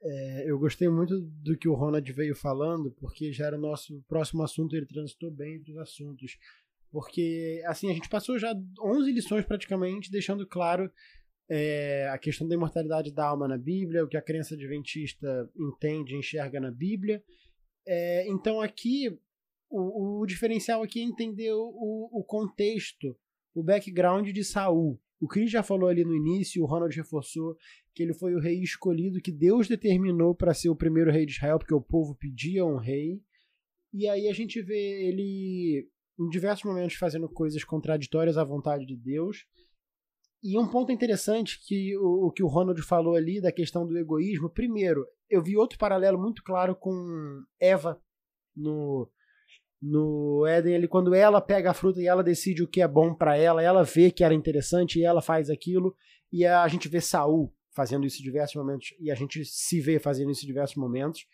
É, 0.00 0.44
eu 0.50 0.58
gostei 0.58 0.88
muito 0.88 1.20
do 1.20 1.56
que 1.56 1.68
o 1.68 1.74
Ronald 1.74 2.12
veio 2.12 2.34
falando, 2.34 2.90
porque 2.92 3.32
já 3.32 3.46
era 3.46 3.56
o 3.56 3.60
nosso 3.60 4.02
próximo 4.08 4.42
assunto, 4.42 4.76
ele 4.76 4.86
transitou 4.86 5.30
bem 5.30 5.56
entre 5.56 5.72
os 5.72 5.78
assuntos. 5.78 6.38
Porque, 6.90 7.62
assim, 7.66 7.90
a 7.90 7.94
gente 7.94 8.08
passou 8.08 8.38
já 8.38 8.54
11 8.80 9.12
lições 9.12 9.44
praticamente, 9.44 10.10
deixando 10.10 10.46
claro 10.46 10.90
é, 11.48 12.08
a 12.10 12.18
questão 12.18 12.46
da 12.46 12.54
imortalidade 12.54 13.12
da 13.12 13.26
alma 13.26 13.48
na 13.48 13.58
Bíblia, 13.58 14.04
o 14.04 14.08
que 14.08 14.16
a 14.16 14.22
crença 14.22 14.54
adventista 14.54 15.50
entende 15.56 16.14
e 16.14 16.18
enxerga 16.18 16.60
na 16.60 16.70
Bíblia. 16.70 17.22
É, 17.86 18.28
então, 18.28 18.60
aqui, 18.60 19.18
o, 19.68 20.20
o, 20.20 20.26
diferencial 20.26 20.82
aqui 20.82 21.00
é 21.00 21.04
entender 21.04 21.52
o, 21.52 22.08
o 22.12 22.24
contexto, 22.24 23.16
o 23.54 23.62
background 23.62 24.28
de 24.28 24.44
Saul. 24.44 25.00
O 25.20 25.26
Chris 25.26 25.50
já 25.50 25.62
falou 25.62 25.88
ali 25.88 26.04
no 26.04 26.14
início, 26.14 26.62
o 26.62 26.66
Ronald 26.66 26.94
reforçou 26.94 27.56
que 27.94 28.02
ele 28.02 28.14
foi 28.14 28.34
o 28.34 28.40
rei 28.40 28.62
escolhido 28.62 29.20
que 29.20 29.32
Deus 29.32 29.66
determinou 29.66 30.34
para 30.34 30.54
ser 30.54 30.68
o 30.68 30.76
primeiro 30.76 31.10
rei 31.10 31.26
de 31.26 31.32
Israel, 31.32 31.58
porque 31.58 31.74
o 31.74 31.80
povo 31.80 32.14
pedia 32.14 32.64
um 32.64 32.76
rei. 32.76 33.20
E 33.92 34.08
aí 34.08 34.28
a 34.28 34.32
gente 34.32 34.62
vê 34.62 35.08
ele 35.08 35.88
em 36.18 36.28
diversos 36.28 36.64
momentos 36.64 36.96
fazendo 36.96 37.28
coisas 37.28 37.64
contraditórias 37.64 38.38
à 38.38 38.44
vontade 38.44 38.86
de 38.86 38.96
Deus. 38.96 39.46
E 40.42 40.56
um 40.56 40.68
ponto 40.68 40.92
interessante 40.92 41.60
que 41.66 41.96
o, 41.98 42.26
o 42.26 42.30
que 42.30 42.42
o 42.42 42.48
Ronald 42.48 42.80
falou 42.82 43.16
ali 43.16 43.40
da 43.40 43.50
questão 43.50 43.86
do 43.86 43.98
egoísmo. 43.98 44.48
Primeiro, 44.48 45.04
eu 45.28 45.42
vi 45.42 45.56
outro 45.56 45.78
paralelo 45.78 46.18
muito 46.20 46.42
claro 46.44 46.76
com 46.76 47.42
Eva 47.60 48.00
no 48.54 49.10
no 49.80 50.44
Éden, 50.46 50.74
ele, 50.74 50.88
quando 50.88 51.14
ela 51.14 51.40
pega 51.40 51.70
a 51.70 51.74
fruta 51.74 52.00
e 52.00 52.06
ela 52.06 52.22
decide 52.22 52.62
o 52.62 52.68
que 52.68 52.80
é 52.80 52.88
bom 52.88 53.14
para 53.14 53.36
ela, 53.36 53.62
ela 53.62 53.84
vê 53.84 54.10
que 54.10 54.24
era 54.24 54.34
interessante 54.34 54.98
e 54.98 55.04
ela 55.04 55.22
faz 55.22 55.48
aquilo, 55.48 55.94
e 56.32 56.44
a 56.44 56.66
gente 56.68 56.88
vê 56.88 57.00
Saul 57.00 57.54
fazendo 57.70 58.04
isso 58.04 58.20
em 58.20 58.24
diversos 58.24 58.56
momentos, 58.56 58.94
e 58.98 59.10
a 59.10 59.14
gente 59.14 59.44
se 59.44 59.80
vê 59.80 59.98
fazendo 60.00 60.32
isso 60.32 60.44
em 60.44 60.48
diversos 60.48 60.76
momentos. 60.76 61.26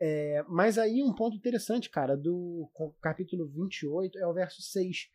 É, 0.00 0.44
mas 0.48 0.78
aí 0.78 1.02
um 1.02 1.12
ponto 1.12 1.36
interessante, 1.36 1.90
cara, 1.90 2.16
do 2.16 2.70
capítulo 3.02 3.46
28 3.48 4.18
é 4.18 4.26
o 4.26 4.32
verso 4.32 4.62
6, 4.62 5.08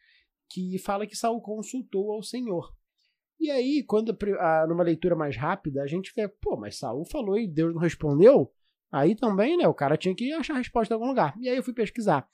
que 0.50 0.78
fala 0.78 1.08
que 1.08 1.16
Saul 1.16 1.42
consultou 1.42 2.12
ao 2.12 2.22
Senhor. 2.22 2.72
E 3.40 3.50
aí, 3.50 3.84
quando 3.84 4.18
a, 4.40 4.66
numa 4.68 4.84
leitura 4.84 5.16
mais 5.16 5.36
rápida, 5.36 5.82
a 5.82 5.88
gente 5.88 6.14
vê, 6.16 6.28
pô, 6.28 6.56
mas 6.58 6.78
Saul 6.78 7.06
falou 7.06 7.38
e 7.38 7.48
Deus 7.48 7.74
não 7.74 7.82
respondeu? 7.82 8.52
Aí 8.92 9.16
também, 9.16 9.58
né, 9.58 9.68
o 9.68 9.74
cara 9.74 9.98
tinha 9.98 10.16
que 10.16 10.32
achar 10.34 10.54
a 10.54 10.58
resposta 10.58 10.94
em 10.94 10.96
algum 10.96 11.08
lugar. 11.08 11.36
E 11.40 11.50
aí 11.50 11.58
eu 11.58 11.64
fui 11.64 11.74
pesquisar. 11.74 12.28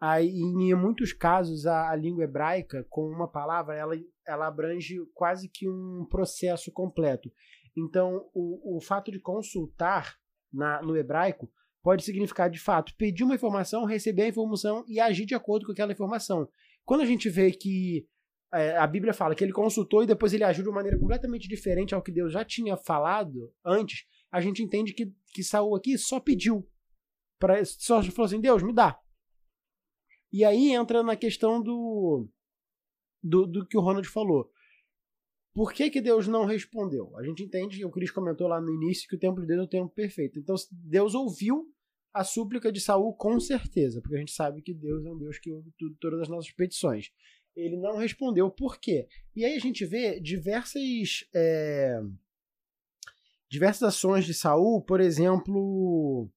Aí, 0.00 0.28
em 0.28 0.74
muitos 0.74 1.12
casos, 1.12 1.66
a, 1.66 1.90
a, 1.90 1.96
língua 1.96 2.22
hebraica, 2.22 2.86
com 2.88 3.08
uma 3.08 3.26
palavra, 3.26 3.74
ela, 3.74 3.94
ela 4.26 4.46
abrange 4.46 4.96
quase 5.12 5.48
que 5.48 5.68
um 5.68 6.06
processo 6.08 6.70
completo. 6.70 7.30
Então, 7.76 8.28
o, 8.32 8.76
o 8.76 8.80
fato 8.80 9.10
de 9.10 9.18
consultar 9.18 10.16
na, 10.52 10.80
no 10.82 10.96
hebraico 10.96 11.50
pode 11.82 12.04
significar, 12.04 12.48
de 12.48 12.60
fato, 12.60 12.94
pedir 12.96 13.24
uma 13.24 13.34
informação, 13.34 13.84
receber 13.84 14.22
a 14.22 14.28
informação 14.28 14.84
e 14.86 15.00
agir 15.00 15.26
de 15.26 15.34
acordo 15.34 15.66
com 15.66 15.72
aquela 15.72 15.92
informação. 15.92 16.48
Quando 16.84 17.00
a 17.00 17.06
gente 17.06 17.28
vê 17.28 17.50
que 17.50 18.06
é, 18.52 18.76
a 18.76 18.86
Bíblia 18.86 19.12
fala 19.12 19.34
que 19.34 19.42
ele 19.42 19.52
consultou 19.52 20.02
e 20.02 20.06
depois 20.06 20.32
ele 20.32 20.44
agiu 20.44 20.62
de 20.62 20.68
uma 20.68 20.76
maneira 20.76 20.98
completamente 20.98 21.48
diferente 21.48 21.94
ao 21.94 22.02
que 22.02 22.12
Deus 22.12 22.32
já 22.32 22.44
tinha 22.44 22.76
falado 22.76 23.52
antes, 23.64 24.06
a 24.30 24.40
gente 24.40 24.62
entende 24.62 24.94
que, 24.94 25.12
que 25.32 25.42
Saul 25.42 25.74
aqui 25.74 25.98
só 25.98 26.20
pediu. 26.20 26.66
Pra, 27.38 27.64
só 27.64 28.02
falou 28.02 28.26
assim: 28.26 28.40
Deus, 28.40 28.62
me 28.62 28.72
dá. 28.72 28.98
E 30.32 30.44
aí 30.44 30.72
entra 30.72 31.02
na 31.02 31.16
questão 31.16 31.62
do, 31.62 32.28
do, 33.22 33.46
do 33.46 33.66
que 33.66 33.76
o 33.76 33.80
Ronald 33.80 34.06
falou. 34.08 34.50
Por 35.54 35.72
que, 35.72 35.90
que 35.90 36.00
Deus 36.00 36.28
não 36.28 36.44
respondeu? 36.44 37.16
A 37.16 37.24
gente 37.24 37.42
entende, 37.42 37.84
o 37.84 37.90
Cris 37.90 38.10
comentou 38.10 38.46
lá 38.46 38.60
no 38.60 38.72
início, 38.72 39.08
que 39.08 39.16
o 39.16 39.18
tempo 39.18 39.40
de 39.40 39.46
Deus 39.46 39.60
é 39.60 39.62
o 39.64 39.68
tempo 39.68 39.92
perfeito. 39.92 40.38
Então 40.38 40.54
Deus 40.70 41.14
ouviu 41.14 41.66
a 42.12 42.22
súplica 42.24 42.70
de 42.70 42.80
Saul 42.80 43.14
com 43.14 43.40
certeza, 43.40 44.00
porque 44.00 44.16
a 44.16 44.18
gente 44.18 44.32
sabe 44.32 44.62
que 44.62 44.74
Deus 44.74 45.04
é 45.04 45.10
um 45.10 45.18
Deus 45.18 45.38
que 45.38 45.50
ouve 45.50 45.72
tudo, 45.76 45.96
todas 46.00 46.20
as 46.20 46.28
nossas 46.28 46.52
petições. 46.52 47.10
Ele 47.56 47.76
não 47.76 47.96
respondeu 47.96 48.50
por 48.50 48.78
quê? 48.78 49.08
E 49.34 49.44
aí 49.44 49.54
a 49.54 49.58
gente 49.58 49.84
vê 49.84 50.20
diversas 50.20 51.24
é, 51.34 52.00
diversas 53.50 53.82
ações 53.82 54.24
de 54.24 54.34
Saul, 54.34 54.82
por 54.82 55.00
exemplo, 55.00 56.30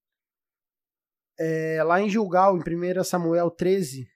é, 1.38 1.82
lá 1.84 2.00
em 2.00 2.08
Gilgal, 2.08 2.56
em 2.56 2.60
1 2.60 3.04
Samuel 3.04 3.50
13, 3.50 4.06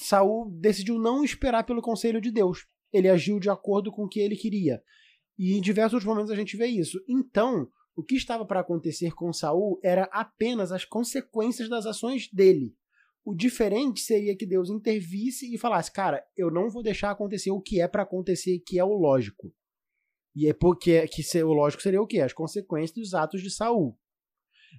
Saul 0.00 0.50
decidiu 0.50 0.98
não 0.98 1.24
esperar 1.24 1.64
pelo 1.64 1.82
conselho 1.82 2.20
de 2.20 2.30
Deus. 2.30 2.66
Ele 2.92 3.08
agiu 3.08 3.38
de 3.38 3.50
acordo 3.50 3.90
com 3.90 4.04
o 4.04 4.08
que 4.08 4.20
ele 4.20 4.36
queria. 4.36 4.82
E 5.38 5.56
em 5.56 5.60
diversos 5.60 6.04
momentos 6.04 6.30
a 6.30 6.36
gente 6.36 6.56
vê 6.56 6.66
isso. 6.66 7.00
Então, 7.08 7.68
o 7.96 8.02
que 8.02 8.14
estava 8.14 8.44
para 8.44 8.60
acontecer 8.60 9.12
com 9.12 9.32
Saul 9.32 9.78
era 9.82 10.04
apenas 10.12 10.72
as 10.72 10.84
consequências 10.84 11.68
das 11.68 11.86
ações 11.86 12.28
dele. 12.32 12.74
O 13.24 13.34
diferente 13.34 14.00
seria 14.00 14.36
que 14.36 14.46
Deus 14.46 14.68
intervisse 14.68 15.52
e 15.52 15.58
falasse: 15.58 15.92
"Cara, 15.92 16.24
eu 16.36 16.50
não 16.50 16.68
vou 16.68 16.82
deixar 16.82 17.10
acontecer 17.10 17.50
o 17.50 17.60
que 17.60 17.80
é 17.80 17.88
para 17.88 18.02
acontecer, 18.02 18.60
que 18.66 18.78
é 18.78 18.84
o 18.84 18.92
lógico". 18.92 19.52
E 20.36 20.48
é 20.48 20.52
porque 20.52 21.06
que 21.08 21.22
o 21.42 21.52
lógico 21.52 21.82
seria 21.82 22.02
o 22.02 22.06
quê? 22.06 22.20
As 22.20 22.32
consequências 22.32 22.92
dos 22.92 23.14
atos 23.14 23.40
de 23.40 23.50
Saul. 23.50 23.96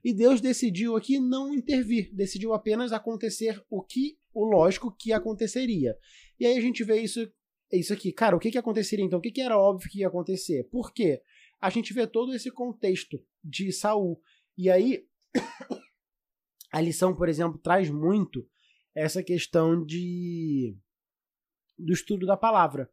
E 0.04 0.14
Deus 0.14 0.42
decidiu 0.42 0.96
aqui 0.96 1.20
não 1.20 1.54
intervir, 1.54 2.14
decidiu 2.14 2.54
apenas 2.54 2.92
acontecer 2.92 3.64
o 3.70 3.82
que 3.84 4.18
o 4.34 4.46
lógico 4.46 4.96
que 4.96 5.14
aconteceria. 5.14 5.98
E 6.40 6.46
aí 6.46 6.58
a 6.58 6.62
gente 6.62 6.84
vê 6.84 7.02
isso 7.02 7.28
isso 7.72 7.94
aqui. 7.94 8.12
Cara, 8.12 8.36
o 8.36 8.40
que 8.40 8.52
que 8.52 8.58
aconteceria 8.58 9.04
então? 9.04 9.20
O 9.20 9.22
que 9.22 9.32
que 9.32 9.42
era 9.42 9.58
óbvio 9.58 9.90
que 9.90 10.00
ia 10.00 10.08
acontecer? 10.08 10.68
Por 10.72 10.94
quê? 10.94 11.22
A 11.60 11.70
gente 11.70 11.94
vê 11.94 12.06
todo 12.06 12.34
esse 12.34 12.52
contexto 12.52 13.22
de 13.44 13.72
Saul. 13.72 14.22
E 14.58 14.70
aí 14.70 15.06
a 16.72 16.82
lição, 16.82 17.16
por 17.16 17.28
exemplo, 17.28 17.58
traz 17.58 17.90
muito 17.90 18.48
essa 18.94 19.24
questão 19.24 19.84
de 19.84 20.78
do 21.78 21.92
estudo 21.92 22.26
da 22.26 22.38
palavra. 22.38 22.90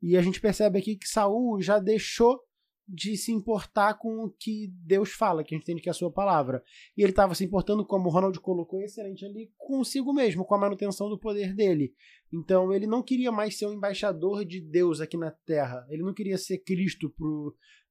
E 0.00 0.16
a 0.16 0.22
gente 0.22 0.40
percebe 0.40 0.78
aqui 0.78 0.96
que 0.96 1.08
Saul 1.08 1.60
já 1.60 1.78
deixou 1.78 2.40
de 2.88 3.16
se 3.18 3.30
importar 3.30 3.94
com 3.94 4.24
o 4.24 4.30
que 4.30 4.72
Deus 4.72 5.12
fala, 5.12 5.44
que 5.44 5.54
a 5.54 5.58
gente 5.58 5.64
entende 5.64 5.82
que 5.82 5.88
é 5.88 5.92
a 5.92 5.94
sua 5.94 6.10
palavra. 6.10 6.62
E 6.96 7.02
ele 7.02 7.10
estava 7.10 7.34
se 7.34 7.44
importando, 7.44 7.84
como 7.84 8.08
o 8.08 8.12
Ronald 8.12 8.40
colocou 8.40 8.80
excelente 8.80 9.26
ali, 9.26 9.52
consigo 9.58 10.12
mesmo, 10.12 10.44
com 10.44 10.54
a 10.54 10.58
manutenção 10.58 11.10
do 11.10 11.18
poder 11.18 11.54
dele. 11.54 11.94
Então 12.32 12.72
ele 12.72 12.86
não 12.86 13.02
queria 13.02 13.30
mais 13.30 13.58
ser 13.58 13.66
um 13.66 13.74
embaixador 13.74 14.44
de 14.44 14.60
Deus 14.60 15.00
aqui 15.00 15.18
na 15.18 15.30
Terra. 15.30 15.86
Ele 15.90 16.02
não 16.02 16.14
queria 16.14 16.38
ser 16.38 16.58
Cristo 16.58 17.12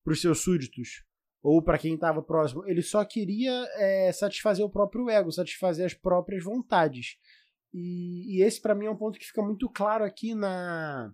para 0.03 0.13
os 0.13 0.19
seus 0.19 0.39
súditos 0.39 1.03
ou 1.43 1.61
para 1.61 1.77
quem 1.77 1.93
estava 1.93 2.21
próximo. 2.21 2.65
Ele 2.65 2.81
só 2.81 3.05
queria 3.05 3.53
é, 3.75 4.11
satisfazer 4.11 4.65
o 4.65 4.69
próprio 4.69 5.09
ego, 5.09 5.31
satisfazer 5.31 5.85
as 5.85 5.93
próprias 5.93 6.43
vontades. 6.43 7.17
E, 7.71 8.37
e 8.37 8.41
esse 8.41 8.59
para 8.59 8.73
mim 8.73 8.85
é 8.85 8.89
um 8.89 8.97
ponto 8.97 9.19
que 9.19 9.27
fica 9.27 9.43
muito 9.43 9.69
claro 9.69 10.03
aqui 10.03 10.33
na 10.33 11.13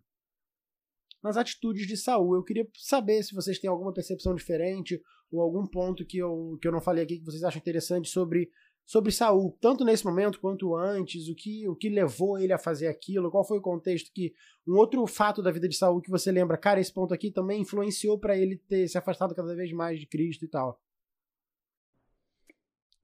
nas 1.24 1.38
atitudes 1.38 1.88
de 1.88 1.95
Saul. 1.95 2.36
Eu 2.36 2.43
queria 2.43 2.67
saber 2.76 3.24
se 3.24 3.34
vocês 3.34 3.57
têm 3.57 3.69
alguma 3.69 3.93
percepção 3.93 4.36
diferente 4.36 5.01
ou 5.32 5.41
algum 5.41 5.65
ponto 5.65 6.05
que 6.05 6.17
eu, 6.17 6.57
que 6.61 6.67
eu 6.67 6.71
não 6.71 6.82
falei 6.82 7.03
aqui 7.03 7.17
que 7.17 7.26
vocês 7.26 7.43
acham 7.43 7.59
interessante 7.59 8.09
sobre, 8.09 8.51
sobre 8.86 9.11
Saul, 9.11 9.57
tanto 9.59 9.86
nesse 9.86 10.05
momento 10.05 10.39
quanto 10.39 10.76
antes, 10.76 11.30
o 11.30 11.36
que, 11.36 11.67
o 11.67 11.76
que 11.76 11.89
levou 11.89 12.38
ele 12.38 12.53
a 12.53 12.59
fazer 12.59 12.88
aquilo, 12.88 13.32
qual 13.32 13.47
foi 13.47 13.57
o 13.57 13.61
contexto 13.61 14.11
que. 14.13 14.34
Um 14.67 14.78
outro 14.78 15.05
fato 15.07 15.41
da 15.41 15.51
vida 15.51 15.67
de 15.67 15.76
Saul 15.76 16.01
que 16.01 16.09
você 16.09 16.32
lembra, 16.32 16.57
cara, 16.57 16.80
esse 16.80 16.93
ponto 16.93 17.13
aqui 17.13 17.32
também 17.32 17.61
influenciou 17.61 18.19
para 18.19 18.38
ele 18.38 18.57
ter 18.57 18.88
se 18.88 18.97
afastado 18.97 19.36
cada 19.36 19.55
vez 19.55 19.71
mais 19.74 19.99
de 19.99 20.05
Cristo 20.05 20.45
e 20.45 20.47
tal. 20.47 20.80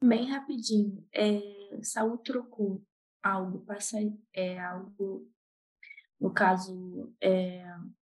Bem 0.02 0.30
rapidinho, 0.30 1.06
é, 1.14 1.42
Saul 1.84 2.18
trocou 2.20 2.82
algo, 3.22 3.60
passa, 3.66 3.98
é, 4.34 4.58
algo, 4.58 5.28
no 6.20 6.34
caso, 6.34 7.14
é, 7.22 7.66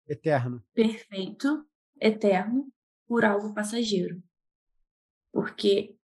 Eterno. 0.10 0.64
Perfeito, 0.74 1.66
eterno, 2.02 2.68
por 3.08 3.24
algo 3.24 3.54
passageiro. 3.54 4.22
Porque 5.32 5.96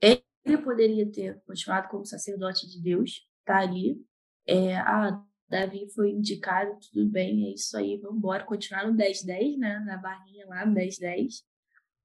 ele 0.00 0.58
poderia 0.62 1.10
ter 1.10 1.40
continuado 1.46 1.88
como 1.88 2.04
sacerdote 2.04 2.68
de 2.68 2.80
Deus, 2.80 3.26
tá 3.44 3.58
ali. 3.58 4.00
É, 4.46 4.76
ah, 4.76 5.20
Davi 5.48 5.88
foi 5.94 6.10
indicado, 6.10 6.78
tudo 6.92 7.08
bem, 7.08 7.46
é 7.46 7.54
isso 7.54 7.76
aí, 7.76 7.96
vamos 7.98 8.18
embora. 8.18 8.44
Continuar 8.44 8.86
no 8.86 8.96
10-10, 8.96 9.56
né? 9.58 9.80
Na 9.86 9.96
barrinha 9.96 10.46
lá, 10.46 10.66
no 10.66 10.74
10-10. 10.74 11.42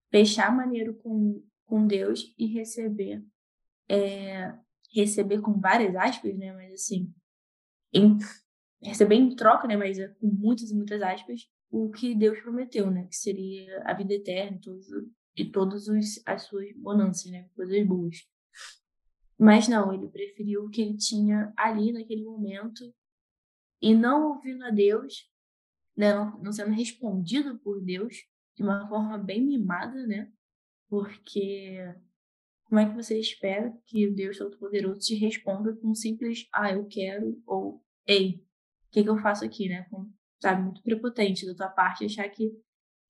Fechar 0.10 0.56
maneiro 0.56 0.96
com, 0.96 1.44
com 1.66 1.86
Deus 1.86 2.34
e 2.38 2.46
receber 2.48 3.24
é, 3.92 4.54
receber 4.94 5.42
com 5.42 5.60
várias 5.60 5.96
aspas, 5.96 6.38
né? 6.38 6.54
Mas 6.54 6.74
assim, 6.74 7.14
em, 7.94 8.18
receber 8.82 9.16
em 9.16 9.36
troca, 9.36 9.68
né? 9.68 9.78
Mas 9.78 10.00
é 10.00 10.08
com 10.08 10.28
muitas 10.28 10.72
e 10.72 10.76
muitas 10.76 11.02
aspas, 11.02 11.48
o 11.70 11.90
que 11.90 12.16
Deus 12.16 12.40
prometeu, 12.40 12.90
né? 12.90 13.06
Que 13.08 13.16
seria 13.16 13.84
a 13.86 13.94
vida 13.94 14.14
eterna 14.14 14.60
todos, 14.62 14.88
e 15.36 15.46
todas 15.46 15.88
as 16.26 16.44
suas 16.44 16.72
bonanças, 16.76 17.32
né? 17.32 17.50
Coisas 17.56 17.86
boas. 17.88 18.18
Mas 19.38 19.68
não, 19.68 19.94
ele 19.94 20.08
preferiu 20.08 20.66
o 20.66 20.70
que 20.70 20.82
ele 20.82 20.98
tinha 20.98 21.52
ali 21.58 21.92
naquele 21.92 22.24
momento 22.24 22.94
e 23.82 23.96
não 23.96 24.34
ouvindo 24.34 24.64
a 24.64 24.70
Deus, 24.70 25.30
né? 25.96 26.14
Não, 26.14 26.52
sendo 26.52 26.72
respondido 26.72 27.58
por 27.60 27.82
Deus 27.82 28.16
de 28.56 28.64
uma 28.64 28.88
forma 28.88 29.18
bem 29.18 29.42
mimada, 29.42 30.06
né? 30.06 30.32
Porque 30.88 31.78
como 32.66 32.80
é 32.80 32.90
que 32.90 32.96
você 32.96 33.20
espera 33.20 33.76
que 33.86 34.10
Deus 34.10 34.38
Todo-Poderoso 34.38 35.00
te 35.00 35.16
responda 35.16 35.76
com 35.76 35.90
um 35.90 35.96
simples 35.96 36.48
ah, 36.54 36.72
eu 36.72 36.86
quero 36.86 37.42
ou 37.46 37.84
ei, 38.06 38.46
que, 38.92 39.04
que 39.04 39.10
eu 39.10 39.18
faço 39.18 39.46
aqui, 39.46 39.70
né? 39.70 39.84
Com, 39.90 40.12
sabe, 40.42 40.64
muito 40.64 40.82
prepotente 40.84 41.46
da 41.46 41.56
tua 41.56 41.70
parte 41.70 42.06
achar 42.06 42.28
que, 42.30 42.52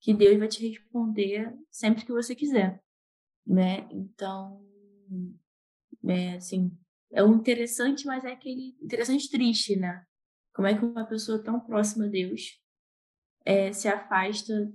que 0.00 0.14
Deus 0.14 0.38
vai 0.38 0.48
te 0.48 0.66
responder 0.68 1.52
sempre 1.70 2.04
que 2.04 2.12
você 2.12 2.34
quiser, 2.34 2.82
né? 3.46 3.88
Então, 3.90 4.64
é 6.04 6.36
assim, 6.36 6.76
é 7.10 7.22
um 7.22 7.34
interessante, 7.34 8.06
mas 8.06 8.24
é 8.24 8.32
aquele 8.32 8.76
interessante 8.80 9.28
triste, 9.28 9.76
né? 9.76 10.06
Como 10.54 10.68
é 10.68 10.78
que 10.78 10.84
uma 10.84 11.06
pessoa 11.06 11.42
tão 11.42 11.58
próxima 11.60 12.06
a 12.06 12.08
Deus 12.08 12.60
é, 13.44 13.72
se 13.72 13.88
afasta 13.88 14.72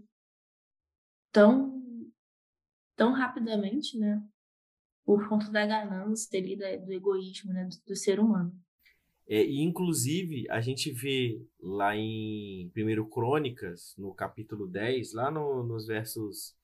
tão 1.32 1.78
tão 2.96 3.14
rapidamente, 3.14 3.98
né? 3.98 4.22
Por 5.06 5.30
conta 5.30 5.50
da 5.52 5.66
ganância 5.66 6.38
ali, 6.38 6.58
do 6.58 6.92
egoísmo, 6.92 7.54
né? 7.54 7.66
Do, 7.66 7.78
do 7.86 7.96
ser 7.96 8.20
humano. 8.20 8.52
É, 9.30 9.44
e 9.44 9.62
inclusive 9.62 10.50
a 10.50 10.62
gente 10.62 10.90
vê 10.90 11.42
lá 11.60 11.96
em 11.96 12.72
1 12.76 13.10
Crônicas, 13.10 13.94
no 13.98 14.14
capítulo 14.14 14.66
10, 14.66 15.14
lá 15.14 15.30
no, 15.30 15.64
nos 15.64 15.88
versos 15.88 16.56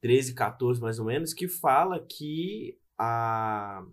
13 0.00 0.32
e 0.32 0.34
14 0.34 0.80
mais 0.80 0.98
ou 0.98 1.04
menos, 1.04 1.34
que 1.34 1.46
fala 1.46 2.00
que 2.00 2.78
a, 2.96 3.84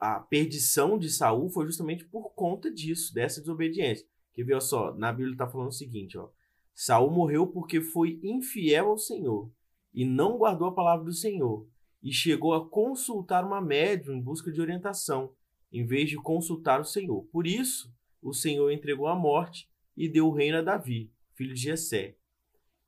a 0.00 0.20
perdição 0.20 0.98
de 0.98 1.10
Saul 1.10 1.50
foi 1.50 1.66
justamente 1.66 2.06
por 2.06 2.30
conta 2.30 2.72
disso, 2.72 3.12
dessa 3.12 3.40
desobediência. 3.40 4.06
Que 4.32 4.42
viu 4.42 4.60
só, 4.60 4.94
na 4.94 5.12
Bíblia 5.12 5.34
está 5.34 5.46
falando 5.46 5.68
o 5.68 5.72
seguinte, 5.72 6.16
ó. 6.16 6.28
Saul 6.74 7.10
morreu 7.10 7.46
porque 7.46 7.80
foi 7.80 8.18
infiel 8.22 8.88
ao 8.88 8.98
Senhor 8.98 9.50
e 9.92 10.04
não 10.04 10.38
guardou 10.38 10.68
a 10.68 10.74
palavra 10.74 11.04
do 11.04 11.12
Senhor 11.12 11.68
e 12.02 12.12
chegou 12.12 12.52
a 12.52 12.68
consultar 12.68 13.44
uma 13.44 13.60
médium 13.60 14.14
em 14.14 14.20
busca 14.20 14.50
de 14.50 14.60
orientação 14.60 15.32
em 15.74 15.84
vez 15.84 16.08
de 16.08 16.16
consultar 16.16 16.80
o 16.80 16.84
Senhor. 16.84 17.24
Por 17.32 17.48
isso, 17.48 17.92
o 18.22 18.32
Senhor 18.32 18.70
entregou 18.70 19.08
a 19.08 19.16
morte 19.16 19.68
e 19.96 20.08
deu 20.08 20.28
o 20.28 20.32
reino 20.32 20.58
a 20.58 20.62
Davi, 20.62 21.12
filho 21.34 21.52
de 21.52 21.60
Jessé. 21.60 22.16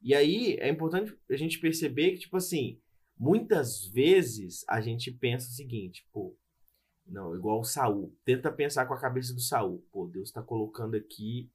E 0.00 0.14
aí 0.14 0.56
é 0.60 0.68
importante 0.68 1.12
a 1.28 1.36
gente 1.36 1.58
perceber 1.58 2.12
que, 2.12 2.20
tipo 2.20 2.36
assim, 2.36 2.80
muitas 3.18 3.84
vezes 3.86 4.64
a 4.68 4.80
gente 4.80 5.10
pensa 5.10 5.48
o 5.48 5.52
seguinte, 5.52 6.06
pô, 6.12 6.36
não, 7.04 7.34
igual 7.34 7.58
o 7.58 7.64
Saul. 7.64 8.16
Tenta 8.24 8.52
pensar 8.52 8.86
com 8.86 8.94
a 8.94 9.00
cabeça 9.00 9.34
do 9.34 9.40
Saul. 9.40 9.84
Pô, 9.90 10.06
Deus 10.06 10.28
está 10.28 10.40
colocando 10.40 10.94
aqui 10.94 11.50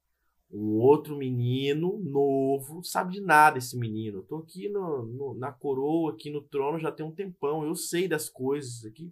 um 0.50 0.76
outro 0.78 1.16
menino 1.16 1.98
novo, 1.98 2.84
sabe 2.84 3.14
de 3.14 3.20
nada 3.22 3.56
esse 3.56 3.76
menino. 3.78 4.18
Eu 4.18 4.22
tô 4.22 4.36
aqui 4.36 4.68
no, 4.68 5.02
no, 5.02 5.34
na 5.34 5.50
coroa, 5.50 6.12
aqui 6.12 6.30
no 6.30 6.42
trono 6.42 6.78
já 6.78 6.92
tem 6.92 7.06
um 7.06 7.10
tempão, 7.10 7.64
eu 7.64 7.74
sei 7.74 8.06
das 8.06 8.28
coisas 8.28 8.84
aqui. 8.84 9.10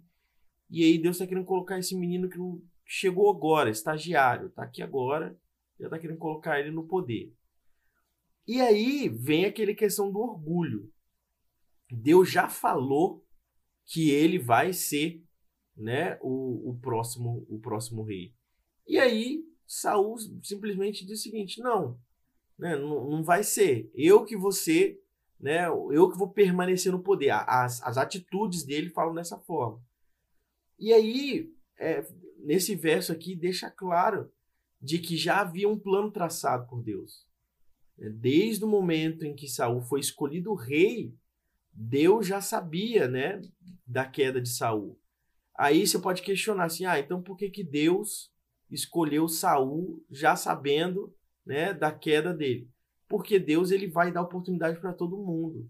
E 0.71 0.85
aí 0.85 0.97
Deus 0.97 1.17
está 1.17 1.27
querendo 1.27 1.45
colocar 1.45 1.77
esse 1.77 1.93
menino 1.93 2.29
que 2.29 2.37
chegou 2.85 3.29
agora, 3.29 3.69
estagiário, 3.69 4.47
está 4.47 4.63
aqui 4.63 4.81
agora, 4.81 5.37
já 5.77 5.87
está 5.87 5.99
querendo 5.99 6.17
colocar 6.17 6.61
ele 6.61 6.71
no 6.71 6.87
poder. 6.87 7.35
E 8.47 8.61
aí 8.61 9.09
vem 9.09 9.43
aquele 9.43 9.75
questão 9.75 10.09
do 10.09 10.19
orgulho. 10.19 10.89
Deus 11.91 12.31
já 12.31 12.47
falou 12.47 13.25
que 13.85 14.11
ele 14.11 14.39
vai 14.39 14.71
ser, 14.71 15.21
né, 15.75 16.17
o, 16.21 16.69
o 16.69 16.79
próximo 16.79 17.45
o 17.49 17.59
próximo 17.59 18.03
rei. 18.03 18.33
E 18.87 18.97
aí 18.97 19.43
Saul 19.67 20.17
simplesmente 20.41 21.05
diz 21.05 21.19
o 21.19 21.23
seguinte: 21.23 21.59
não, 21.59 21.99
né, 22.57 22.77
não, 22.77 23.09
não 23.09 23.23
vai 23.23 23.43
ser. 23.43 23.91
Eu 23.93 24.23
que 24.23 24.37
ser, 24.53 25.03
né, 25.37 25.67
eu 25.67 26.09
que 26.09 26.17
vou 26.17 26.29
permanecer 26.29 26.93
no 26.93 27.03
poder. 27.03 27.31
As, 27.31 27.81
as 27.83 27.97
atitudes 27.97 28.63
dele 28.63 28.89
falam 28.89 29.13
dessa 29.13 29.37
forma. 29.37 29.83
E 30.81 30.91
aí, 30.91 31.53
é, 31.77 32.03
nesse 32.39 32.73
verso 32.73 33.11
aqui, 33.11 33.35
deixa 33.35 33.69
claro 33.69 34.31
de 34.81 34.97
que 34.97 35.15
já 35.15 35.41
havia 35.41 35.69
um 35.69 35.77
plano 35.77 36.09
traçado 36.09 36.67
por 36.67 36.81
Deus. 36.81 37.23
É, 37.99 38.09
desde 38.09 38.65
o 38.65 38.67
momento 38.67 39.23
em 39.23 39.35
que 39.35 39.47
Saul 39.47 39.83
foi 39.83 39.99
escolhido 39.99 40.55
rei, 40.55 41.13
Deus 41.71 42.25
já 42.25 42.41
sabia, 42.41 43.07
né, 43.07 43.39
da 43.85 44.05
queda 44.05 44.41
de 44.41 44.49
Saul. 44.49 44.99
Aí 45.53 45.85
você 45.85 45.99
pode 45.99 46.23
questionar 46.23 46.65
assim: 46.65 46.85
"Ah, 46.85 46.99
então 46.99 47.21
por 47.21 47.37
que 47.37 47.51
que 47.51 47.63
Deus 47.63 48.33
escolheu 48.67 49.27
Saul 49.27 50.03
já 50.09 50.35
sabendo, 50.35 51.15
né, 51.45 51.75
da 51.75 51.91
queda 51.91 52.33
dele?" 52.33 52.67
Porque 53.07 53.37
Deus 53.37 53.69
ele 53.69 53.87
vai 53.87 54.11
dar 54.11 54.23
oportunidade 54.23 54.79
para 54.79 54.93
todo 54.93 55.15
mundo. 55.15 55.69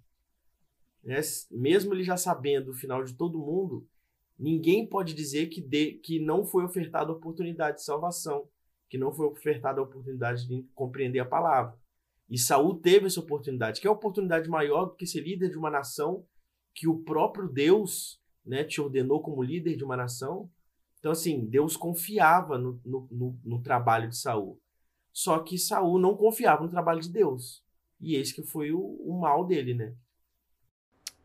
Né? 1.04 1.20
Mesmo 1.52 1.94
ele 1.94 2.04
já 2.04 2.16
sabendo 2.16 2.72
o 2.72 2.76
final 2.76 3.04
de 3.04 3.14
todo 3.14 3.40
mundo, 3.40 3.86
Ninguém 4.42 4.88
pode 4.88 5.14
dizer 5.14 5.50
que, 5.50 5.62
de, 5.62 6.00
que 6.00 6.20
não 6.20 6.44
foi 6.44 6.66
ofertada 6.66 7.12
a 7.12 7.16
oportunidade 7.16 7.78
de 7.78 7.84
salvação, 7.84 8.50
que 8.90 8.98
não 8.98 9.14
foi 9.14 9.28
ofertada 9.28 9.80
a 9.80 9.84
oportunidade 9.84 10.48
de 10.48 10.64
compreender 10.74 11.20
a 11.20 11.26
palavra. 11.26 11.78
E 12.28 12.40
Saul 12.40 12.80
teve 12.80 13.06
essa 13.06 13.20
oportunidade, 13.20 13.80
que 13.80 13.86
é 13.86 13.90
a 13.90 13.94
oportunidade 13.94 14.50
maior 14.50 14.86
do 14.86 14.96
que 14.96 15.06
ser 15.06 15.22
líder 15.22 15.52
de 15.52 15.60
uma 15.60 15.70
nação 15.70 16.26
que 16.74 16.88
o 16.88 17.04
próprio 17.04 17.48
Deus 17.48 18.20
né, 18.44 18.64
te 18.64 18.82
ordenou 18.82 19.22
como 19.22 19.44
líder 19.44 19.76
de 19.76 19.84
uma 19.84 19.96
nação. 19.96 20.50
Então, 20.98 21.12
assim, 21.12 21.46
Deus 21.46 21.78
confiava 21.78 22.58
no, 22.58 22.82
no, 22.84 23.08
no, 23.12 23.40
no 23.46 23.62
trabalho 23.62 24.10
de 24.10 24.18
Saul. 24.18 24.60
Só 25.14 25.38
que 25.38 25.56
Saul 25.56 26.00
não 26.00 26.18
confiava 26.18 26.64
no 26.64 26.70
trabalho 26.70 27.02
de 27.02 27.12
Deus. 27.12 27.64
E 28.00 28.16
esse 28.16 28.34
que 28.34 28.42
foi 28.42 28.72
o, 28.72 28.80
o 28.80 29.20
mal 29.20 29.46
dele, 29.46 29.76
né? 29.76 29.94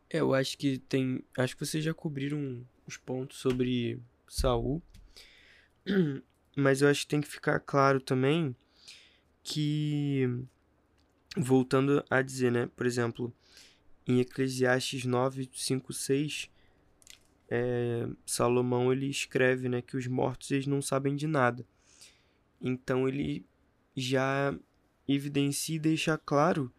É, 0.07 0.19
eu 0.19 0.35
acho 0.35 0.55
que 0.55 0.77
tem. 0.77 1.23
Acho 1.35 1.57
que 1.57 1.65
vocês 1.65 1.83
já 1.83 1.95
cobriram 1.95 2.63
os 2.87 2.97
pontos 2.97 3.37
sobre 3.37 3.99
Saul. 4.27 4.81
Mas 6.55 6.81
eu 6.81 6.89
acho 6.89 7.01
que 7.01 7.07
tem 7.07 7.21
que 7.21 7.27
ficar 7.27 7.59
claro 7.59 8.01
também 8.01 8.55
que 9.43 10.27
voltando 11.37 12.03
a 12.09 12.21
dizer, 12.21 12.51
né, 12.51 12.69
por 12.75 12.85
exemplo, 12.85 13.33
em 14.07 14.19
Eclesiastes 14.19 15.05
9, 15.05 15.49
5, 15.53 15.93
6, 15.93 16.49
é, 17.49 18.07
Salomão 18.25 18.91
ele 18.91 19.07
escreve, 19.07 19.69
né, 19.69 19.81
que 19.81 19.95
os 19.95 20.07
mortos 20.07 20.51
eles 20.51 20.67
não 20.67 20.81
sabem 20.81 21.15
de 21.15 21.27
nada. 21.27 21.65
Então 22.59 23.07
ele 23.07 23.45
já 23.95 24.57
evidencia 25.07 25.75
e 25.75 25.79
deixa 25.79 26.17
claro 26.17 26.73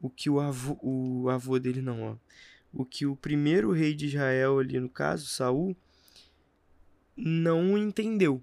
o 0.00 0.08
que 0.08 0.30
o 0.30 0.40
avô, 0.40 0.78
o 0.80 1.28
avô 1.28 1.58
dele 1.58 1.82
não, 1.82 2.02
ó, 2.02 2.16
o 2.72 2.84
que 2.84 3.06
o 3.06 3.16
primeiro 3.16 3.72
rei 3.72 3.94
de 3.94 4.06
Israel 4.06 4.58
ali 4.58 4.78
no 4.78 4.88
caso, 4.88 5.26
Saul, 5.26 5.76
não 7.16 7.76
entendeu. 7.76 8.42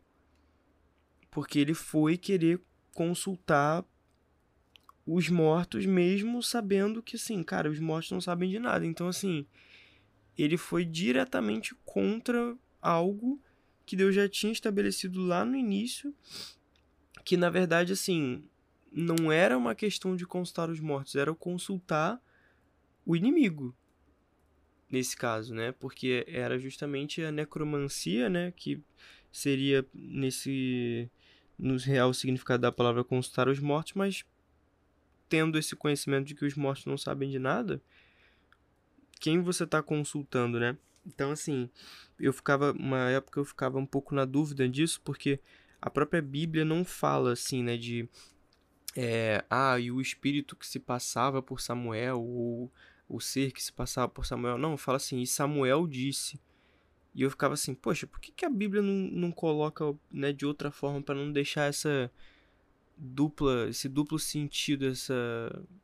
Porque 1.32 1.60
ele 1.60 1.74
foi 1.74 2.18
querer 2.18 2.62
consultar 2.94 3.86
os 5.06 5.30
mortos 5.30 5.86
mesmo 5.86 6.44
sabendo 6.44 7.02
que 7.02 7.16
assim, 7.16 7.42
cara, 7.42 7.70
os 7.70 7.80
mortos 7.80 8.12
não 8.12 8.20
sabem 8.20 8.50
de 8.50 8.60
nada. 8.60 8.86
Então 8.86 9.08
assim, 9.08 9.46
ele 10.38 10.58
foi 10.58 10.84
diretamente 10.84 11.74
contra 11.86 12.56
algo 12.82 13.42
que 13.86 13.96
Deus 13.96 14.14
já 14.14 14.28
tinha 14.28 14.52
estabelecido 14.52 15.22
lá 15.22 15.46
no 15.46 15.56
início, 15.56 16.14
que 17.24 17.38
na 17.38 17.50
verdade 17.50 17.94
assim, 17.94 18.50
não 18.92 19.32
era 19.32 19.58
uma 19.58 19.74
questão 19.74 20.16
de 20.16 20.26
consultar 20.26 20.70
os 20.70 20.80
mortos, 20.80 21.16
era 21.16 21.34
consultar 21.34 22.22
o 23.06 23.16
inimigo 23.16 23.74
nesse 24.90 25.16
caso, 25.16 25.54
né? 25.54 25.72
Porque 25.72 26.26
era 26.28 26.58
justamente 26.58 27.22
a 27.22 27.32
necromancia, 27.32 28.30
né? 28.30 28.52
Que 28.56 28.82
seria 29.32 29.86
nesse 29.94 31.10
no 31.58 31.78
real 31.78 32.14
significado 32.14 32.62
da 32.62 32.72
palavra 32.72 33.04
consultar 33.04 33.48
os 33.48 33.60
mortos, 33.60 33.94
mas 33.94 34.24
tendo 35.28 35.58
esse 35.58 35.76
conhecimento 35.76 36.28
de 36.28 36.36
que 36.36 36.46
os 36.46 36.56
mortos 36.56 36.86
não 36.86 36.98
sabem 36.98 37.30
de 37.30 37.40
nada, 37.40 37.82
quem 39.20 39.42
você 39.42 39.64
está 39.64 39.82
consultando, 39.82 40.60
né? 40.60 40.78
Então, 41.06 41.32
assim, 41.32 41.70
eu 42.20 42.32
ficava, 42.34 42.74
uma 42.74 43.10
época 43.10 43.40
eu 43.40 43.46
ficava 43.46 43.78
um 43.80 43.86
pouco 43.86 44.14
na 44.14 44.26
dúvida 44.26 44.68
disso, 44.68 45.02
porque 45.04 45.40
a 45.82 45.90
própria 45.90 46.22
Bíblia 46.22 46.66
não 46.66 46.84
fala, 46.84 47.34
assim, 47.34 47.64
né, 47.64 47.78
de, 47.78 48.08
é, 48.96 49.44
ah, 49.50 49.80
e 49.80 49.92
o 49.92 50.02
espírito 50.02 50.56
que 50.56 50.68
se 50.68 50.80
passava 50.80 51.42
por 51.42 51.62
Samuel, 51.62 52.22
ou 52.22 52.72
o 53.08 53.20
ser 53.20 53.52
que 53.52 53.64
se 53.64 53.72
passava 53.72 54.10
por 54.10 54.26
Samuel. 54.26 54.58
Não, 54.58 54.78
fala 54.78 54.98
assim, 54.98 55.22
e 55.22 55.28
Samuel 55.28 55.88
disse. 55.88 56.40
E 57.16 57.24
eu 57.24 57.32
ficava 57.32 57.56
assim, 57.56 57.74
poxa, 57.74 58.06
por 58.06 58.20
que, 58.20 58.32
que 58.32 58.46
a 58.46 58.50
Bíblia 58.50 58.82
não, 58.82 58.94
não 58.94 59.32
coloca 59.32 59.96
né, 60.12 60.32
de 60.32 60.46
outra 60.46 60.70
forma 60.70 61.02
para 61.02 61.16
não 61.16 61.32
deixar 61.32 61.66
essa 61.66 62.12
dupla, 62.96 63.70
esse 63.70 63.90
duplo 63.90 64.20
sentido, 64.20 64.86
essa 64.86 65.16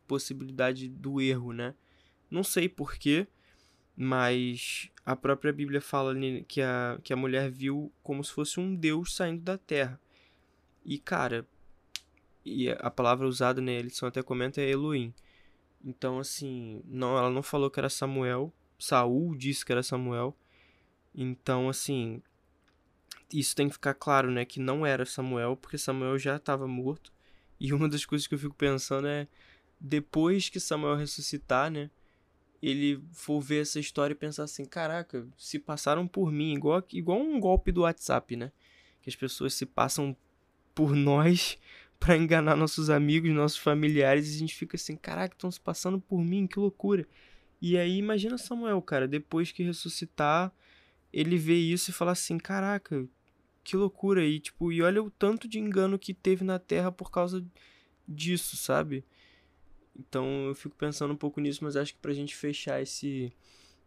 possibilidade 0.08 0.88
do 0.88 1.20
erro, 1.20 1.54
né? 1.54 1.74
Não 2.30 2.44
sei 2.44 2.70
porquê, 2.70 3.28
mas 3.96 4.90
a 5.06 5.16
própria 5.16 5.54
Bíblia 5.54 5.82
fala 5.82 6.14
que 6.48 6.62
a, 6.62 7.00
que 7.04 7.14
a 7.14 7.16
mulher 7.16 7.50
viu 7.50 7.92
como 8.02 8.24
se 8.24 8.32
fosse 8.32 8.60
um 8.60 8.76
Deus 8.76 9.16
saindo 9.16 9.42
da 9.42 9.58
terra. 9.58 10.00
E, 10.86 10.98
cara, 10.98 11.48
e 12.46 12.70
a 12.70 12.92
palavra 12.92 13.28
usada, 13.28 13.62
né, 13.62 13.74
eles 13.74 14.02
até 14.04 14.22
comenta 14.22 14.62
é 14.62 14.70
Elohim. 14.70 15.14
Então, 15.84 16.20
assim, 16.20 16.82
não, 16.86 17.18
ela 17.18 17.30
não 17.30 17.44
falou 17.44 17.70
que 17.70 17.80
era 17.80 17.90
Samuel, 17.90 18.54
Saul 18.80 19.36
disse 19.36 19.66
que 19.66 19.72
era 19.72 19.84
Samuel, 19.84 20.36
então, 21.14 21.70
assim, 21.70 22.22
isso 23.32 23.56
tem 23.56 23.68
que 23.68 23.74
ficar 23.74 23.94
claro, 23.94 24.32
né, 24.32 24.46
que 24.46 24.60
não 24.60 24.86
era 24.86 25.06
Samuel, 25.06 25.58
porque 25.58 25.78
Samuel 25.78 26.18
já 26.18 26.38
estava 26.38 26.68
morto. 26.68 27.12
E 27.60 27.74
uma 27.74 27.88
das 27.88 28.06
coisas 28.06 28.28
que 28.28 28.34
eu 28.34 28.40
fico 28.40 28.56
pensando 28.56 29.08
é 29.08 29.28
depois 29.80 30.50
que 30.50 30.60
Samuel 30.60 30.96
ressuscitar, 30.96 31.70
né, 31.70 31.90
ele 32.62 33.04
for 33.12 33.42
ver 33.42 33.62
essa 33.62 33.80
história 33.80 34.14
e 34.14 34.18
pensar 34.18 34.44
assim, 34.44 34.64
caraca, 34.64 35.28
se 35.38 35.60
passaram 35.60 36.08
por 36.08 36.32
mim, 36.32 36.54
igual, 36.54 36.82
igual 36.94 37.20
um 37.20 37.38
golpe 37.38 37.74
do 37.74 37.82
WhatsApp, 37.82 38.38
né? 38.38 38.54
Que 39.02 39.10
as 39.10 39.16
pessoas 39.18 39.54
se 39.54 39.66
passam 39.66 40.16
por 40.74 40.96
nós 40.96 41.58
para 42.04 42.18
enganar 42.18 42.58
nossos 42.58 42.90
amigos, 42.90 43.32
nossos 43.32 43.58
familiares, 43.58 44.30
e 44.30 44.36
a 44.36 44.40
gente 44.40 44.54
fica 44.54 44.76
assim, 44.76 44.98
caraca, 44.98 45.34
estão 45.34 45.50
se 45.50 45.60
passando 45.60 46.02
por 46.02 46.22
mim, 46.22 46.46
que 46.46 46.60
loucura. 46.60 47.08
E 47.62 47.78
aí 47.78 47.98
imagina 47.98 48.38
Samuel, 48.38 48.82
cara, 48.82 49.08
depois 49.08 49.54
que 49.54 49.64
ressuscitar, 49.64 50.52
ele 51.14 51.38
vê 51.38 51.56
isso 51.56 51.92
e 51.92 51.94
fala 51.94 52.12
assim: 52.12 52.38
caraca, 52.38 53.08
que 53.64 53.78
loucura. 53.78 54.26
E, 54.26 54.38
tipo, 54.38 54.70
e 54.70 54.82
olha 54.82 55.02
o 55.02 55.10
tanto 55.10 55.48
de 55.48 55.60
engano 55.60 55.98
que 55.98 56.14
teve 56.14 56.44
na 56.44 56.60
Terra 56.60 56.92
por 56.92 57.10
causa 57.10 57.42
disso, 58.06 58.58
sabe? 58.58 59.06
Então 59.98 60.48
eu 60.48 60.56
fico 60.56 60.76
pensando 60.76 61.14
um 61.14 61.18
pouco 61.18 61.40
nisso, 61.40 61.64
mas 61.64 61.78
acho 61.78 61.94
que 61.94 62.00
pra 62.02 62.12
gente 62.12 62.36
fechar 62.36 62.82
esse, 62.82 63.32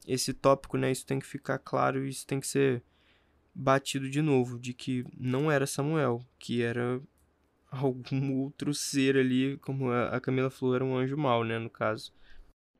esse 0.07 0.33
tópico, 0.33 0.79
né, 0.79 0.91
isso 0.91 1.05
tem 1.05 1.19
que 1.19 1.27
ficar 1.27 1.59
claro 1.59 2.07
isso 2.07 2.27
tem 2.27 2.41
que 2.41 2.47
ser 2.47 2.83
batido 3.55 4.09
de 4.09 4.23
novo, 4.23 4.59
de 4.59 4.73
que 4.73 5.05
não 5.19 5.51
era 5.51 5.67
Samuel, 5.67 6.25
que 6.39 6.63
era 6.63 6.99
algum 7.71 8.41
outro 8.43 8.73
ser 8.73 9.17
ali, 9.17 9.59
como 9.59 9.91
a 9.91 10.21
Camila 10.21 10.51
falou, 10.51 10.75
era 10.75 10.85
um 10.85 10.97
anjo 10.97 11.17
mau, 11.17 11.45
né, 11.45 11.59
no 11.59 11.71
caso. 11.71 12.13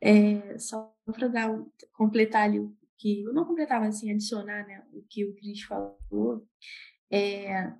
É, 0.01 0.57
só 0.57 0.95
pra 1.05 1.27
dar, 1.27 1.49
completar 1.93 2.43
ali 2.43 2.69
que 2.97 3.23
eu 3.23 3.33
não 3.33 3.45
completava 3.45 3.85
assim, 3.85 4.11
adicionar 4.11 4.65
né, 4.67 4.83
o 4.91 5.03
que 5.03 5.23
o 5.23 5.35
Cris 5.35 5.61
falou, 5.63 6.47
é, 7.11 7.71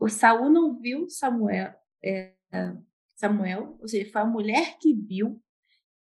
o 0.00 0.08
Saul 0.08 0.50
não 0.50 0.78
viu 0.80 1.08
Samuel, 1.08 1.74
é, 2.02 2.34
Samuel, 3.14 3.76
ou 3.80 3.86
seja, 3.86 4.10
foi 4.10 4.22
a 4.22 4.26
mulher 4.26 4.78
que 4.78 4.94
viu 4.94 5.40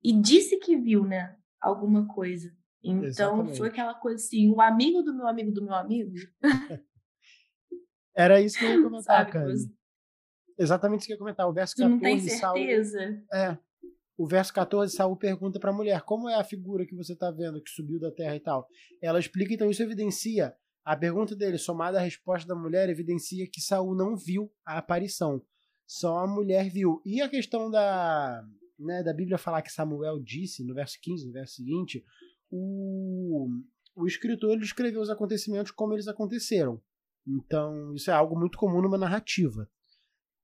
e 0.03 0.13
disse 0.13 0.57
que 0.57 0.77
viu, 0.77 1.05
né, 1.05 1.35
alguma 1.59 2.07
coisa. 2.07 2.55
Então 2.83 3.05
Exatamente. 3.05 3.57
foi 3.57 3.67
aquela 3.67 3.93
coisa 3.93 4.23
assim, 4.23 4.49
o 4.49 4.59
amigo 4.59 5.03
do 5.03 5.13
meu 5.13 5.27
amigo 5.27 5.51
do 5.51 5.63
meu 5.63 5.75
amigo. 5.75 6.13
Era 8.15 8.41
isso 8.41 8.57
que 8.57 8.65
eu 8.65 8.71
ia 8.71 8.81
comentar, 8.83 9.29
cara. 9.29 9.53
Exatamente 10.61 10.99
isso 10.99 11.07
que 11.07 11.13
eu 11.13 11.15
ia 11.15 11.19
comentar. 11.19 11.47
O 11.47 11.53
verso 11.53 11.75
14, 11.75 11.89
tu 11.89 11.93
não 11.93 11.99
tem 11.99 12.19
certeza? 12.19 12.99
Saul, 12.99 13.23
é, 13.33 13.57
o 14.17 14.27
verso 14.27 14.53
14, 14.53 14.95
Saul 14.95 15.15
pergunta 15.15 15.59
para 15.59 15.71
a 15.71 15.73
mulher: 15.73 16.01
Como 16.01 16.29
é 16.29 16.35
a 16.35 16.43
figura 16.43 16.85
que 16.85 16.95
você 16.95 17.13
está 17.13 17.31
vendo, 17.31 17.61
que 17.61 17.71
subiu 17.71 17.99
da 17.99 18.11
terra 18.11 18.35
e 18.35 18.39
tal? 18.39 18.67
Ela 19.01 19.19
explica, 19.19 19.53
então 19.53 19.69
isso 19.69 19.81
evidencia. 19.81 20.53
A 20.85 20.95
pergunta 20.95 21.35
dele, 21.35 21.57
somada 21.57 21.99
à 21.99 22.01
resposta 22.01 22.47
da 22.47 22.55
mulher, 22.55 22.89
evidencia 22.89 23.47
que 23.51 23.61
Saul 23.61 23.95
não 23.95 24.15
viu 24.15 24.51
a 24.65 24.77
aparição. 24.77 25.41
Só 25.87 26.19
a 26.19 26.27
mulher 26.27 26.69
viu. 26.69 27.01
E 27.05 27.21
a 27.21 27.29
questão 27.29 27.69
da, 27.69 28.43
né, 28.79 29.03
da 29.03 29.13
Bíblia 29.13 29.37
falar 29.37 29.61
que 29.61 29.71
Samuel 29.71 30.19
disse, 30.19 30.63
no 30.63 30.73
verso 30.73 30.97
15, 31.01 31.27
no 31.27 31.33
verso 31.33 31.55
seguinte, 31.55 32.03
o, 32.49 33.47
o 33.95 34.07
escritor 34.07 34.51
ele 34.53 34.63
escreveu 34.63 35.01
os 35.01 35.09
acontecimentos 35.09 35.71
como 35.71 35.93
eles 35.93 36.07
aconteceram. 36.07 36.81
Então, 37.27 37.93
isso 37.93 38.09
é 38.09 38.13
algo 38.13 38.37
muito 38.39 38.57
comum 38.57 38.81
numa 38.81 38.97
narrativa. 38.97 39.69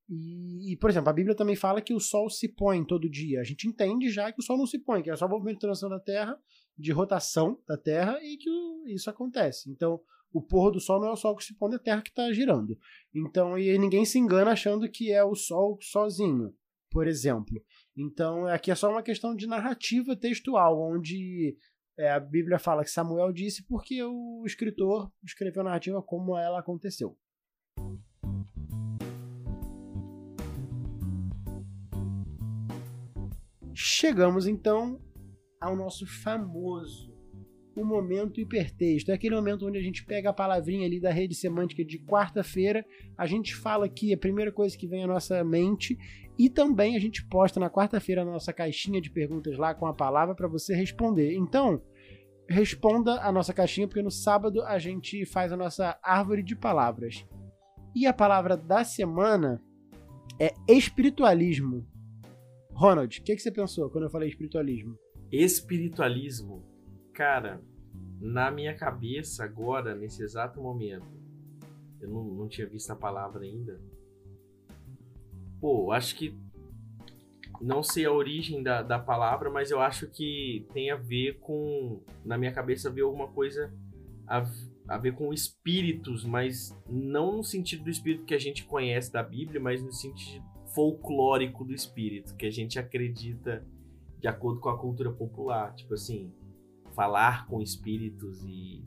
E, 0.09 0.71
e, 0.71 0.77
por 0.77 0.89
exemplo, 0.89 1.09
a 1.09 1.13
Bíblia 1.13 1.35
também 1.35 1.55
fala 1.55 1.81
que 1.81 1.93
o 1.93 1.99
Sol 1.99 2.29
se 2.29 2.47
põe 2.47 2.83
todo 2.85 3.09
dia. 3.09 3.41
A 3.41 3.43
gente 3.43 3.67
entende 3.67 4.09
já 4.09 4.31
que 4.31 4.39
o 4.39 4.43
Sol 4.43 4.57
não 4.57 4.65
se 4.65 4.79
põe, 4.79 5.03
que 5.03 5.09
é 5.09 5.15
só 5.15 5.25
o 5.25 5.29
movimento 5.29 5.55
de 5.55 5.61
transição 5.61 5.89
da 5.89 5.99
Terra, 5.99 6.39
de 6.77 6.91
rotação 6.91 7.59
da 7.67 7.77
Terra, 7.77 8.17
e 8.21 8.37
que 8.37 8.49
o, 8.49 8.87
isso 8.87 9.09
acontece. 9.09 9.69
Então, 9.69 9.99
o 10.31 10.41
pôr 10.41 10.71
do 10.71 10.79
Sol 10.79 11.01
não 11.01 11.09
é 11.09 11.11
o 11.11 11.17
Sol 11.17 11.35
que 11.35 11.43
se 11.43 11.55
põe, 11.55 11.73
é 11.73 11.75
a 11.75 11.79
Terra 11.79 12.01
que 12.01 12.09
está 12.09 12.31
girando. 12.31 12.77
Então, 13.13 13.57
e 13.57 13.77
ninguém 13.77 14.05
se 14.05 14.17
engana 14.17 14.51
achando 14.51 14.89
que 14.89 15.11
é 15.11 15.23
o 15.23 15.35
Sol 15.35 15.77
sozinho, 15.81 16.53
por 16.89 17.05
exemplo. 17.05 17.61
Então, 17.95 18.45
aqui 18.45 18.71
é 18.71 18.75
só 18.75 18.89
uma 18.89 19.03
questão 19.03 19.35
de 19.35 19.45
narrativa 19.45 20.15
textual, 20.15 20.79
onde 20.79 21.57
é, 21.97 22.11
a 22.11 22.19
Bíblia 22.19 22.59
fala 22.59 22.83
que 22.83 22.91
Samuel 22.91 23.33
disse 23.33 23.63
porque 23.63 24.01
o 24.03 24.43
escritor 24.45 25.11
escreveu 25.23 25.61
a 25.61 25.65
narrativa 25.65 26.01
como 26.01 26.37
ela 26.37 26.59
aconteceu. 26.59 27.17
Chegamos 33.79 34.47
então 34.47 34.99
ao 35.61 35.75
nosso 35.75 36.03
famoso 36.07 37.15
o 37.75 37.85
momento 37.85 38.41
hipertexto. 38.41 39.11
É 39.11 39.13
aquele 39.13 39.35
momento 39.35 39.67
onde 39.67 39.77
a 39.77 39.81
gente 39.83 40.03
pega 40.03 40.31
a 40.31 40.33
palavrinha 40.33 40.87
ali 40.87 40.99
da 40.99 41.11
rede 41.11 41.35
semântica 41.35 41.85
de 41.85 41.99
quarta-feira, 41.99 42.83
a 43.15 43.27
gente 43.27 43.55
fala 43.55 43.85
aqui 43.85 44.11
a 44.11 44.17
primeira 44.17 44.51
coisa 44.51 44.75
que 44.75 44.87
vem 44.87 45.03
à 45.03 45.07
nossa 45.07 45.43
mente 45.43 45.95
e 46.39 46.49
também 46.49 46.95
a 46.95 46.99
gente 46.99 47.23
posta 47.27 47.59
na 47.59 47.69
quarta-feira 47.69 48.23
a 48.23 48.25
nossa 48.25 48.51
caixinha 48.51 48.99
de 48.99 49.11
perguntas 49.11 49.59
lá 49.59 49.75
com 49.75 49.85
a 49.85 49.93
palavra 49.93 50.33
para 50.33 50.47
você 50.47 50.73
responder. 50.73 51.35
Então, 51.35 51.79
responda 52.49 53.21
a 53.21 53.31
nossa 53.31 53.53
caixinha 53.53 53.87
porque 53.87 54.01
no 54.01 54.09
sábado 54.09 54.63
a 54.63 54.79
gente 54.79 55.23
faz 55.23 55.51
a 55.51 55.57
nossa 55.57 55.99
árvore 56.01 56.41
de 56.41 56.55
palavras. 56.55 57.23
E 57.95 58.07
a 58.07 58.13
palavra 58.13 58.57
da 58.57 58.83
semana 58.83 59.61
é 60.39 60.51
espiritualismo. 60.67 61.85
Ronald, 62.77 63.19
o 63.19 63.23
que, 63.23 63.35
que 63.35 63.41
você 63.41 63.51
pensou 63.51 63.89
quando 63.89 64.03
eu 64.03 64.09
falei 64.11 64.29
espiritualismo? 64.29 64.95
Espiritualismo, 65.31 66.63
cara, 67.11 67.59
na 68.21 68.51
minha 68.51 68.75
cabeça 68.75 69.43
agora, 69.43 69.95
nesse 69.95 70.21
exato 70.21 70.61
momento, 70.61 71.07
eu 71.99 72.07
não, 72.07 72.23
não 72.23 72.47
tinha 72.47 72.67
visto 72.67 72.91
a 72.91 72.95
palavra 72.95 73.43
ainda. 73.43 73.81
Pô, 75.59 75.91
acho 75.91 76.15
que 76.17 76.37
não 77.59 77.81
sei 77.81 78.05
a 78.05 78.11
origem 78.11 78.61
da, 78.61 78.83
da 78.83 78.99
palavra, 78.99 79.49
mas 79.49 79.71
eu 79.71 79.81
acho 79.81 80.05
que 80.05 80.67
tem 80.71 80.91
a 80.91 80.95
ver 80.95 81.39
com, 81.39 82.03
na 82.23 82.37
minha 82.37 82.53
cabeça, 82.53 82.91
ver 82.91 83.01
alguma 83.01 83.27
coisa 83.27 83.73
a, 84.27 84.45
a 84.87 84.99
ver 84.99 85.15
com 85.15 85.33
espíritos, 85.33 86.23
mas 86.23 86.77
não 86.87 87.37
no 87.37 87.43
sentido 87.43 87.85
do 87.85 87.89
espírito 87.89 88.23
que 88.23 88.35
a 88.35 88.39
gente 88.39 88.65
conhece 88.65 89.11
da 89.11 89.23
Bíblia, 89.23 89.59
mas 89.59 89.81
no 89.81 89.91
sentido 89.91 90.45
folclórico 90.77 91.65
do 91.65 91.73
espírito, 91.73 92.35
que 92.35 92.45
a 92.45 92.51
gente 92.51 92.77
acredita 92.77 93.65
de 94.19 94.27
acordo 94.27 94.59
com 94.59 94.69
a 94.69 94.77
cultura 94.77 95.11
popular. 95.11 95.73
Tipo 95.73 95.95
assim, 95.95 96.31
falar 96.93 97.47
com 97.47 97.59
espíritos 97.59 98.43
e, 98.43 98.85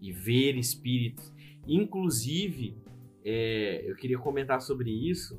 e 0.00 0.12
ver 0.12 0.56
espíritos. 0.56 1.34
Inclusive, 1.66 2.80
é, 3.24 3.90
eu 3.90 3.96
queria 3.96 4.20
comentar 4.20 4.62
sobre 4.62 4.88
isso. 4.88 5.36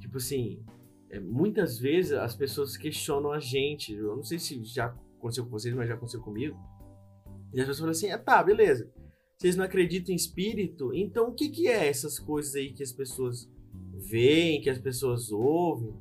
Tipo 0.00 0.16
assim, 0.16 0.60
é, 1.08 1.20
muitas 1.20 1.78
vezes 1.78 2.10
as 2.10 2.34
pessoas 2.34 2.76
questionam 2.76 3.30
a 3.30 3.38
gente. 3.38 3.92
Eu 3.94 4.16
não 4.16 4.24
sei 4.24 4.40
se 4.40 4.60
já 4.64 4.86
aconteceu 5.18 5.44
com 5.44 5.50
vocês, 5.50 5.72
mas 5.72 5.86
já 5.86 5.94
aconteceu 5.94 6.20
comigo. 6.20 6.58
E 7.54 7.60
as 7.60 7.66
pessoas 7.68 7.78
falam 7.78 7.92
assim: 7.92 8.10
ah, 8.10 8.18
tá, 8.18 8.42
beleza. 8.42 8.90
Vocês 9.38 9.54
não 9.54 9.64
acreditam 9.64 10.12
em 10.12 10.16
espírito? 10.16 10.92
Então 10.92 11.28
o 11.28 11.32
que, 11.32 11.48
que 11.48 11.68
é 11.68 11.86
essas 11.86 12.18
coisas 12.18 12.56
aí 12.56 12.72
que 12.72 12.82
as 12.82 12.92
pessoas 12.92 13.48
veem, 14.00 14.60
que 14.60 14.70
as 14.70 14.78
pessoas 14.78 15.30
ouvem, 15.30 15.94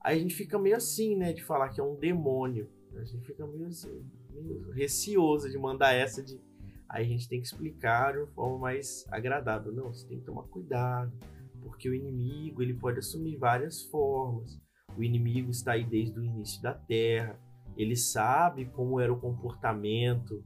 aí 0.00 0.16
a 0.16 0.20
gente 0.20 0.34
fica 0.34 0.58
meio 0.58 0.76
assim, 0.76 1.16
né, 1.16 1.32
de 1.32 1.42
falar 1.42 1.70
que 1.70 1.80
é 1.80 1.84
um 1.84 1.96
demônio. 1.96 2.68
A 2.96 3.04
gente 3.04 3.26
fica 3.26 3.46
meio, 3.46 3.66
assim, 3.66 4.04
meio 4.30 4.70
receoso 4.70 5.50
de 5.50 5.58
mandar 5.58 5.92
essa 5.92 6.22
de. 6.22 6.40
Aí 6.88 7.04
a 7.04 7.08
gente 7.08 7.28
tem 7.28 7.40
que 7.40 7.46
explicar 7.46 8.12
de 8.12 8.18
uma 8.18 8.26
forma 8.28 8.58
mais 8.58 9.04
agradável. 9.10 9.72
Não, 9.72 9.92
você 9.92 10.06
tem 10.06 10.18
que 10.18 10.24
tomar 10.24 10.44
cuidado, 10.44 11.12
porque 11.60 11.88
o 11.88 11.94
inimigo 11.94 12.62
ele 12.62 12.74
pode 12.74 13.00
assumir 13.00 13.36
várias 13.36 13.82
formas. 13.82 14.60
O 14.96 15.02
inimigo 15.02 15.50
está 15.50 15.72
aí 15.72 15.84
desde 15.84 16.18
o 16.18 16.24
início 16.24 16.62
da 16.62 16.72
Terra. 16.72 17.38
Ele 17.76 17.96
sabe 17.96 18.66
como 18.66 19.00
era 19.00 19.12
o 19.12 19.18
comportamento 19.18 20.44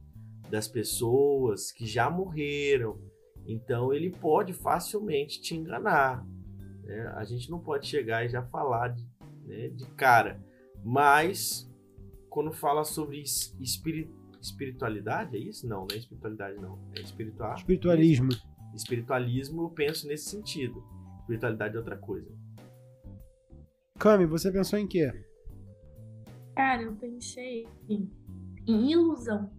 das 0.49 0.67
pessoas 0.67 1.71
que 1.71 1.85
já 1.85 2.09
morreram. 2.09 2.99
Então 3.45 3.93
ele 3.93 4.09
pode 4.09 4.53
facilmente 4.53 5.41
te 5.41 5.55
enganar. 5.55 6.25
Né? 6.89 7.07
A 7.15 7.23
gente 7.23 7.51
não 7.51 7.59
pode 7.59 7.85
chegar 7.85 8.25
e 8.25 8.29
já 8.29 8.41
falar 8.41 8.87
de, 8.89 9.05
né, 9.45 9.69
de 9.69 9.85
cara. 9.91 10.43
Mas, 10.83 11.71
quando 12.29 12.51
fala 12.51 12.83
sobre 12.83 13.21
espiritualidade, 14.41 15.37
é 15.37 15.39
isso? 15.39 15.67
Não, 15.67 15.81
não 15.81 15.87
é 15.93 15.97
espiritualidade, 15.97 16.59
não. 16.59 16.79
É 16.97 17.01
espiritual. 17.01 17.53
Espiritualismo. 17.55 18.29
Espiritualismo, 18.73 19.63
eu 19.63 19.69
penso 19.69 20.07
nesse 20.07 20.29
sentido. 20.29 20.83
Espiritualidade 21.19 21.75
é 21.75 21.77
outra 21.77 21.97
coisa. 21.97 22.27
Cami, 23.99 24.25
você 24.25 24.51
pensou 24.51 24.79
em 24.79 24.87
quê? 24.87 25.11
Cara, 26.55 26.81
eu 26.81 26.95
pensei 26.95 27.67
em, 27.87 28.09
em 28.65 28.91
ilusão. 28.91 29.51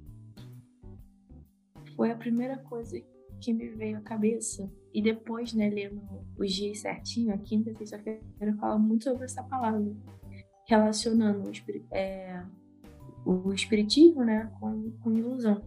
Foi 1.95 2.11
a 2.11 2.16
primeira 2.16 2.57
coisa 2.57 3.01
que 3.41 3.53
me 3.53 3.68
veio 3.68 3.99
à 3.99 4.01
cabeça. 4.01 4.68
E 4.93 5.03
depois, 5.03 5.53
né, 5.53 5.70
lendo 5.70 6.01
os 6.38 6.53
dias 6.53 6.80
certinho, 6.80 7.32
a 7.32 7.38
quinta 7.38 7.70
e 7.70 7.76
sexta-feira, 7.76 8.57
fala 8.59 8.78
muito 8.78 9.05
sobre 9.05 9.24
essa 9.24 9.43
palavra. 9.43 9.95
Relacionando 10.66 11.49
o, 11.49 11.95
é, 11.95 12.45
o 13.24 13.53
espiritismo, 13.53 14.24
né, 14.24 14.51
com, 14.59 14.91
com 15.03 15.12
ilusão. 15.12 15.62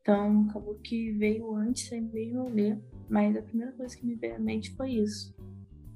Então, 0.00 0.46
acabou 0.48 0.74
que 0.76 1.12
veio 1.12 1.54
antes, 1.54 1.88
sem 1.88 2.02
mesmo 2.02 2.48
ler. 2.48 2.78
Mas 3.08 3.36
a 3.36 3.42
primeira 3.42 3.72
coisa 3.72 3.96
que 3.96 4.04
me 4.04 4.14
veio 4.14 4.36
à 4.36 4.38
mente 4.38 4.74
foi 4.74 4.92
isso. 4.92 5.34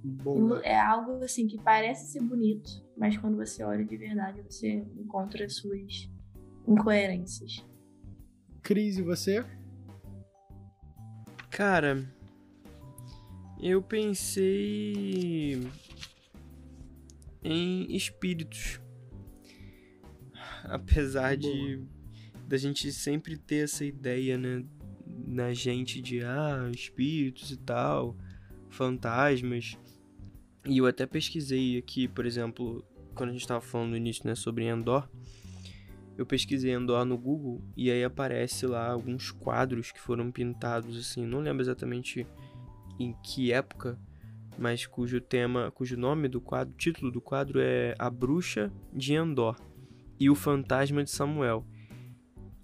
Boa. 0.05 0.61
É 0.63 0.79
algo 0.79 1.23
assim 1.25 1.49
que 1.49 1.61
parece 1.61 2.13
ser 2.13 2.21
bonito, 2.23 2.71
mas 2.97 3.17
quando 3.17 3.37
você 3.37 3.65
olha 3.65 3.85
de 3.85 3.97
verdade, 3.97 4.41
você 4.43 4.87
encontra 4.97 5.49
suas 5.49 6.09
incoerências. 6.67 7.65
Cris, 8.63 8.99
e 8.99 9.03
você? 9.03 9.45
Cara, 11.51 12.07
eu 13.61 13.83
pensei 13.83 15.69
em 17.43 17.95
espíritos. 17.95 18.81
Apesar 20.65 21.37
de 21.37 21.83
da 22.47 22.57
gente 22.57 22.93
sempre 22.93 23.37
ter 23.37 23.65
essa 23.65 23.85
ideia, 23.85 24.39
né, 24.39 24.65
na 25.27 25.53
gente 25.53 26.01
de 26.01 26.23
ah, 26.23 26.71
espíritos 26.73 27.51
e 27.51 27.57
tal, 27.57 28.17
fantasmas. 28.69 29.77
E 30.65 30.79
eu 30.79 30.87
até 30.87 31.07
pesquisei 31.07 31.79
aqui, 31.79 32.07
por 32.07 32.27
exemplo, 32.27 32.85
quando 33.15 33.31
a 33.31 33.33
gente 33.33 33.43
estava 33.43 33.61
falando 33.61 33.91
no 33.91 33.97
início, 33.97 34.27
né, 34.27 34.35
sobre 34.35 34.65
Endor, 34.65 35.09
eu 36.17 36.25
pesquisei 36.25 36.73
Endor 36.73 37.05
no 37.05 37.19
Google 37.19 37.63
e 37.77 37.91
aí 37.91 38.03
aparece 38.03 38.67
lá 38.67 38.91
alguns 38.91 39.31
quadros 39.31 39.93
que 39.93 40.01
foram 40.01 40.31
pintados 40.31 40.97
assim, 40.97 41.27
não 41.27 41.41
lembro 41.41 41.63
exatamente 41.63 42.27
em 42.99 43.15
que 43.23 43.53
época, 43.53 43.99
mas 44.59 44.87
cujo 44.87 45.21
tema, 45.21 45.71
cujo 45.71 45.97
nome 45.97 46.29
do 46.29 46.41
quadro, 46.41 46.75
título 46.77 47.11
do 47.11 47.21
quadro 47.21 47.61
é 47.61 47.95
A 47.99 48.09
Bruxa 48.09 48.73
de 48.93 49.15
Endor 49.15 49.57
e 50.19 50.31
o 50.31 50.35
Fantasma 50.35 51.05
de 51.05 51.11
Samuel. 51.11 51.67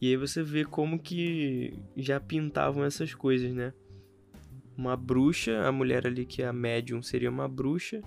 E 0.01 0.09
aí 0.09 0.16
você 0.16 0.43
vê 0.43 0.64
como 0.64 0.99
que 0.99 1.78
já 1.97 2.18
pintavam 2.18 2.85
essas 2.85 3.14
coisas, 3.14 3.53
né? 3.53 3.72
uma 4.76 4.97
bruxa, 4.97 5.66
a 5.66 5.72
mulher 5.72 6.07
ali 6.07 6.24
que 6.24 6.43
é 6.43 6.47
a 6.47 6.53
médium 6.53 7.03
seria 7.03 7.30
uma 7.30 7.49
bruxa 7.49 8.03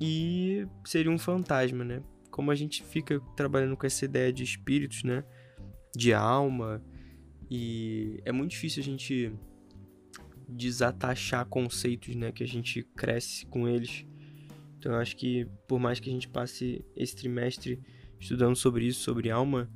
e 0.00 0.66
seria 0.84 1.10
um 1.10 1.18
fantasma, 1.18 1.84
né? 1.84 2.02
Como 2.30 2.50
a 2.50 2.54
gente 2.54 2.82
fica 2.82 3.20
trabalhando 3.36 3.76
com 3.76 3.86
essa 3.86 4.04
ideia 4.04 4.32
de 4.32 4.42
espíritos, 4.42 5.02
né? 5.02 5.24
De 5.94 6.12
alma 6.12 6.82
e 7.50 8.20
é 8.24 8.32
muito 8.32 8.52
difícil 8.52 8.80
a 8.80 8.84
gente 8.84 9.32
desatachar 10.50 11.46
conceitos, 11.46 12.14
né? 12.14 12.32
Que 12.32 12.42
a 12.42 12.48
gente 12.48 12.82
cresce 12.96 13.46
com 13.46 13.68
eles. 13.68 14.04
Então 14.78 14.92
eu 14.92 14.98
acho 14.98 15.16
que 15.16 15.46
por 15.68 15.78
mais 15.78 16.00
que 16.00 16.08
a 16.08 16.12
gente 16.12 16.28
passe 16.28 16.84
esse 16.96 17.14
trimestre 17.14 17.80
estudando 18.18 18.56
sobre 18.56 18.86
isso, 18.86 19.00
sobre 19.00 19.30
alma, 19.30 19.70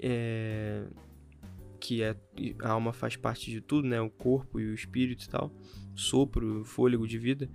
é, 0.00 0.84
que 1.80 2.02
é, 2.02 2.16
a 2.62 2.70
alma 2.70 2.92
faz 2.92 3.16
parte 3.16 3.50
de 3.50 3.60
tudo, 3.60 3.86
né? 3.88 4.00
O 4.00 4.10
corpo 4.10 4.60
e 4.60 4.66
o 4.66 4.74
espírito 4.74 5.24
e 5.24 5.28
tal, 5.28 5.52
sopro, 5.94 6.64
fôlego 6.64 7.06
de 7.06 7.18
vida. 7.18 7.50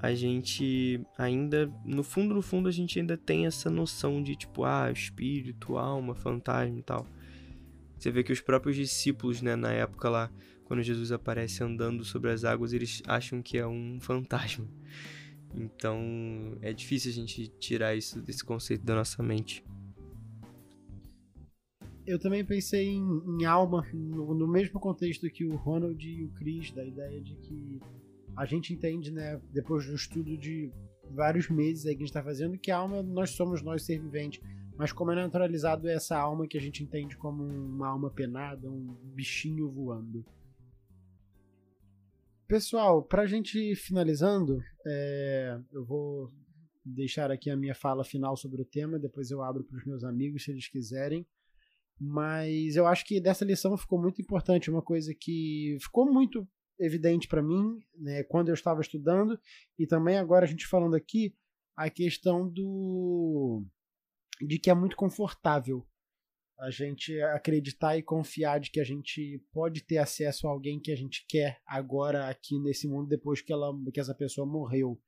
A 0.00 0.14
gente 0.14 1.00
ainda, 1.16 1.72
no 1.84 2.04
fundo, 2.04 2.34
no 2.34 2.42
fundo, 2.42 2.68
a 2.68 2.72
gente 2.72 3.00
ainda 3.00 3.16
tem 3.16 3.46
essa 3.46 3.68
noção 3.68 4.22
de 4.22 4.36
tipo, 4.36 4.64
ah, 4.64 4.90
espírito, 4.92 5.76
alma, 5.76 6.14
fantasma 6.14 6.78
e 6.78 6.82
tal. 6.82 7.06
Você 7.98 8.12
vê 8.12 8.22
que 8.22 8.32
os 8.32 8.40
próprios 8.40 8.76
discípulos, 8.76 9.42
né, 9.42 9.56
na 9.56 9.72
época 9.72 10.08
lá, 10.08 10.30
quando 10.68 10.82
Jesus 10.82 11.10
aparece 11.10 11.64
andando 11.64 12.04
sobre 12.04 12.30
as 12.30 12.44
águas, 12.44 12.72
eles 12.72 13.02
acham 13.06 13.42
que 13.42 13.58
é 13.58 13.66
um 13.66 13.98
fantasma. 14.00 14.68
Então, 15.54 16.56
é 16.60 16.72
difícil 16.72 17.10
a 17.10 17.14
gente 17.14 17.48
tirar 17.58 17.96
isso 17.96 18.20
desse 18.20 18.44
conceito 18.44 18.84
da 18.84 18.94
nossa 18.94 19.22
mente 19.22 19.64
eu 22.08 22.18
também 22.18 22.42
pensei 22.42 22.88
em, 22.88 23.22
em 23.26 23.44
alma, 23.44 23.86
no, 23.92 24.32
no, 24.32 24.48
mesmo 24.48 24.80
contexto 24.80 25.28
que 25.28 25.44
o 25.44 25.54
Ronald 25.56 26.08
e 26.08 26.24
o 26.24 26.30
Chris, 26.30 26.70
da 26.70 26.82
ideia 26.82 27.20
de 27.20 27.34
que 27.36 27.78
a 28.34 28.46
gente 28.46 28.72
entende, 28.72 29.12
né, 29.12 29.38
depois 29.52 29.86
do 29.86 29.94
estudo 29.94 30.34
de 30.38 30.72
vários 31.10 31.50
meses 31.50 31.84
aí 31.84 31.92
que 31.92 31.98
a 31.98 32.06
gente 32.06 32.08
está 32.08 32.22
fazendo, 32.22 32.56
que 32.56 32.70
a 32.70 32.78
alma 32.78 33.02
nós 33.02 33.30
somos 33.32 33.60
nós 33.60 33.82
ser 33.82 34.00
vivente. 34.00 34.40
Mas 34.74 34.90
como 34.90 35.10
é 35.10 35.16
naturalizado 35.16 35.86
essa 35.86 36.16
alma 36.16 36.46
que 36.46 36.56
a 36.56 36.60
gente 36.60 36.82
entende 36.82 37.14
como 37.14 37.42
uma 37.42 37.88
alma 37.88 38.08
penada, 38.10 38.70
um 38.70 38.96
bichinho 39.12 39.68
voando. 39.68 40.24
Pessoal, 42.48 43.02
para 43.02 43.24
a 43.24 43.26
gente 43.26 43.74
finalizando, 43.74 44.64
é, 44.86 45.60
eu 45.70 45.84
vou 45.84 46.32
deixar 46.82 47.30
aqui 47.30 47.50
a 47.50 47.56
minha 47.56 47.74
fala 47.74 48.02
final 48.02 48.38
sobre 48.38 48.62
o 48.62 48.64
tema, 48.64 48.98
depois 48.98 49.30
eu 49.30 49.42
abro 49.42 49.62
para 49.62 49.76
os 49.76 49.84
meus 49.84 50.02
amigos 50.02 50.44
se 50.44 50.50
eles 50.50 50.66
quiserem. 50.66 51.26
Mas 52.00 52.74
eu 52.74 52.86
acho 52.86 53.04
que 53.04 53.20
dessa 53.20 53.44
lição 53.44 53.76
ficou 53.76 54.00
muito 54.00 54.22
importante, 54.22 54.70
uma 54.70 54.80
coisa 54.80 55.14
que 55.14 55.76
ficou 55.78 56.10
muito 56.10 56.48
evidente 56.78 57.28
para 57.28 57.42
mim, 57.42 57.80
né, 57.94 58.22
quando 58.22 58.48
eu 58.48 58.54
estava 58.54 58.80
estudando 58.80 59.38
e 59.78 59.86
também 59.86 60.16
agora 60.16 60.46
a 60.46 60.48
gente 60.48 60.66
falando 60.66 60.94
aqui 60.94 61.34
a 61.76 61.90
questão 61.90 62.48
do 62.48 63.62
de 64.40 64.58
que 64.58 64.70
é 64.70 64.74
muito 64.74 64.96
confortável 64.96 65.84
a 66.58 66.70
gente 66.70 67.20
acreditar 67.20 67.96
e 67.96 68.02
confiar 68.02 68.58
de 68.58 68.70
que 68.70 68.80
a 68.80 68.84
gente 68.84 69.40
pode 69.52 69.82
ter 69.82 69.98
acesso 69.98 70.46
a 70.46 70.50
alguém 70.50 70.80
que 70.80 70.90
a 70.90 70.96
gente 70.96 71.24
quer 71.28 71.60
agora 71.64 72.28
aqui 72.28 72.58
nesse 72.58 72.88
mundo 72.88 73.08
depois 73.08 73.40
que 73.40 73.52
ela 73.52 73.72
que 73.92 74.00
essa 74.00 74.14
pessoa 74.14 74.46
morreu. 74.46 75.00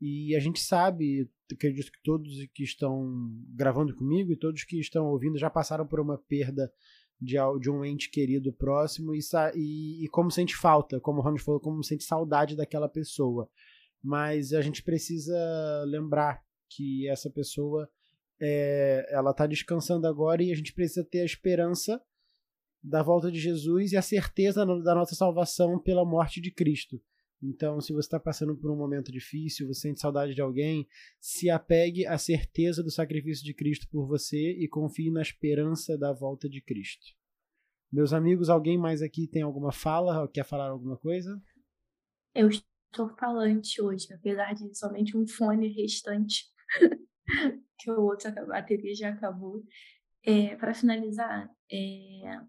E 0.00 0.34
a 0.34 0.40
gente 0.40 0.58
sabe, 0.60 1.30
acredito 1.52 1.92
que 1.92 2.02
todos 2.02 2.32
que 2.54 2.64
estão 2.64 3.30
gravando 3.54 3.94
comigo 3.94 4.32
e 4.32 4.36
todos 4.36 4.64
que 4.64 4.80
estão 4.80 5.06
ouvindo 5.06 5.38
já 5.38 5.50
passaram 5.50 5.86
por 5.86 6.00
uma 6.00 6.18
perda 6.18 6.72
de, 7.20 7.36
de 7.60 7.70
um 7.70 7.84
ente 7.84 8.10
querido 8.10 8.52
próximo 8.52 9.14
e, 9.14 9.20
e, 9.54 10.04
e 10.04 10.08
como 10.08 10.30
sente 10.30 10.56
falta, 10.56 10.98
como 10.98 11.20
o 11.20 11.22
Ronald 11.22 11.42
falou, 11.42 11.60
como 11.60 11.84
sente 11.84 12.02
saudade 12.02 12.56
daquela 12.56 12.88
pessoa. 12.88 13.48
Mas 14.02 14.54
a 14.54 14.62
gente 14.62 14.82
precisa 14.82 15.36
lembrar 15.86 16.42
que 16.70 17.06
essa 17.08 17.28
pessoa 17.28 17.88
é, 18.40 19.06
ela 19.10 19.30
está 19.30 19.46
descansando 19.46 20.06
agora 20.06 20.42
e 20.42 20.50
a 20.50 20.54
gente 20.54 20.72
precisa 20.72 21.04
ter 21.04 21.20
a 21.20 21.24
esperança 21.24 22.00
da 22.82 23.02
volta 23.02 23.30
de 23.30 23.38
Jesus 23.38 23.92
e 23.92 23.96
a 23.96 24.02
certeza 24.02 24.64
da 24.64 24.94
nossa 24.94 25.14
salvação 25.14 25.78
pela 25.78 26.04
morte 26.04 26.40
de 26.40 26.50
Cristo. 26.50 27.00
Então, 27.42 27.80
se 27.80 27.92
você 27.92 28.06
está 28.06 28.20
passando 28.20 28.54
por 28.56 28.70
um 28.70 28.76
momento 28.76 29.10
difícil, 29.10 29.66
você 29.66 29.80
sente 29.80 30.00
saudade 30.00 30.34
de 30.34 30.42
alguém, 30.42 30.86
se 31.18 31.48
apegue 31.48 32.06
à 32.06 32.18
certeza 32.18 32.82
do 32.82 32.90
sacrifício 32.90 33.44
de 33.44 33.54
Cristo 33.54 33.88
por 33.90 34.06
você 34.06 34.52
e 34.52 34.68
confie 34.68 35.10
na 35.10 35.22
esperança 35.22 35.96
da 35.96 36.12
volta 36.12 36.48
de 36.48 36.60
Cristo. 36.60 37.06
Meus 37.90 38.12
amigos, 38.12 38.50
alguém 38.50 38.78
mais 38.78 39.02
aqui 39.02 39.26
tem 39.26 39.42
alguma 39.42 39.72
fala? 39.72 40.28
Quer 40.28 40.44
falar 40.44 40.68
alguma 40.68 40.98
coisa? 40.98 41.42
Eu 42.34 42.48
estou 42.48 43.08
falante 43.16 43.80
hoje, 43.80 44.12
apesar 44.12 44.54
de 44.54 44.76
somente 44.76 45.16
um 45.16 45.26
fone 45.26 45.68
restante, 45.68 46.44
que 47.80 47.90
o 47.90 48.02
outro 48.02 48.28
a 48.28 48.44
bateria 48.46 48.94
já 48.94 49.10
acabou. 49.10 49.62
É, 50.22 50.54
Para 50.56 50.74
finalizar, 50.74 51.50
é, 51.72 52.40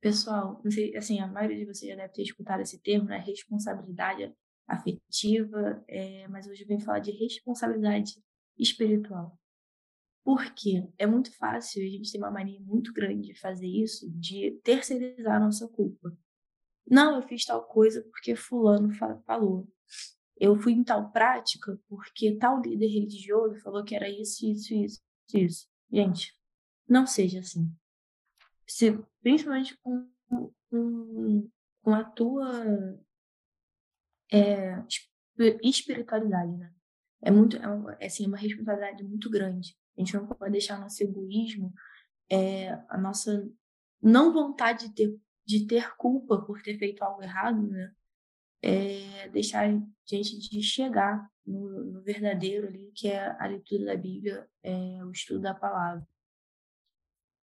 Pessoal, 0.00 0.58
não 0.64 0.70
sei, 0.70 0.96
assim, 0.96 1.20
a 1.20 1.26
maioria 1.26 1.58
de 1.58 1.66
vocês 1.66 1.90
já 1.90 1.94
deve 1.94 2.14
ter 2.14 2.22
escutado 2.22 2.60
esse 2.60 2.80
termo, 2.80 3.04
né? 3.04 3.18
Responsabilidade 3.18 4.34
afetiva, 4.66 5.84
é, 5.86 6.26
mas 6.28 6.46
hoje 6.46 6.62
eu 6.62 6.68
venho 6.68 6.80
falar 6.80 7.00
de 7.00 7.10
responsabilidade 7.10 8.14
espiritual. 8.58 9.38
Por 10.24 10.54
quê? 10.54 10.88
É 10.96 11.06
muito 11.06 11.36
fácil, 11.36 11.84
a 11.84 11.90
gente 11.90 12.10
tem 12.10 12.20
uma 12.20 12.30
mania 12.30 12.60
muito 12.60 12.94
grande 12.94 13.28
de 13.28 13.38
fazer 13.38 13.66
isso, 13.66 14.10
de 14.12 14.58
terceirizar 14.64 15.36
a 15.36 15.40
nossa 15.40 15.68
culpa. 15.68 16.16
Não, 16.86 17.16
eu 17.16 17.22
fiz 17.28 17.44
tal 17.44 17.62
coisa 17.64 18.02
porque 18.10 18.34
fulano 18.34 18.90
falou. 19.26 19.68
Eu 20.40 20.56
fui 20.56 20.72
em 20.72 20.82
tal 20.82 21.12
prática 21.12 21.78
porque 21.86 22.36
tal 22.36 22.60
líder 22.60 22.88
religioso 22.88 23.60
falou 23.60 23.84
que 23.84 23.94
era 23.94 24.08
isso, 24.08 24.46
isso, 24.46 24.74
isso, 24.74 25.00
isso. 25.34 25.68
Gente, 25.92 26.34
não 26.88 27.06
seja 27.06 27.40
assim 27.40 27.70
se, 28.70 28.96
principalmente 29.20 29.76
com, 29.78 30.08
com, 30.70 31.50
com 31.82 31.92
a 31.92 32.04
tua 32.04 33.00
é, 34.30 34.80
espiritualidade, 35.62 36.56
né? 36.56 36.72
É 37.20 37.30
muito, 37.30 37.56
é, 37.56 37.96
é, 37.98 38.06
assim, 38.06 38.26
uma 38.26 38.36
responsabilidade 38.36 39.02
muito 39.02 39.28
grande. 39.28 39.76
A 39.96 40.00
gente 40.00 40.14
não 40.14 40.26
pode 40.26 40.52
deixar 40.52 40.78
nosso 40.78 41.02
egoísmo 41.02 41.74
é, 42.30 42.70
a 42.88 42.96
nossa 42.96 43.50
não 44.00 44.32
vontade 44.32 44.88
de 44.88 44.94
ter, 44.94 45.20
de 45.44 45.66
ter 45.66 45.96
culpa 45.96 46.40
por 46.40 46.62
ter 46.62 46.78
feito 46.78 47.02
algo 47.02 47.22
errado, 47.22 47.60
né? 47.66 47.92
É 48.62 49.28
deixar 49.28 49.66
a 49.66 49.70
gente 50.04 50.38
de 50.38 50.62
chegar 50.62 51.30
no, 51.46 51.84
no 51.84 52.02
verdadeiro 52.02 52.68
ali, 52.68 52.92
que 52.94 53.08
é 53.08 53.36
a 53.38 53.46
leitura 53.46 53.86
da 53.86 53.96
Bíblia, 53.96 54.48
é, 54.62 55.04
o 55.04 55.10
estudo 55.10 55.40
da 55.40 55.54
palavra. 55.54 56.06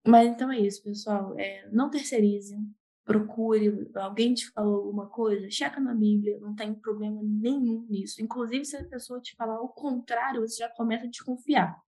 Mas 0.06 0.28
então 0.28 0.52
é 0.52 0.60
isso, 0.60 0.82
pessoal. 0.82 1.38
É, 1.38 1.68
não 1.70 1.90
terceirize, 1.90 2.56
procure, 3.04 3.90
alguém 3.94 4.34
te 4.34 4.50
falou 4.50 4.76
alguma 4.76 5.08
coisa, 5.08 5.50
checa 5.50 5.80
na 5.80 5.94
Bíblia, 5.94 6.38
não 6.40 6.54
tem 6.54 6.74
problema 6.74 7.20
nenhum 7.22 7.86
nisso. 7.88 8.22
Inclusive, 8.22 8.64
se 8.64 8.76
a 8.76 8.84
pessoa 8.84 9.20
te 9.20 9.34
falar 9.36 9.60
o 9.60 9.68
contrário, 9.68 10.40
você 10.40 10.58
já 10.58 10.68
começa 10.68 11.06
a 11.06 11.10
desconfiar, 11.10 11.80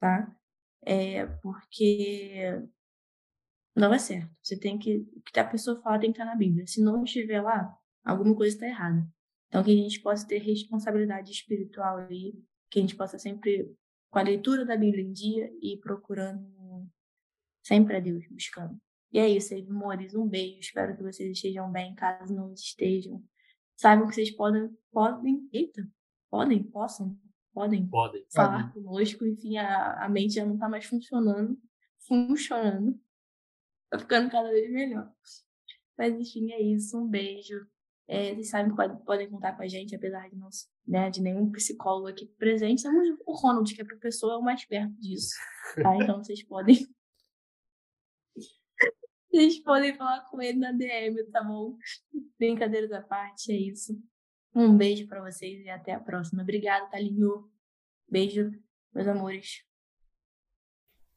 tá? 0.00 0.34
É 0.82 1.26
porque 1.42 2.62
não 3.74 3.92
é 3.94 3.98
certo. 3.98 4.30
Você 4.42 4.58
tem 4.58 4.78
que, 4.78 4.98
o 5.16 5.22
que 5.22 5.38
a 5.38 5.44
pessoa 5.44 5.80
fala 5.80 6.00
tem 6.00 6.12
que 6.12 6.20
estar 6.20 6.24
na 6.30 6.36
Bíblia. 6.36 6.66
Se 6.66 6.82
não 6.82 7.04
estiver 7.04 7.40
lá, 7.42 7.76
alguma 8.04 8.34
coisa 8.34 8.54
está 8.54 8.66
errada. 8.66 9.06
Então, 9.48 9.62
que 9.64 9.70
a 9.70 9.82
gente 9.82 10.00
possa 10.00 10.26
ter 10.26 10.38
responsabilidade 10.38 11.30
espiritual 11.30 11.98
aí, 11.98 12.34
que 12.70 12.78
a 12.78 12.82
gente 12.82 12.96
possa 12.96 13.18
sempre, 13.18 13.74
com 14.10 14.18
a 14.18 14.22
leitura 14.22 14.64
da 14.64 14.76
Bíblia 14.76 15.02
em 15.02 15.12
dia 15.12 15.50
e 15.62 15.78
procurando 15.78 16.88
sempre 17.62 17.96
a 17.96 18.00
Deus, 18.00 18.26
buscando. 18.30 18.78
E 19.12 19.18
é 19.18 19.28
isso, 19.28 19.54
amores. 19.54 20.14
Um 20.14 20.28
beijo. 20.28 20.60
Espero 20.60 20.96
que 20.96 21.02
vocês 21.02 21.30
estejam 21.30 21.70
bem, 21.70 21.94
caso 21.94 22.34
não 22.34 22.52
estejam. 22.52 23.22
Saibam 23.76 24.08
que 24.08 24.14
vocês 24.14 24.30
podem, 24.30 24.70
podem, 24.90 25.48
eita, 25.52 25.88
podem, 26.30 26.62
possam, 26.62 27.18
podem, 27.52 27.86
podem. 27.88 28.26
falar 28.30 28.70
podem. 28.70 28.84
conosco. 28.84 29.24
Enfim, 29.24 29.56
a, 29.56 30.04
a 30.04 30.08
mente 30.08 30.34
já 30.34 30.44
não 30.44 30.54
está 30.54 30.68
mais 30.68 30.84
funcionando. 30.84 31.58
Funcionando. 32.06 33.00
Tá 33.88 33.98
ficando 33.98 34.30
cada 34.30 34.50
vez 34.50 34.70
melhor. 34.70 35.10
Mas 35.96 36.14
enfim, 36.14 36.52
é 36.52 36.60
isso. 36.60 36.98
Um 36.98 37.08
beijo. 37.08 37.66
É, 38.10 38.34
vocês 38.34 38.48
sabem 38.48 38.74
que 38.74 39.04
podem, 39.04 39.28
contar 39.28 39.54
com 39.54 39.62
a 39.62 39.68
gente, 39.68 39.94
apesar 39.94 40.30
de 40.30 40.36
não 40.36 40.48
né, 40.86 41.10
de 41.10 41.20
nenhum 41.20 41.52
psicólogo 41.52 42.08
aqui 42.08 42.24
presente. 42.38 42.78
Estamos 42.78 43.18
o 43.26 43.34
Ronald, 43.34 43.74
que 43.74 43.82
é 43.82 43.84
professor, 43.84 44.32
é 44.32 44.36
o 44.36 44.42
mais 44.42 44.64
perto 44.64 44.94
disso. 44.98 45.34
Tá? 45.74 45.94
Então 45.94 46.24
vocês 46.24 46.42
podem 46.42 46.74
vocês 49.30 49.62
podem 49.62 49.94
falar 49.94 50.22
com 50.30 50.40
ele 50.40 50.58
na 50.58 50.72
DM, 50.72 51.22
tá 51.30 51.44
bom? 51.44 51.76
Brincadeiras 52.38 52.90
à 52.92 53.02
parte, 53.02 53.52
é 53.52 53.56
isso. 53.56 53.92
Um 54.54 54.74
beijo 54.74 55.06
para 55.06 55.22
vocês 55.22 55.62
e 55.62 55.68
até 55.68 55.92
a 55.92 56.00
próxima. 56.00 56.42
Obrigada, 56.42 56.90
Talinho. 56.90 57.50
Beijo, 58.08 58.50
meus 58.94 59.06
amores. 59.06 59.62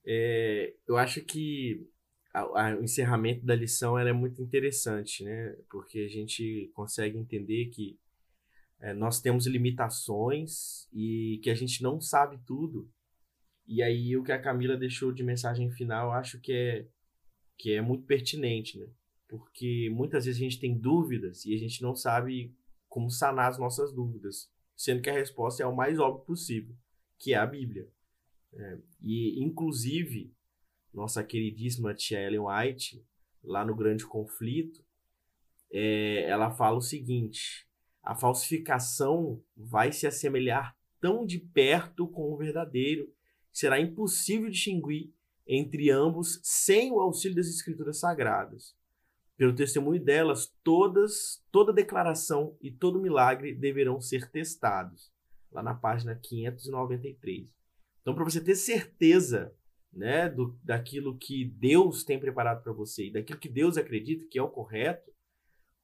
É, 0.06 0.76
eu 0.86 0.98
acho 0.98 1.24
que 1.24 1.90
a, 2.34 2.42
a, 2.42 2.78
o 2.78 2.84
encerramento 2.84 3.46
da 3.46 3.56
lição 3.56 3.98
é 3.98 4.14
muito 4.14 4.42
interessante, 4.42 5.24
né? 5.24 5.56
Porque 5.70 6.00
a 6.00 6.08
gente 6.08 6.72
consegue 6.74 7.18
entender 7.18 7.68
que 7.68 8.00
é, 8.80 8.94
nós 8.94 9.22
temos 9.22 9.46
limitações 9.46 10.88
e 10.92 11.40
que 11.44 11.50
a 11.50 11.56
gente 11.56 11.84
não 11.84 12.00
sabe 12.00 12.40
tudo. 12.46 12.90
E 13.68 13.84
aí 13.84 14.18
o 14.18 14.24
que 14.24 14.32
a 14.32 14.42
Camila 14.42 14.76
deixou 14.76 15.12
de 15.12 15.24
mensagem 15.24 15.70
final, 15.72 16.08
eu 16.08 16.14
acho 16.14 16.40
que 16.40 16.52
é 16.52 16.88
que 17.58 17.74
é 17.74 17.82
muito 17.82 18.06
pertinente, 18.06 18.80
né? 18.80 18.88
Porque 19.28 19.88
muitas 19.94 20.26
vezes 20.26 20.42
a 20.42 20.44
gente 20.44 20.60
tem 20.60 20.76
dúvidas 20.76 21.46
e 21.46 21.54
a 21.54 21.58
gente 21.58 21.82
não 21.84 21.96
sabe 21.96 22.56
como 22.90 23.10
sanar 23.10 23.50
as 23.50 23.60
nossas 23.60 23.94
dúvidas, 23.94 24.52
sendo 24.76 25.02
que 25.02 25.10
a 25.10 25.14
resposta 25.14 25.62
é 25.62 25.66
o 25.66 25.76
mais 25.76 26.00
óbvio 26.00 26.26
possível, 26.26 26.76
que 27.20 27.34
é 27.34 27.38
a 27.38 27.46
Bíblia. 27.46 27.88
É, 28.54 28.78
e, 29.02 29.42
inclusive, 29.44 30.34
nossa 30.94 31.24
queridíssima 31.24 31.94
tia 31.94 32.20
Ellen 32.20 32.42
White, 32.42 33.06
lá 33.44 33.66
no 33.66 33.76
Grande 33.76 34.06
Conflito, 34.06 34.84
é, 35.72 36.24
ela 36.30 36.52
fala 36.52 36.78
o 36.78 36.82
seguinte: 36.82 37.68
a 38.04 38.16
falsificação 38.16 39.42
vai 39.56 39.92
se 39.92 40.06
assemelhar 40.06 40.76
tão 41.00 41.26
de 41.26 41.40
perto 41.40 42.08
com 42.08 42.32
o 42.32 42.38
verdadeiro, 42.38 43.12
será 43.52 43.80
impossível 43.80 44.50
distinguir 44.50 45.14
entre 45.48 45.90
ambos 45.90 46.40
sem 46.44 46.92
o 46.92 47.00
auxílio 47.00 47.36
das 47.36 47.48
escrituras 47.48 48.00
sagradas. 48.00 48.76
Pelo 49.36 49.56
testemunho 49.56 50.04
delas, 50.04 50.54
todas, 50.64 51.44
toda 51.52 51.74
declaração 51.74 52.56
e 52.62 52.72
todo 52.72 53.02
milagre 53.02 53.56
deverão 53.56 54.00
ser 54.00 54.30
testados. 54.30 55.12
Lá 55.52 55.64
na 55.64 55.74
página 55.74 56.16
593. 56.16 57.50
Então, 58.02 58.14
para 58.14 58.24
você 58.24 58.40
ter 58.40 58.56
certeza 58.56 59.54
né, 59.92 60.30
do, 60.30 60.58
daquilo 60.64 61.18
que 61.18 61.46
Deus 61.46 62.04
tem 62.04 62.20
preparado 62.20 62.64
para 62.64 62.72
você 62.72 63.08
e 63.08 63.12
daquilo 63.12 63.40
que 63.40 63.50
Deus 63.50 63.78
acredita 63.78 64.26
que 64.30 64.40
é 64.40 64.42
o 64.42 64.50
correto, 64.50 65.12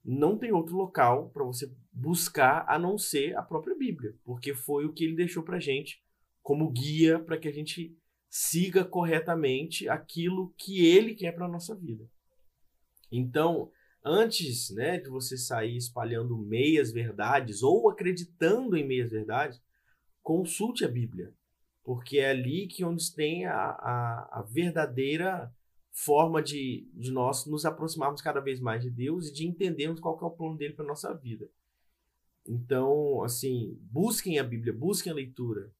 não 0.03 0.37
tem 0.37 0.53
outro 0.53 0.75
local 0.75 1.29
para 1.31 1.43
você 1.43 1.69
buscar 1.91 2.65
a 2.67 2.79
não 2.79 2.97
ser 2.97 3.35
a 3.35 3.41
própria 3.41 3.75
Bíblia, 3.75 4.15
porque 4.23 4.53
foi 4.53 4.85
o 4.85 4.93
que 4.93 5.03
ele 5.03 5.15
deixou 5.15 5.43
para 5.43 5.59
gente 5.59 6.01
como 6.41 6.71
guia 6.71 7.19
para 7.19 7.37
que 7.37 7.47
a 7.47 7.51
gente 7.51 7.97
siga 8.29 8.85
corretamente 8.85 9.89
aquilo 9.89 10.53
que 10.57 10.85
ele 10.85 11.13
quer 11.13 11.33
para 11.33 11.47
nossa 11.47 11.75
vida. 11.75 12.09
Então, 13.11 13.69
antes, 14.03 14.69
né, 14.69 14.97
de 14.97 15.09
você 15.09 15.37
sair 15.37 15.75
espalhando 15.75 16.37
meias 16.37 16.91
verdades 16.91 17.63
ou 17.63 17.89
acreditando 17.89 18.77
em 18.77 18.87
meias 18.87 19.11
verdades, 19.11 19.61
consulte 20.23 20.85
a 20.85 20.87
Bíblia, 20.87 21.33
porque 21.87 22.17
é 22.17 22.31
ali 22.31 22.67
que 22.67 22.83
onde 22.83 23.15
tem 23.15 23.45
a, 23.45 23.55
a, 23.55 24.39
a 24.39 24.41
verdadeira 24.41 25.55
forma 25.93 26.43
de, 26.43 26.85
de 26.93 27.11
nós 27.11 27.45
nos 27.45 27.65
aproximarmos 27.65 28.21
cada 28.21 28.41
vez 28.41 28.59
mais 28.59 28.83
de 28.83 28.89
Deus 28.89 29.29
e 29.29 29.33
de 29.33 29.47
entendermos 29.47 30.01
qual 30.01 30.19
é 30.21 30.25
o 30.25 30.29
plano 30.29 30.57
dele 30.57 30.73
para 30.73 30.83
nossa 30.83 31.13
vida. 31.13 31.49
Então, 32.45 33.23
assim, 33.23 33.79
busquem 33.83 34.37
a 34.37 34.43
Bíblia, 34.43 34.73
busquem 34.73 35.13
a 35.13 35.15
leitura. 35.15 35.71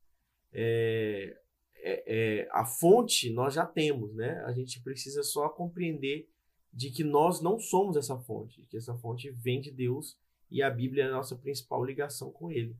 É, 0.53 1.41
é, 1.76 2.03
é, 2.08 2.49
a 2.53 2.64
fonte 2.64 3.30
nós 3.30 3.53
já 3.53 3.66
temos, 3.66 4.16
né? 4.16 4.41
A 4.45 4.53
gente 4.53 4.80
precisa 4.80 5.24
só 5.24 5.49
compreender 5.49 6.30
de 6.72 6.89
que 6.89 7.03
nós 7.03 7.41
não 7.41 7.60
somos 7.60 7.97
essa 7.97 8.18
fonte, 8.18 8.66
que 8.70 8.78
essa 8.78 8.97
fonte 8.97 9.30
vem 9.30 9.60
de 9.60 9.72
Deus 9.72 10.18
e 10.49 10.64
a 10.64 10.70
Bíblia 10.70 11.03
é 11.03 11.08
a 11.08 11.12
nossa 11.12 11.36
principal 11.36 11.84
ligação 11.84 12.32
com 12.32 12.49
Ele. 12.49 12.78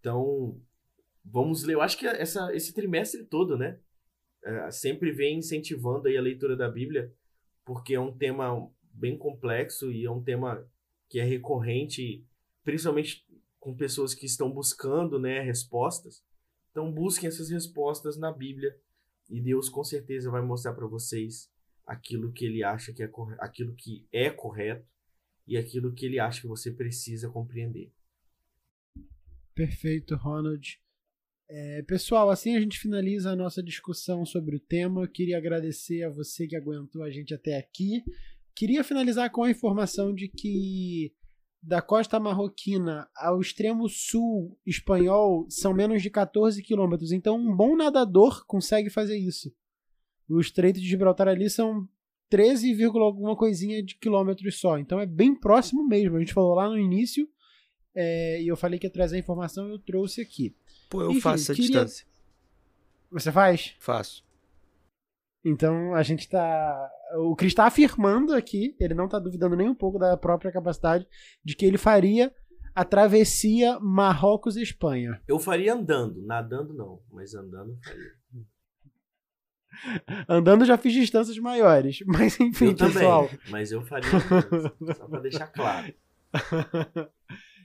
Então, 0.00 0.60
vamos 1.24 1.62
ler. 1.64 1.74
Eu 1.74 1.82
acho 1.82 1.98
que 1.98 2.06
essa, 2.06 2.54
esse 2.54 2.72
trimestre 2.72 3.24
todo, 3.24 3.56
né? 3.56 3.78
É, 4.44 4.70
sempre 4.70 5.12
vem 5.12 5.38
incentivando 5.38 6.08
aí 6.08 6.16
a 6.16 6.22
leitura 6.22 6.56
da 6.56 6.68
Bíblia, 6.68 7.12
porque 7.64 7.94
é 7.94 8.00
um 8.00 8.16
tema 8.16 8.68
bem 8.92 9.16
complexo 9.16 9.90
e 9.90 10.04
é 10.04 10.10
um 10.10 10.22
tema 10.22 10.68
que 11.08 11.20
é 11.20 11.24
recorrente, 11.24 12.26
principalmente 12.64 13.24
com 13.60 13.76
pessoas 13.76 14.14
que 14.14 14.26
estão 14.26 14.50
buscando 14.50 15.18
né, 15.18 15.40
respostas. 15.40 16.24
Então 16.70 16.90
busquem 16.90 17.28
essas 17.28 17.50
respostas 17.50 18.16
na 18.16 18.32
Bíblia 18.32 18.76
e 19.30 19.40
Deus 19.40 19.68
com 19.68 19.84
certeza 19.84 20.30
vai 20.30 20.42
mostrar 20.42 20.72
para 20.72 20.86
vocês 20.86 21.50
aquilo 21.86 22.32
que 22.32 22.44
ele 22.44 22.64
acha 22.64 22.92
que 22.92 23.02
é 23.02 23.10
aquilo 23.38 23.74
que 23.74 24.06
é 24.12 24.30
correto 24.30 24.86
e 25.46 25.56
aquilo 25.56 25.92
que 25.92 26.06
ele 26.06 26.18
acha 26.18 26.40
que 26.40 26.46
você 26.46 26.70
precisa 26.70 27.28
compreender. 27.28 27.92
Perfeito, 29.54 30.16
Ronald. 30.16 30.80
É, 31.48 31.82
pessoal, 31.82 32.30
assim 32.30 32.56
a 32.56 32.60
gente 32.60 32.78
finaliza 32.78 33.30
a 33.30 33.36
nossa 33.36 33.62
discussão 33.62 34.24
sobre 34.24 34.56
o 34.56 34.60
tema. 34.60 35.02
Eu 35.02 35.08
queria 35.08 35.36
agradecer 35.36 36.02
a 36.02 36.10
você 36.10 36.46
que 36.46 36.56
aguentou 36.56 37.02
a 37.02 37.10
gente 37.10 37.34
até 37.34 37.58
aqui. 37.58 38.02
Queria 38.54 38.84
finalizar 38.84 39.30
com 39.30 39.44
a 39.44 39.50
informação 39.50 40.14
de 40.14 40.28
que 40.28 41.12
da 41.62 41.80
costa 41.80 42.18
marroquina 42.18 43.08
ao 43.16 43.40
extremo 43.40 43.88
sul 43.88 44.58
espanhol 44.66 45.46
são 45.48 45.72
menos 45.72 46.02
de 46.02 46.10
14 46.10 46.60
quilômetros. 46.62 47.12
Então, 47.12 47.36
um 47.36 47.54
bom 47.54 47.76
nadador 47.76 48.44
consegue 48.46 48.90
fazer 48.90 49.16
isso. 49.16 49.54
O 50.28 50.40
Estreito 50.40 50.80
de 50.80 50.86
Gibraltar 50.86 51.28
ali 51.28 51.48
são 51.48 51.88
13, 52.30 52.82
alguma 52.84 53.36
coisinha 53.36 53.82
de 53.82 53.96
quilômetros 53.96 54.58
só. 54.58 54.78
Então, 54.78 54.98
é 54.98 55.06
bem 55.06 55.38
próximo 55.38 55.86
mesmo. 55.86 56.16
A 56.16 56.18
gente 56.18 56.32
falou 56.32 56.54
lá 56.54 56.68
no 56.68 56.78
início 56.78 57.28
é, 57.94 58.42
e 58.42 58.48
eu 58.48 58.56
falei 58.56 58.78
que 58.78 58.86
ia 58.86 58.92
trazer 58.92 59.16
a 59.16 59.20
informação 59.20 59.68
e 59.68 59.72
eu 59.72 59.78
trouxe 59.78 60.20
aqui. 60.20 60.56
Pô, 60.92 61.00
eu 61.00 61.10
Enfim, 61.10 61.20
faço 61.20 61.44
essa 61.44 61.54
queria... 61.54 61.70
distância. 61.70 62.06
Você 63.10 63.32
faz? 63.32 63.74
Faço. 63.80 64.22
Então 65.42 65.94
a 65.94 66.02
gente 66.02 66.28
tá. 66.28 66.90
O 67.16 67.34
Chris 67.34 67.52
está 67.52 67.64
afirmando 67.64 68.34
aqui, 68.34 68.76
ele 68.78 68.92
não 68.92 69.06
está 69.06 69.18
duvidando 69.18 69.56
nem 69.56 69.70
um 69.70 69.74
pouco 69.74 69.98
da 69.98 70.18
própria 70.18 70.52
capacidade 70.52 71.08
de 71.42 71.56
que 71.56 71.64
ele 71.64 71.78
faria 71.78 72.30
a 72.74 72.84
travessia 72.84 73.80
Marrocos-Espanha. 73.80 75.18
Eu 75.26 75.38
faria 75.38 75.72
andando, 75.72 76.20
nadando 76.26 76.74
não, 76.74 77.02
mas 77.10 77.34
andando 77.34 77.74
faria. 77.82 78.12
Andando 80.28 80.66
já 80.66 80.76
fiz 80.76 80.92
distâncias 80.92 81.38
maiores, 81.38 82.00
mas 82.06 82.38
enfim, 82.38 82.66
eu 82.66 82.76
pessoal. 82.76 83.28
Também, 83.28 83.40
mas 83.48 83.72
eu 83.72 83.80
faria 83.80 84.10
só 84.94 85.08
para 85.08 85.20
deixar 85.20 85.46
claro. 85.46 85.94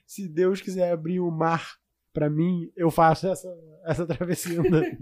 Se 0.07 0.29
Deus 0.29 0.61
quiser 0.61 0.93
abrir 0.93 1.19
o 1.19 1.29
mar 1.29 1.77
para 2.17 2.31
mim, 2.31 2.71
eu 2.75 2.89
faço 2.89 3.27
essa, 3.27 3.47
essa 3.85 4.03
travessia 4.07 4.59
andando. 4.59 4.97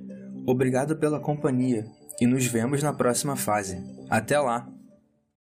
Obrigado 0.46 0.98
pela 0.98 1.20
companhia 1.20 1.86
e 2.20 2.28
nos 2.28 2.46
vemos 2.46 2.84
na 2.84 2.94
próxima 2.94 3.36
fase. 3.36 3.78
Até 4.10 4.40
lá! 4.40 4.81